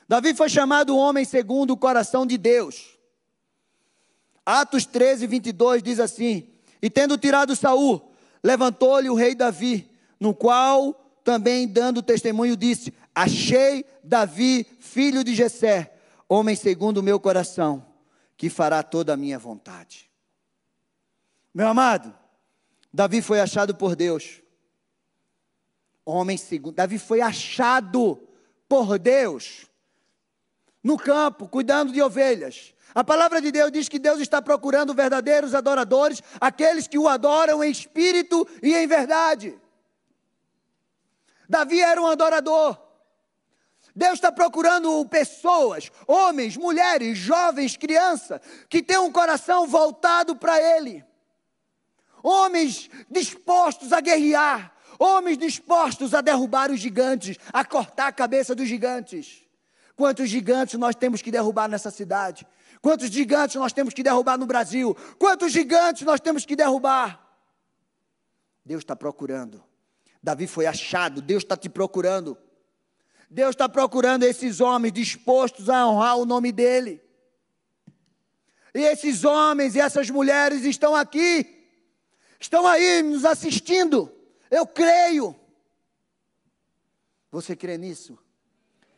Davi 0.07 0.35
foi 0.35 0.49
chamado 0.49 0.95
homem 0.95 1.25
segundo 1.25 1.71
o 1.71 1.77
coração 1.77 2.23
de 2.23 2.37
Deus. 2.37 2.95
Atos 4.45 4.85
13, 4.85 5.25
22 5.25 5.81
diz 5.81 5.99
assim: 5.99 6.47
E 6.79 6.91
tendo 6.91 7.17
tirado 7.17 7.55
Saul, 7.55 8.13
levantou-lhe 8.43 9.09
o 9.09 9.15
rei 9.15 9.33
Davi 9.33 9.89
no 10.19 10.31
qual 10.31 10.93
também 11.23 11.67
dando 11.67 12.03
testemunho 12.03 12.55
disse: 12.55 12.93
Achei 13.15 13.83
Davi, 14.03 14.67
filho 14.79 15.23
de 15.23 15.33
Jessé, 15.33 15.91
homem 16.29 16.55
segundo 16.55 16.99
o 16.99 17.03
meu 17.03 17.19
coração, 17.19 17.83
que 18.37 18.47
fará 18.47 18.83
toda 18.83 19.13
a 19.13 19.17
minha 19.17 19.39
vontade. 19.39 20.07
Meu 21.51 21.67
amado, 21.67 22.13
Davi 22.93 23.21
foi 23.21 23.39
achado 23.39 23.73
por 23.73 23.95
Deus. 23.95 24.41
Homem 26.05 26.37
segundo, 26.37 26.75
Davi 26.75 26.99
foi 26.99 27.21
achado 27.21 28.21
por 28.69 28.99
Deus 28.99 29.65
no 30.83 30.97
campo, 30.97 31.47
cuidando 31.47 31.91
de 31.91 32.01
ovelhas. 32.01 32.73
A 32.93 33.03
palavra 33.03 33.41
de 33.41 33.51
Deus 33.51 33.71
diz 33.71 33.89
que 33.89 33.97
Deus 33.97 34.19
está 34.19 34.41
procurando 34.41 34.93
verdadeiros 34.93 35.55
adoradores, 35.55 36.21
aqueles 36.39 36.87
que 36.87 36.99
o 36.99 37.07
adoram 37.07 37.63
em 37.63 37.71
espírito 37.71 38.47
e 38.61 38.75
em 38.75 38.85
verdade. 38.85 39.57
Davi 41.49 41.81
era 41.81 41.99
um 41.99 42.05
adorador. 42.05 42.77
Deus 43.95 44.15
está 44.15 44.31
procurando 44.31 45.05
pessoas, 45.07 45.91
homens, 46.07 46.57
mulheres, 46.57 47.17
jovens, 47.17 47.77
crianças, 47.77 48.41
que 48.69 48.83
têm 48.83 48.97
um 48.97 49.11
coração 49.11 49.65
voltado 49.67 50.35
para 50.35 50.59
Ele. 50.59 51.03
Homens 52.23 52.89
dispostos 53.11 53.91
a 53.91 53.99
guerrear, 53.99 54.73
homens 54.97 55.37
dispostos 55.37 56.13
a 56.13 56.21
derrubar 56.21 56.71
os 56.71 56.79
gigantes, 56.79 57.37
a 57.51 57.65
cortar 57.65 58.07
a 58.07 58.11
cabeça 58.11 58.55
dos 58.55 58.67
gigantes. 58.67 59.43
Quantos 59.95 60.29
gigantes 60.29 60.79
nós 60.79 60.95
temos 60.95 61.21
que 61.21 61.29
derrubar 61.29 61.67
nessa 61.67 61.91
cidade? 61.91 62.47
Quantos 62.81 63.09
gigantes 63.09 63.57
nós 63.57 63.73
temos 63.73 63.93
que 63.93 64.01
derrubar 64.01 64.37
no 64.37 64.45
Brasil? 64.45 64.95
Quantos 65.19 65.51
gigantes 65.51 66.03
nós 66.03 66.19
temos 66.19 66.45
que 66.45 66.55
derrubar? 66.55 67.19
Deus 68.65 68.81
está 68.81 68.95
procurando 68.95 69.61
Davi 70.23 70.47
foi 70.47 70.65
achado, 70.65 71.21
Deus 71.21 71.43
está 71.43 71.57
te 71.57 71.67
procurando. 71.67 72.37
Deus 73.29 73.49
está 73.49 73.67
procurando 73.67 74.23
esses 74.23 74.61
homens 74.61 74.93
dispostos 74.93 75.69
a 75.69 75.85
honrar 75.85 76.17
o 76.17 76.25
nome 76.25 76.49
dEle. 76.53 77.01
E 78.73 78.79
esses 78.79 79.25
homens 79.25 79.75
e 79.75 79.81
essas 79.81 80.09
mulheres 80.09 80.63
estão 80.63 80.95
aqui, 80.95 81.62
estão 82.43 82.67
aí 82.67 83.01
nos 83.01 83.25
assistindo. 83.25 84.11
Eu 84.51 84.67
creio. 84.67 85.35
Você 87.31 87.55
crê 87.55 87.77
nisso? 87.77 88.17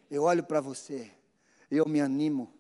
Eu 0.09 0.23
olho 0.23 0.43
para 0.43 0.59
você, 0.59 1.11
eu 1.71 1.87
me 1.87 2.01
animo. 2.01 2.53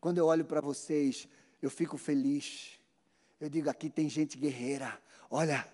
Quando 0.00 0.18
eu 0.18 0.26
olho 0.26 0.44
para 0.44 0.60
vocês, 0.60 1.28
eu 1.60 1.70
fico 1.70 1.96
feliz. 1.96 2.78
Eu 3.40 3.48
digo: 3.48 3.68
aqui 3.68 3.90
tem 3.90 4.08
gente 4.08 4.38
guerreira. 4.38 4.98
Olha, 5.30 5.66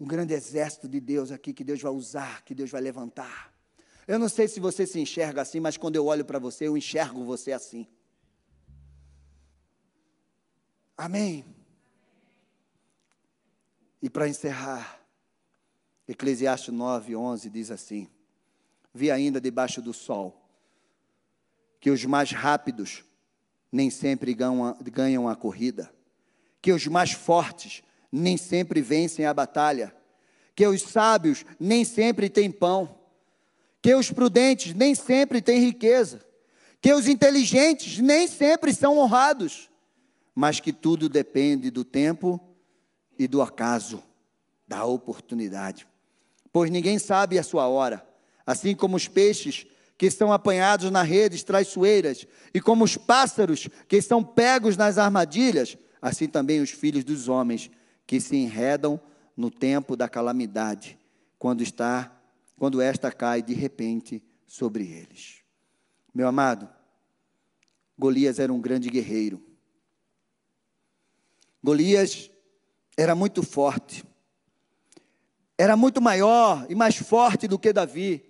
um 0.00 0.06
grande 0.06 0.34
exército 0.34 0.88
de 0.88 1.00
Deus 1.00 1.30
aqui 1.30 1.52
que 1.52 1.64
Deus 1.64 1.80
vai 1.80 1.92
usar, 1.92 2.42
que 2.42 2.54
Deus 2.54 2.70
vai 2.70 2.80
levantar. 2.80 3.52
Eu 4.06 4.18
não 4.18 4.28
sei 4.28 4.46
se 4.46 4.60
você 4.60 4.86
se 4.86 5.00
enxerga 5.00 5.42
assim, 5.42 5.58
mas 5.58 5.76
quando 5.76 5.96
eu 5.96 6.06
olho 6.06 6.24
para 6.24 6.38
você, 6.38 6.68
eu 6.68 6.76
enxergo 6.76 7.24
você 7.24 7.52
assim. 7.52 7.86
Amém. 10.96 11.55
E 14.06 14.08
para 14.08 14.28
encerrar, 14.28 15.00
Eclesiastes 16.06 16.72
9, 16.72 17.16
11 17.16 17.50
diz 17.50 17.72
assim: 17.72 18.06
Vi 18.94 19.10
ainda 19.10 19.40
debaixo 19.40 19.82
do 19.82 19.92
sol 19.92 20.48
que 21.80 21.90
os 21.90 22.04
mais 22.04 22.30
rápidos 22.30 23.02
nem 23.72 23.90
sempre 23.90 24.32
ganham 24.32 25.28
a 25.28 25.34
corrida, 25.34 25.92
que 26.62 26.70
os 26.70 26.86
mais 26.86 27.10
fortes 27.10 27.82
nem 28.12 28.36
sempre 28.36 28.80
vencem 28.80 29.26
a 29.26 29.34
batalha, 29.34 29.92
que 30.54 30.64
os 30.68 30.82
sábios 30.82 31.44
nem 31.58 31.84
sempre 31.84 32.30
têm 32.30 32.48
pão, 32.48 32.96
que 33.82 33.92
os 33.92 34.12
prudentes 34.12 34.72
nem 34.72 34.94
sempre 34.94 35.42
têm 35.42 35.58
riqueza, 35.58 36.24
que 36.80 36.94
os 36.94 37.08
inteligentes 37.08 37.98
nem 37.98 38.28
sempre 38.28 38.72
são 38.72 38.98
honrados, 38.98 39.68
mas 40.32 40.60
que 40.60 40.72
tudo 40.72 41.08
depende 41.08 41.72
do 41.72 41.84
tempo 41.84 42.40
e 43.18 43.26
do 43.26 43.40
acaso, 43.42 44.02
da 44.66 44.84
oportunidade. 44.84 45.86
Pois 46.52 46.70
ninguém 46.70 46.98
sabe 46.98 47.38
a 47.38 47.42
sua 47.42 47.68
hora, 47.68 48.06
assim 48.46 48.74
como 48.74 48.96
os 48.96 49.08
peixes 49.08 49.66
que 49.98 50.10
são 50.10 50.32
apanhados 50.32 50.90
nas 50.90 51.08
redes 51.08 51.42
traiçoeiras, 51.42 52.26
e 52.52 52.60
como 52.60 52.84
os 52.84 52.96
pássaros 52.96 53.68
que 53.88 54.00
são 54.02 54.22
pegos 54.22 54.76
nas 54.76 54.98
armadilhas, 54.98 55.76
assim 56.02 56.28
também 56.28 56.60
os 56.60 56.70
filhos 56.70 57.04
dos 57.04 57.28
homens 57.28 57.70
que 58.06 58.20
se 58.20 58.36
enredam 58.36 59.00
no 59.36 59.50
tempo 59.50 59.96
da 59.96 60.08
calamidade, 60.08 60.98
quando 61.38 61.62
está, 61.62 62.14
quando 62.58 62.80
esta 62.80 63.10
cai 63.10 63.42
de 63.42 63.54
repente 63.54 64.22
sobre 64.46 64.84
eles. 64.84 65.42
Meu 66.14 66.28
amado, 66.28 66.68
Golias 67.98 68.38
era 68.38 68.52
um 68.52 68.60
grande 68.60 68.88
guerreiro. 68.90 69.42
Golias 71.62 72.30
era 72.96 73.14
muito 73.14 73.42
forte. 73.42 74.04
Era 75.58 75.76
muito 75.76 76.00
maior 76.00 76.66
e 76.68 76.74
mais 76.74 76.96
forte 76.96 77.46
do 77.46 77.58
que 77.58 77.72
Davi. 77.72 78.24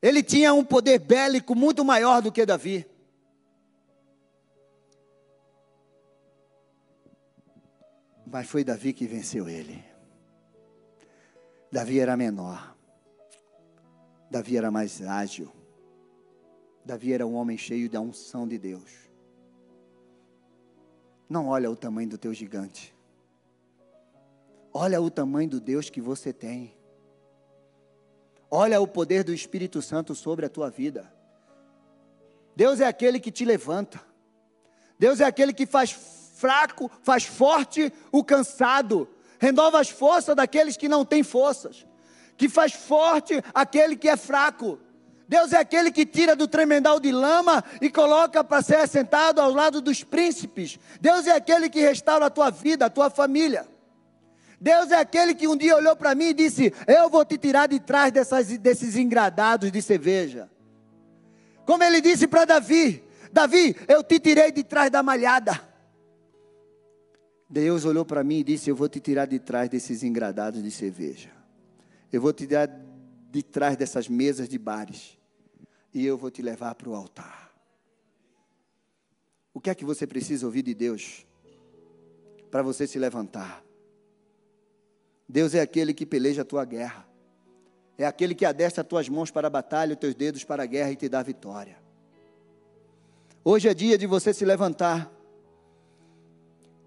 Ele 0.00 0.22
tinha 0.22 0.52
um 0.54 0.64
poder 0.64 0.98
bélico 0.98 1.54
muito 1.54 1.84
maior 1.84 2.22
do 2.22 2.30
que 2.30 2.46
Davi. 2.46 2.86
Mas 8.26 8.46
foi 8.48 8.64
Davi 8.64 8.92
que 8.92 9.06
venceu 9.06 9.48
ele. 9.48 9.84
Davi 11.70 11.98
era 11.98 12.16
menor. 12.16 12.76
Davi 14.30 14.56
era 14.56 14.70
mais 14.70 15.00
ágil. 15.02 15.50
Davi 16.84 17.12
era 17.12 17.26
um 17.26 17.34
homem 17.34 17.56
cheio 17.56 17.88
da 17.88 18.00
unção 18.00 18.46
de 18.46 18.58
Deus. 18.58 19.08
Não 21.28 21.48
olha 21.48 21.70
o 21.70 21.76
tamanho 21.76 22.10
do 22.10 22.18
teu 22.18 22.34
gigante. 22.34 22.93
Olha 24.76 25.00
o 25.00 25.08
tamanho 25.08 25.48
do 25.48 25.60
Deus 25.60 25.88
que 25.88 26.00
você 26.00 26.32
tem. 26.32 26.76
Olha 28.50 28.80
o 28.80 28.88
poder 28.88 29.22
do 29.22 29.32
Espírito 29.32 29.80
Santo 29.80 30.16
sobre 30.16 30.44
a 30.44 30.48
tua 30.48 30.68
vida. 30.68 31.12
Deus 32.56 32.80
é 32.80 32.86
aquele 32.86 33.20
que 33.20 33.30
te 33.30 33.44
levanta. 33.44 34.00
Deus 34.98 35.20
é 35.20 35.24
aquele 35.24 35.52
que 35.52 35.64
faz 35.64 35.92
fraco, 36.34 36.90
faz 37.02 37.24
forte 37.24 37.92
o 38.10 38.24
cansado. 38.24 39.08
Renova 39.38 39.80
as 39.80 39.90
forças 39.90 40.34
daqueles 40.34 40.76
que 40.76 40.88
não 40.88 41.04
têm 41.04 41.22
forças. 41.22 41.86
Que 42.36 42.48
faz 42.48 42.72
forte 42.72 43.40
aquele 43.54 43.96
que 43.96 44.08
é 44.08 44.16
fraco. 44.16 44.80
Deus 45.28 45.52
é 45.52 45.58
aquele 45.58 45.92
que 45.92 46.04
tira 46.04 46.34
do 46.34 46.48
tremendal 46.48 46.98
de 46.98 47.12
lama 47.12 47.62
e 47.80 47.88
coloca 47.88 48.42
para 48.42 48.60
ser 48.60 48.76
assentado 48.76 49.40
ao 49.40 49.52
lado 49.52 49.80
dos 49.80 50.02
príncipes. 50.02 50.80
Deus 51.00 51.28
é 51.28 51.32
aquele 51.32 51.68
que 51.68 51.80
restaura 51.80 52.26
a 52.26 52.30
tua 52.30 52.50
vida, 52.50 52.86
a 52.86 52.90
tua 52.90 53.08
família. 53.08 53.72
Deus 54.60 54.90
é 54.90 54.96
aquele 54.96 55.34
que 55.34 55.48
um 55.48 55.56
dia 55.56 55.76
olhou 55.76 55.96
para 55.96 56.14
mim 56.14 56.26
e 56.26 56.34
disse: 56.34 56.72
Eu 56.86 57.10
vou 57.10 57.24
te 57.24 57.36
tirar 57.36 57.66
de 57.68 57.80
trás 57.80 58.12
dessas, 58.12 58.46
desses 58.58 58.96
engradados 58.96 59.70
de 59.70 59.82
cerveja. 59.82 60.50
Como 61.64 61.82
ele 61.82 62.00
disse 62.00 62.26
para 62.26 62.44
Davi: 62.44 63.02
Davi, 63.32 63.76
eu 63.88 64.02
te 64.02 64.20
tirei 64.20 64.52
de 64.52 64.62
trás 64.62 64.90
da 64.90 65.02
malhada. 65.02 65.60
Deus 67.48 67.84
olhou 67.84 68.04
para 68.04 68.24
mim 68.24 68.38
e 68.38 68.44
disse: 68.44 68.70
Eu 68.70 68.76
vou 68.76 68.88
te 68.88 69.00
tirar 69.00 69.26
de 69.26 69.38
trás 69.38 69.68
desses 69.68 70.02
engradados 70.02 70.62
de 70.62 70.70
cerveja. 70.70 71.30
Eu 72.12 72.20
vou 72.20 72.32
te 72.32 72.46
tirar 72.46 72.68
de 73.30 73.42
trás 73.42 73.76
dessas 73.76 74.08
mesas 74.08 74.48
de 74.48 74.58
bares. 74.58 75.18
E 75.92 76.04
eu 76.04 76.16
vou 76.16 76.30
te 76.30 76.42
levar 76.42 76.74
para 76.74 76.88
o 76.88 76.94
altar. 76.94 77.52
O 79.52 79.60
que 79.60 79.70
é 79.70 79.74
que 79.74 79.84
você 79.84 80.06
precisa 80.06 80.44
ouvir 80.46 80.62
de 80.62 80.74
Deus 80.74 81.24
para 82.50 82.62
você 82.62 82.86
se 82.86 82.98
levantar? 82.98 83.64
Deus 85.28 85.54
é 85.54 85.60
aquele 85.60 85.94
que 85.94 86.04
peleja 86.04 86.42
a 86.42 86.44
tua 86.44 86.64
guerra. 86.64 87.06
É 87.96 88.04
aquele 88.04 88.34
que 88.34 88.44
adestra 88.44 88.82
as 88.82 88.88
tuas 88.88 89.08
mãos 89.08 89.30
para 89.30 89.46
a 89.46 89.50
batalha, 89.50 89.94
os 89.94 89.98
teus 89.98 90.14
dedos 90.14 90.44
para 90.44 90.64
a 90.64 90.66
guerra 90.66 90.90
e 90.90 90.96
te 90.96 91.08
dá 91.08 91.22
vitória. 91.22 91.78
Hoje 93.44 93.68
é 93.68 93.74
dia 93.74 93.96
de 93.96 94.06
você 94.06 94.32
se 94.34 94.44
levantar. 94.44 95.10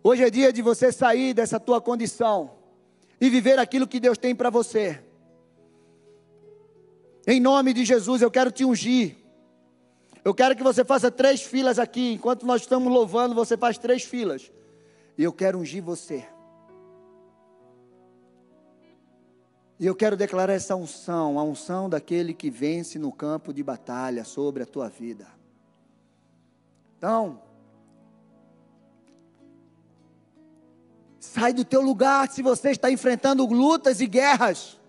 Hoje 0.04 0.24
é 0.24 0.30
dia 0.30 0.52
de 0.52 0.62
você 0.62 0.92
sair 0.92 1.34
dessa 1.34 1.60
tua 1.60 1.82
condição 1.82 2.52
e 3.20 3.30
viver 3.30 3.60
aquilo 3.60 3.88
que 3.88 4.00
Deus 4.00 4.18
tem 4.18 4.36
para 4.36 4.50
você. 4.50 5.02
Em 7.26 7.40
nome 7.40 7.74
de 7.74 7.84
Jesus, 7.84 8.22
eu 8.22 8.32
quero 8.32 8.52
te 8.52 8.64
ungir. 8.64 9.18
Eu 10.24 10.34
quero 10.34 10.56
que 10.56 10.64
você 10.64 10.84
faça 10.84 11.10
três 11.10 11.42
filas 11.42 11.80
aqui. 11.80 12.14
Enquanto 12.14 12.46
nós 12.46 12.62
estamos 12.62 12.92
louvando, 12.92 13.36
você 13.36 13.58
faz 13.58 13.78
três 13.78 14.04
filas. 14.04 14.52
E 15.18 15.24
eu 15.24 15.34
quero 15.34 15.60
ungir 15.60 15.84
você. 15.84 16.26
E 19.80 19.86
eu 19.86 19.94
quero 19.94 20.18
declarar 20.18 20.54
essa 20.54 20.76
unção, 20.76 21.38
a 21.38 21.44
unção 21.44 21.88
daquele 21.88 22.34
que 22.34 22.50
vence 22.50 22.98
no 22.98 23.12
campo 23.12 23.54
de 23.54 23.62
batalha 23.62 24.24
sobre 24.24 24.64
a 24.64 24.66
tua 24.66 24.90
vida. 24.90 25.28
Então, 26.98 27.40
sai 31.20 31.54
do 31.54 31.64
teu 31.64 31.82
lugar 31.82 32.28
se 32.28 32.42
você 32.42 32.72
está 32.72 32.90
enfrentando 32.90 33.46
lutas 33.46 34.02
e 34.02 34.08
guerras. 34.08 34.80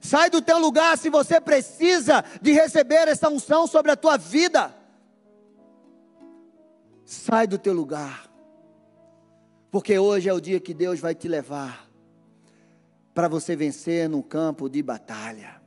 Sai 0.00 0.30
do 0.30 0.40
teu 0.40 0.58
lugar 0.58 0.96
se 0.96 1.10
você 1.10 1.40
precisa 1.40 2.24
de 2.40 2.52
receber 2.52 3.08
essa 3.08 3.28
unção 3.28 3.66
sobre 3.66 3.90
a 3.90 3.96
tua 3.96 4.16
vida. 4.16 4.72
Sai 7.04 7.48
do 7.48 7.58
teu 7.58 7.72
lugar. 7.72 8.30
Porque 9.72 9.98
hoje 9.98 10.28
é 10.28 10.32
o 10.32 10.40
dia 10.40 10.60
que 10.60 10.72
Deus 10.72 11.00
vai 11.00 11.16
te 11.16 11.26
levar 11.26 11.85
para 13.16 13.28
você 13.28 13.56
vencer 13.56 14.10
no 14.10 14.22
campo 14.22 14.68
de 14.68 14.82
batalha. 14.82 15.58